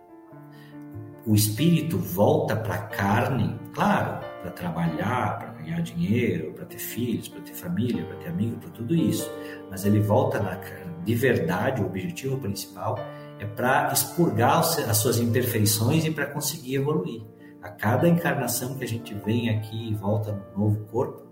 O 1.26 1.34
espírito 1.34 1.96
volta 1.96 2.54
para 2.54 2.74
a 2.74 2.86
carne, 2.86 3.58
claro, 3.72 4.20
para 4.42 4.50
trabalhar, 4.50 5.38
para 5.38 5.52
ganhar 5.52 5.80
dinheiro, 5.80 6.52
para 6.52 6.66
ter 6.66 6.78
filhos, 6.78 7.28
para 7.28 7.40
ter 7.40 7.54
família, 7.54 8.04
para 8.04 8.18
ter 8.18 8.28
amigos, 8.28 8.58
para 8.58 8.70
tudo 8.70 8.94
isso. 8.94 9.30
Mas 9.70 9.86
ele 9.86 10.00
volta 10.00 10.38
na 10.38 10.56
carne. 10.56 11.02
De 11.02 11.14
verdade, 11.14 11.80
o 11.80 11.86
objetivo 11.86 12.36
principal 12.38 12.98
é 13.44 13.46
para 13.46 13.92
expurgar 13.92 14.60
as 14.60 14.96
suas 14.96 15.18
imperfeições 15.18 16.04
e 16.04 16.10
para 16.10 16.26
conseguir 16.26 16.76
evoluir. 16.76 17.22
A 17.62 17.68
cada 17.68 18.08
encarnação 18.08 18.74
que 18.76 18.84
a 18.84 18.88
gente 18.88 19.14
vem 19.14 19.50
aqui 19.50 19.90
e 19.90 19.94
volta 19.94 20.32
no 20.32 20.64
novo 20.64 20.84
corpo, 20.86 21.24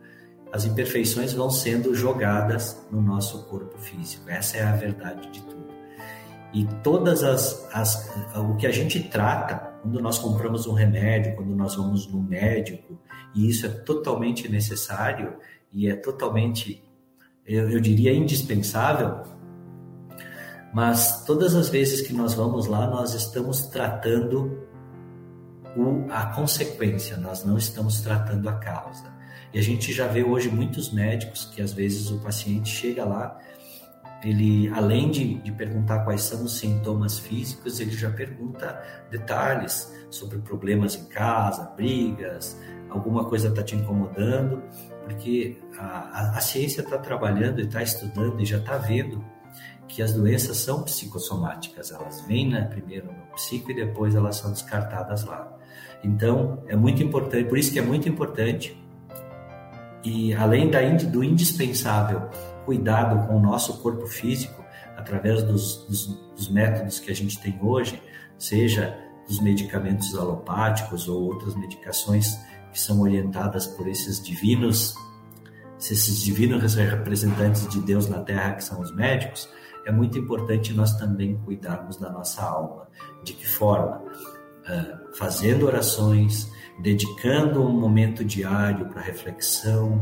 as 0.52 0.64
imperfeições 0.64 1.32
vão 1.32 1.50
sendo 1.50 1.94
jogadas 1.94 2.86
no 2.90 3.00
nosso 3.00 3.44
corpo 3.46 3.78
físico. 3.78 4.28
Essa 4.28 4.58
é 4.58 4.62
a 4.62 4.76
verdade 4.76 5.30
de 5.30 5.42
tudo. 5.42 5.62
E 6.52 6.66
todas 6.82 7.22
as, 7.22 7.66
as 7.72 8.10
o 8.36 8.56
que 8.56 8.66
a 8.66 8.70
gente 8.70 9.00
trata 9.08 9.72
quando 9.82 10.00
nós 10.00 10.18
compramos 10.18 10.66
um 10.66 10.74
remédio, 10.74 11.34
quando 11.34 11.56
nós 11.56 11.74
vamos 11.74 12.06
no 12.06 12.22
médico, 12.22 12.98
e 13.34 13.48
isso 13.48 13.64
é 13.64 13.70
totalmente 13.70 14.48
necessário 14.48 15.34
e 15.72 15.88
é 15.88 15.96
totalmente, 15.96 16.84
eu, 17.46 17.70
eu 17.70 17.80
diria, 17.80 18.12
indispensável, 18.12 19.22
mas 20.72 21.24
todas 21.24 21.54
as 21.54 21.68
vezes 21.68 22.00
que 22.00 22.12
nós 22.12 22.34
vamos 22.34 22.66
lá, 22.66 22.86
nós 22.86 23.14
estamos 23.14 23.66
tratando 23.66 24.66
o, 25.76 26.10
a 26.10 26.26
consequência, 26.26 27.16
nós 27.16 27.44
não 27.44 27.56
estamos 27.58 28.00
tratando 28.00 28.48
a 28.48 28.54
causa. 28.54 29.12
E 29.52 29.58
a 29.58 29.62
gente 29.62 29.92
já 29.92 30.06
vê 30.06 30.22
hoje 30.22 30.48
muitos 30.48 30.92
médicos 30.92 31.44
que 31.44 31.60
às 31.60 31.72
vezes 31.72 32.10
o 32.10 32.18
paciente 32.18 32.70
chega 32.70 33.04
lá 33.04 33.38
ele, 34.22 34.68
além 34.68 35.10
de, 35.10 35.34
de 35.34 35.50
perguntar 35.50 36.04
quais 36.04 36.22
são 36.22 36.44
os 36.44 36.58
sintomas 36.58 37.18
físicos, 37.18 37.80
ele 37.80 37.90
já 37.90 38.10
pergunta 38.10 38.80
detalhes 39.10 39.92
sobre 40.10 40.38
problemas 40.38 40.94
em 40.94 41.04
casa, 41.06 41.72
brigas, 41.76 42.56
alguma 42.88 43.24
coisa 43.24 43.48
está 43.48 43.62
te 43.62 43.74
incomodando, 43.74 44.62
porque 45.04 45.58
a, 45.76 45.86
a, 45.86 46.38
a 46.38 46.40
ciência 46.40 46.82
está 46.82 46.98
trabalhando 46.98 47.60
e 47.60 47.64
está 47.64 47.82
estudando 47.82 48.40
e 48.40 48.44
já 48.44 48.58
está 48.58 48.76
vendo 48.78 49.24
que 49.92 50.02
as 50.02 50.14
doenças 50.14 50.56
são 50.56 50.82
psicossomáticas, 50.82 51.92
elas 51.92 52.22
vêm 52.22 52.48
né, 52.48 52.62
primeiro 52.62 53.08
no 53.08 53.34
psico 53.34 53.70
e 53.70 53.74
depois 53.74 54.14
elas 54.14 54.36
são 54.36 54.50
descartadas 54.50 55.22
lá. 55.24 55.52
Então, 56.02 56.62
é 56.66 56.74
muito 56.74 57.02
importante, 57.02 57.46
por 57.46 57.58
isso 57.58 57.70
que 57.70 57.78
é 57.78 57.82
muito 57.82 58.08
importante, 58.08 58.74
e 60.02 60.32
além 60.32 60.70
da, 60.70 60.80
do 60.80 61.22
indispensável 61.22 62.30
cuidado 62.64 63.26
com 63.26 63.36
o 63.36 63.40
nosso 63.40 63.82
corpo 63.82 64.06
físico 64.06 64.64
através 64.96 65.42
dos, 65.42 65.84
dos, 65.86 66.06
dos 66.36 66.48
métodos 66.48 66.98
que 66.98 67.10
a 67.10 67.14
gente 67.14 67.38
tem 67.38 67.58
hoje, 67.62 68.02
seja 68.38 68.98
dos 69.28 69.40
medicamentos 69.40 70.14
alopáticos 70.16 71.06
ou 71.06 71.22
outras 71.22 71.54
medicações 71.54 72.40
que 72.72 72.80
são 72.80 73.02
orientadas 73.02 73.66
por 73.66 73.86
esses 73.86 74.24
divinos, 74.24 74.94
esses 75.78 76.18
divinos 76.18 76.74
representantes 76.76 77.68
de 77.68 77.78
Deus 77.80 78.08
na 78.08 78.20
Terra, 78.20 78.54
que 78.54 78.64
são 78.64 78.80
os 78.80 78.94
médicos, 78.94 79.48
é 79.84 79.92
muito 79.92 80.18
importante 80.18 80.72
nós 80.72 80.94
também 80.96 81.36
cuidarmos 81.44 81.96
da 81.96 82.10
nossa 82.10 82.42
alma. 82.42 82.88
De 83.22 83.32
que 83.32 83.46
forma? 83.46 84.02
Uh, 84.62 85.16
fazendo 85.16 85.66
orações, 85.66 86.50
dedicando 86.80 87.62
um 87.62 87.72
momento 87.72 88.24
diário 88.24 88.86
para 88.86 89.00
reflexão, 89.00 90.00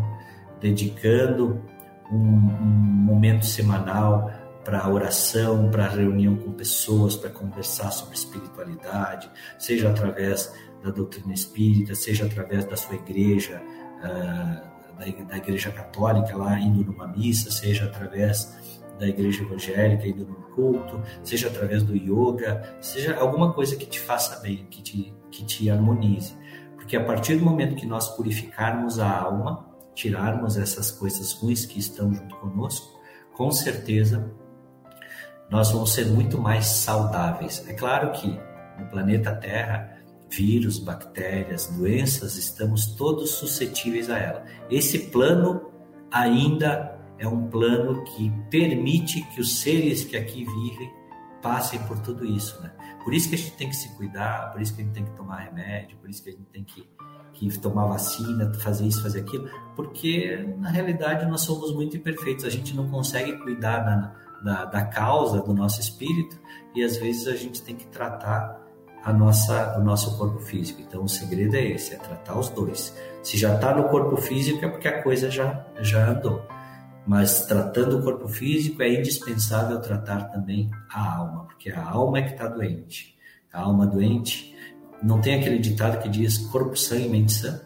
dedicando 0.60 1.62
um, 2.10 2.16
um 2.16 3.04
momento 3.06 3.46
semanal 3.46 4.30
para 4.64 4.88
oração, 4.88 5.70
para 5.70 5.88
reunião 5.88 6.36
com 6.36 6.52
pessoas, 6.52 7.16
para 7.16 7.30
conversar 7.30 7.90
sobre 7.90 8.14
espiritualidade, 8.14 9.30
seja 9.58 9.88
através 9.88 10.52
da 10.84 10.90
doutrina 10.90 11.32
espírita, 11.32 11.94
seja 11.94 12.26
através 12.26 12.64
da 12.66 12.76
sua 12.76 12.96
igreja, 12.96 13.62
uh, 13.98 14.70
da, 14.98 15.24
da 15.28 15.36
igreja 15.38 15.70
católica 15.70 16.36
lá 16.36 16.58
indo 16.60 16.84
numa 16.84 17.08
missa, 17.08 17.50
seja 17.50 17.86
através 17.86 18.79
da 19.00 19.08
igreja 19.08 19.42
evangélica 19.42 20.06
indo 20.06 20.26
num 20.26 20.42
culto, 20.54 21.00
seja 21.24 21.48
através 21.48 21.82
do 21.82 21.96
yoga, 21.96 22.76
seja 22.80 23.16
alguma 23.16 23.52
coisa 23.52 23.74
que 23.74 23.86
te 23.86 23.98
faça 23.98 24.38
bem, 24.40 24.66
que 24.70 24.82
te, 24.82 25.14
que 25.30 25.44
te 25.44 25.70
harmonize. 25.70 26.36
Porque 26.76 26.96
a 26.96 27.04
partir 27.04 27.36
do 27.36 27.44
momento 27.44 27.74
que 27.74 27.86
nós 27.86 28.14
purificarmos 28.14 28.98
a 28.98 29.10
alma, 29.10 29.66
tirarmos 29.94 30.56
essas 30.58 30.90
coisas 30.90 31.32
ruins 31.32 31.64
que 31.64 31.78
estão 31.78 32.12
junto 32.12 32.36
conosco, 32.36 33.00
com 33.32 33.50
certeza 33.50 34.30
nós 35.50 35.72
vamos 35.72 35.92
ser 35.92 36.06
muito 36.06 36.38
mais 36.38 36.66
saudáveis. 36.66 37.64
É 37.66 37.72
claro 37.72 38.12
que 38.12 38.28
no 38.78 38.86
planeta 38.88 39.34
Terra, 39.34 39.98
vírus, 40.28 40.78
bactérias, 40.78 41.66
doenças, 41.68 42.36
estamos 42.36 42.94
todos 42.94 43.30
suscetíveis 43.30 44.10
a 44.10 44.18
ela. 44.18 44.44
Esse 44.70 44.98
plano 45.10 45.70
ainda 46.12 46.99
é 47.20 47.28
um 47.28 47.48
plano 47.48 48.02
que 48.04 48.32
permite 48.50 49.22
que 49.28 49.40
os 49.40 49.60
seres 49.60 50.02
que 50.02 50.16
aqui 50.16 50.44
vivem 50.44 50.90
passem 51.42 51.78
por 51.80 51.98
tudo 52.00 52.24
isso, 52.24 52.60
né? 52.62 52.72
Por 53.04 53.12
isso 53.12 53.28
que 53.28 53.34
a 53.34 53.38
gente 53.38 53.52
tem 53.52 53.68
que 53.68 53.76
se 53.76 53.94
cuidar, 53.96 54.50
por 54.50 54.60
isso 54.60 54.74
que 54.74 54.80
a 54.80 54.84
gente 54.84 54.94
tem 54.94 55.04
que 55.04 55.10
tomar 55.12 55.36
remédio, 55.36 55.98
por 55.98 56.08
isso 56.08 56.22
que 56.22 56.30
a 56.30 56.32
gente 56.32 56.46
tem 56.46 56.64
que, 56.64 56.88
que 57.34 57.58
tomar 57.58 57.86
vacina, 57.86 58.52
fazer 58.54 58.86
isso, 58.86 59.02
fazer 59.02 59.20
aquilo, 59.20 59.50
porque 59.76 60.54
na 60.58 60.70
realidade 60.70 61.26
nós 61.26 61.42
somos 61.42 61.74
muito 61.74 61.96
imperfeitos, 61.96 62.44
a 62.44 62.50
gente 62.50 62.74
não 62.74 62.88
consegue 62.88 63.36
cuidar 63.38 63.80
da, 63.80 64.14
da, 64.42 64.64
da 64.64 64.84
causa 64.86 65.42
do 65.42 65.52
nosso 65.52 65.78
espírito 65.78 66.38
e 66.74 66.82
às 66.82 66.96
vezes 66.96 67.28
a 67.28 67.36
gente 67.36 67.62
tem 67.62 67.76
que 67.76 67.86
tratar 67.86 68.58
a 69.04 69.12
nossa, 69.12 69.78
o 69.78 69.84
nosso 69.84 70.16
corpo 70.16 70.40
físico. 70.40 70.80
Então 70.80 71.04
o 71.04 71.08
segredo 71.08 71.54
é 71.54 71.64
esse, 71.66 71.94
é 71.94 71.98
tratar 71.98 72.38
os 72.38 72.48
dois. 72.48 72.94
Se 73.22 73.36
já 73.36 73.54
está 73.54 73.74
no 73.74 73.88
corpo 73.88 74.16
físico 74.16 74.64
é 74.64 74.68
porque 74.68 74.88
a 74.88 75.02
coisa 75.02 75.30
já, 75.30 75.64
já 75.80 76.10
andou. 76.10 76.42
Mas 77.06 77.46
tratando 77.46 77.98
o 77.98 78.02
corpo 78.02 78.28
físico 78.28 78.82
é 78.82 78.92
indispensável 78.92 79.80
tratar 79.80 80.24
também 80.24 80.70
a 80.88 81.16
alma, 81.16 81.44
porque 81.44 81.70
a 81.70 81.82
alma 81.82 82.18
é 82.18 82.22
que 82.22 82.32
está 82.32 82.46
doente. 82.46 83.16
A 83.52 83.62
alma 83.62 83.86
doente 83.86 84.54
não 85.02 85.20
tem 85.20 85.34
aquele 85.34 85.58
ditado 85.58 86.00
que 86.02 86.08
diz 86.08 86.38
corpo 86.38 86.76
sã 86.76 86.96
e 86.96 87.08
mente 87.08 87.32
sã. 87.32 87.60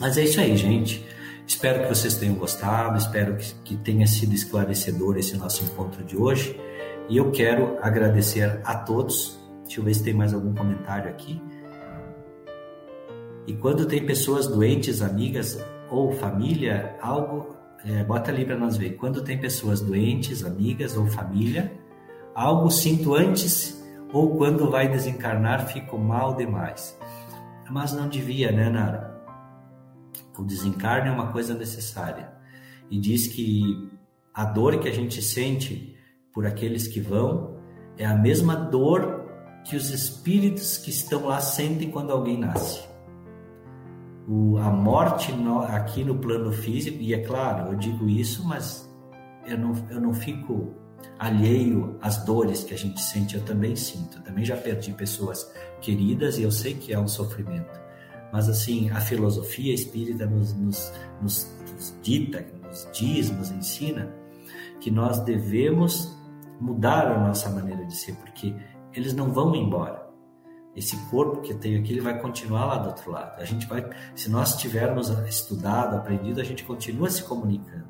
Mas 0.00 0.16
é 0.16 0.24
isso 0.24 0.40
aí, 0.40 0.56
gente. 0.56 1.04
Espero 1.46 1.82
que 1.82 1.88
vocês 1.88 2.14
tenham 2.16 2.34
gostado, 2.34 2.98
espero 2.98 3.36
que, 3.36 3.54
que 3.64 3.76
tenha 3.78 4.06
sido 4.06 4.34
esclarecedor 4.34 5.16
esse 5.16 5.36
nosso 5.36 5.64
encontro 5.64 6.04
de 6.04 6.16
hoje. 6.16 6.58
E 7.08 7.16
eu 7.16 7.30
quero 7.30 7.78
agradecer 7.80 8.60
a 8.64 8.74
todos. 8.74 9.38
Deixa 9.64 9.80
eu 9.80 9.84
ver 9.84 9.94
se 9.94 10.04
tem 10.04 10.14
mais 10.14 10.34
algum 10.34 10.54
comentário 10.54 11.08
aqui. 11.10 11.40
E 13.46 13.54
quando 13.54 13.86
tem 13.86 14.04
pessoas 14.04 14.46
doentes, 14.46 15.00
amigas 15.00 15.58
ou 15.90 16.12
família, 16.12 16.96
algo 17.00 17.56
é, 17.84 18.02
bota 18.04 18.30
ali 18.30 18.44
para 18.44 18.56
nós 18.56 18.76
ver. 18.76 18.96
Quando 18.96 19.22
tem 19.22 19.38
pessoas 19.38 19.80
doentes, 19.80 20.44
amigas 20.44 20.96
ou 20.96 21.06
família, 21.06 21.72
algo 22.34 22.70
sinto 22.70 23.14
antes 23.14 23.82
ou 24.12 24.36
quando 24.36 24.70
vai 24.70 24.88
desencarnar 24.88 25.66
fico 25.66 25.98
mal 25.98 26.34
demais. 26.34 26.98
Mas 27.70 27.92
não 27.92 28.08
devia, 28.08 28.50
né, 28.50 28.70
Nara? 28.70 29.22
O 30.38 30.44
desencarne 30.44 31.08
é 31.08 31.12
uma 31.12 31.32
coisa 31.32 31.52
necessária. 31.54 32.32
E 32.90 32.98
diz 32.98 33.26
que 33.26 33.90
a 34.32 34.44
dor 34.44 34.78
que 34.78 34.88
a 34.88 34.92
gente 34.92 35.20
sente 35.20 35.96
por 36.32 36.46
aqueles 36.46 36.86
que 36.86 37.00
vão 37.00 37.58
é 37.98 38.06
a 38.06 38.14
mesma 38.14 38.54
dor 38.54 39.26
que 39.64 39.76
os 39.76 39.90
espíritos 39.90 40.78
que 40.78 40.90
estão 40.90 41.26
lá 41.26 41.40
sentem 41.40 41.90
quando 41.90 42.12
alguém 42.12 42.38
nasce 42.38 42.87
o, 44.28 44.58
a 44.58 44.70
morte 44.70 45.32
no, 45.32 45.60
aqui 45.60 46.04
no 46.04 46.18
plano 46.18 46.52
físico, 46.52 46.98
e 47.00 47.14
é 47.14 47.18
claro, 47.20 47.72
eu 47.72 47.78
digo 47.78 48.06
isso, 48.06 48.46
mas 48.46 48.86
eu 49.46 49.56
não, 49.56 49.72
eu 49.90 50.00
não 50.00 50.12
fico 50.12 50.74
alheio 51.18 51.96
às 52.02 52.24
dores 52.24 52.62
que 52.62 52.74
a 52.74 52.76
gente 52.76 53.00
sente, 53.00 53.36
eu 53.36 53.44
também 53.44 53.74
sinto. 53.74 54.18
Eu 54.18 54.22
também 54.22 54.44
já 54.44 54.56
perdi 54.56 54.92
pessoas 54.92 55.50
queridas 55.80 56.38
e 56.38 56.42
eu 56.42 56.50
sei 56.50 56.74
que 56.74 56.92
é 56.92 56.98
um 56.98 57.08
sofrimento. 57.08 57.80
Mas 58.30 58.48
assim, 58.48 58.90
a 58.90 59.00
filosofia 59.00 59.72
espírita 59.72 60.26
nos, 60.26 60.52
nos, 60.52 60.92
nos, 61.22 61.50
nos 61.72 61.98
dita, 62.02 62.44
nos 62.62 62.86
diz, 62.92 63.30
nos 63.30 63.50
ensina 63.50 64.12
que 64.80 64.90
nós 64.90 65.20
devemos 65.20 66.14
mudar 66.60 67.10
a 67.10 67.26
nossa 67.26 67.48
maneira 67.48 67.86
de 67.86 67.96
ser, 67.96 68.14
porque 68.16 68.54
eles 68.92 69.14
não 69.14 69.32
vão 69.32 69.54
embora 69.54 70.07
esse 70.76 70.96
corpo 71.10 71.40
que 71.40 71.52
eu 71.52 71.58
tenho 71.58 71.80
aqui, 71.80 71.92
ele 71.92 72.00
vai 72.00 72.18
continuar 72.20 72.66
lá 72.66 72.78
do 72.78 72.88
outro 72.88 73.10
lado. 73.10 73.40
A 73.40 73.44
gente 73.44 73.66
vai, 73.66 73.84
se 74.14 74.30
nós 74.30 74.56
tivermos 74.56 75.08
estudado, 75.26 75.96
aprendido, 75.96 76.40
a 76.40 76.44
gente 76.44 76.64
continua 76.64 77.10
se 77.10 77.22
comunicando. 77.24 77.86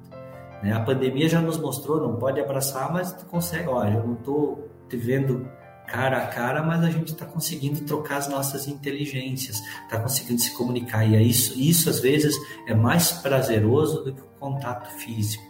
Né? 0.63 0.73
A 0.73 0.81
pandemia 0.81 1.29
já 1.29 1.41
nos 1.41 1.59
mostrou, 1.59 2.01
não 2.01 2.17
pode 2.17 2.41
abraçar, 2.41 2.93
mas 2.93 3.13
tu 3.13 3.27
consegue. 3.27 3.69
Olha, 3.69 3.95
eu 3.99 4.07
não 4.07 4.15
estou 4.15 4.69
te 4.89 4.97
vendo 4.97 5.49
cara 5.87 6.19
a 6.19 6.27
cara, 6.27 6.63
mas 6.63 6.85
a 6.85 6.91
gente 6.91 7.13
está 7.13 7.25
conseguindo 7.25 7.81
trocar 7.81 8.19
as 8.19 8.29
nossas 8.29 8.69
inteligências, 8.69 9.59
está 9.85 9.99
conseguindo 10.01 10.41
se 10.41 10.53
comunicar. 10.53 11.05
E 11.05 11.17
é 11.17 11.23
isso, 11.23 11.59
isso 11.59 11.89
às 11.89 12.01
vezes 12.01 12.37
é 12.67 12.75
mais 12.75 13.13
prazeroso 13.13 14.05
do 14.05 14.13
que 14.13 14.21
o 14.21 14.29
contato 14.39 14.89
físico. 14.99 15.43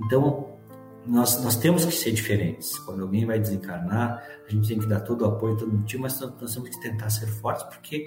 Então, 0.00 0.51
nós, 1.06 1.42
nós 1.42 1.56
temos 1.56 1.84
que 1.84 1.92
ser 1.92 2.12
diferentes. 2.12 2.78
Quando 2.80 3.02
alguém 3.02 3.26
vai 3.26 3.38
desencarnar, 3.38 4.22
a 4.46 4.50
gente 4.50 4.68
tem 4.68 4.78
que 4.78 4.86
dar 4.86 5.00
todo 5.00 5.22
o 5.22 5.26
apoio, 5.26 5.56
todo 5.56 5.70
o 5.70 5.74
motivo, 5.74 6.02
mas 6.02 6.18
nós, 6.20 6.54
temos 6.54 6.68
que 6.68 6.80
tentar 6.80 7.10
ser 7.10 7.26
fortes 7.26 7.64
porque 7.64 8.04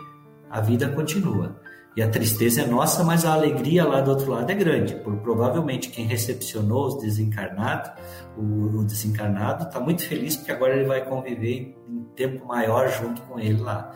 a 0.49 0.61
vida 0.61 0.87
continua. 0.89 1.59
E 1.95 2.01
a 2.01 2.09
tristeza 2.09 2.61
é 2.61 2.67
nossa, 2.67 3.03
mas 3.05 3.23
a 3.23 3.33
alegria 3.33 3.85
lá 3.85 4.01
do 4.01 4.11
outro 4.11 4.29
lado 4.31 4.49
é 4.49 4.55
grande. 4.55 4.95
Por, 4.95 5.15
provavelmente 5.17 5.89
quem 5.89 6.05
recepcionou 6.05 6.87
os 6.87 7.01
desencarnados, 7.01 7.91
o, 8.37 8.79
o 8.79 8.83
desencarnado 8.83 9.63
está 9.63 9.79
muito 9.79 10.03
feliz 10.03 10.35
porque 10.35 10.51
agora 10.51 10.75
ele 10.75 10.85
vai 10.85 11.05
conviver 11.05 11.77
em 11.87 12.03
tempo 12.15 12.45
maior 12.45 12.89
junto 12.89 13.21
com 13.23 13.39
ele 13.39 13.61
lá. 13.61 13.93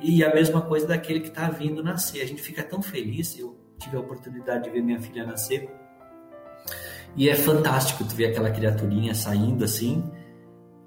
E 0.00 0.24
a 0.24 0.32
mesma 0.32 0.62
coisa 0.62 0.86
daquele 0.86 1.20
que 1.20 1.28
está 1.28 1.50
vindo 1.50 1.82
nascer. 1.82 2.22
A 2.22 2.26
gente 2.26 2.40
fica 2.40 2.62
tão 2.62 2.80
feliz. 2.80 3.36
Eu 3.38 3.58
tive 3.78 3.96
a 3.96 4.00
oportunidade 4.00 4.64
de 4.64 4.70
ver 4.70 4.82
minha 4.82 5.00
filha 5.00 5.26
nascer 5.26 5.68
e 7.16 7.28
é 7.28 7.34
fantástico 7.34 8.04
tu 8.04 8.14
ver 8.14 8.26
aquela 8.26 8.50
criaturinha 8.50 9.14
saindo 9.14 9.64
assim, 9.64 10.04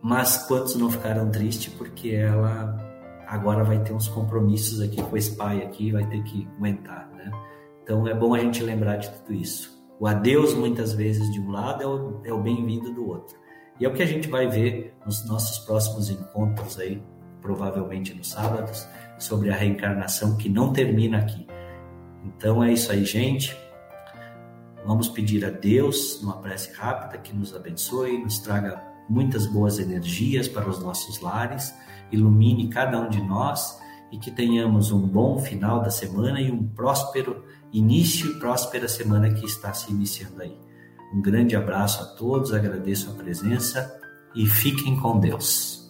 mas 0.02 0.46
quantos 0.48 0.76
não 0.76 0.90
ficaram 0.90 1.30
tristes 1.30 1.74
porque 1.74 2.12
ela 2.12 2.78
agora 3.28 3.64
vai 3.64 3.80
ter 3.84 3.94
uns 3.94 4.08
compromissos 4.08 4.82
aqui 4.82 5.02
com 5.02 5.18
esse 5.18 5.36
pai 5.36 5.64
aqui, 5.64 5.92
vai 5.92 6.06
ter 6.06 6.22
que 6.24 6.48
aguentar, 6.58 7.10
né? 7.16 7.32
Então 7.84 8.08
é 8.08 8.14
bom 8.14 8.34
a 8.34 8.40
gente 8.40 8.64
lembrar 8.64 8.98
de 8.98 9.10
tudo 9.10 9.34
isso. 9.34 9.74
O 10.00 10.08
adeus 10.08 10.54
muitas 10.54 10.94
vezes 10.94 11.32
de 11.32 11.40
um 11.40 11.52
lado 11.52 11.84
é 11.84 11.88
o, 11.88 12.22
é 12.26 12.34
o 12.34 12.42
bem-vindo 12.42 12.94
do 12.94 13.08
outro. 13.08 13.38
E 13.80 13.86
é 13.86 13.90
o 13.90 13.94
que 13.94 14.04
a 14.04 14.06
gente 14.06 14.28
vai 14.28 14.48
ver 14.48 14.94
nos 15.06 15.28
nossos 15.28 15.60
próximos 15.66 16.10
encontros 16.10 16.80
aí, 16.80 17.02
provavelmente 17.42 18.14
nos 18.14 18.30
sábados, 18.30 18.88
sobre 19.18 19.50
a 19.50 19.56
reencarnação 19.56 20.38
que 20.38 20.50
não 20.50 20.72
termina 20.72 21.20
aqui. 21.20 21.48
Então 22.24 22.64
é 22.64 22.72
isso 22.72 22.92
aí, 22.92 23.04
gente. 23.04 23.58
Vamos 24.86 25.08
pedir 25.08 25.46
a 25.46 25.50
Deus, 25.50 26.22
numa 26.22 26.38
prece 26.38 26.74
rápida, 26.74 27.18
que 27.18 27.34
nos 27.34 27.56
abençoe, 27.56 28.18
nos 28.18 28.40
traga 28.40 28.84
muitas 29.10 29.46
boas 29.46 29.80
energias 29.80 30.48
para 30.48 30.70
os 30.70 30.80
nossos 30.80 31.20
lares, 31.20 31.74
ilumine 32.12 32.70
cada 32.70 33.00
um 33.00 33.10
de 33.10 33.22
nós 33.22 33.80
e 34.12 34.18
que 34.18 34.30
tenhamos 34.30 34.92
um 34.92 35.08
bom 35.08 35.40
final 35.40 35.82
da 35.82 35.90
semana 35.90 36.40
e 36.40 36.52
um 36.52 36.68
próspero 36.68 37.44
início 37.72 38.32
e 38.32 38.40
próspera 38.40 38.88
semana 38.88 39.34
que 39.34 39.46
está 39.46 39.74
se 39.74 39.92
iniciando 39.92 40.42
aí. 40.42 40.56
Um 41.14 41.22
grande 41.22 41.56
abraço 41.56 42.02
a 42.02 42.06
todos, 42.16 42.54
agradeço 42.54 43.10
a 43.10 43.14
presença 43.14 44.00
e 44.36 44.46
fiquem 44.46 45.00
com 45.00 45.20
Deus. 45.20 45.83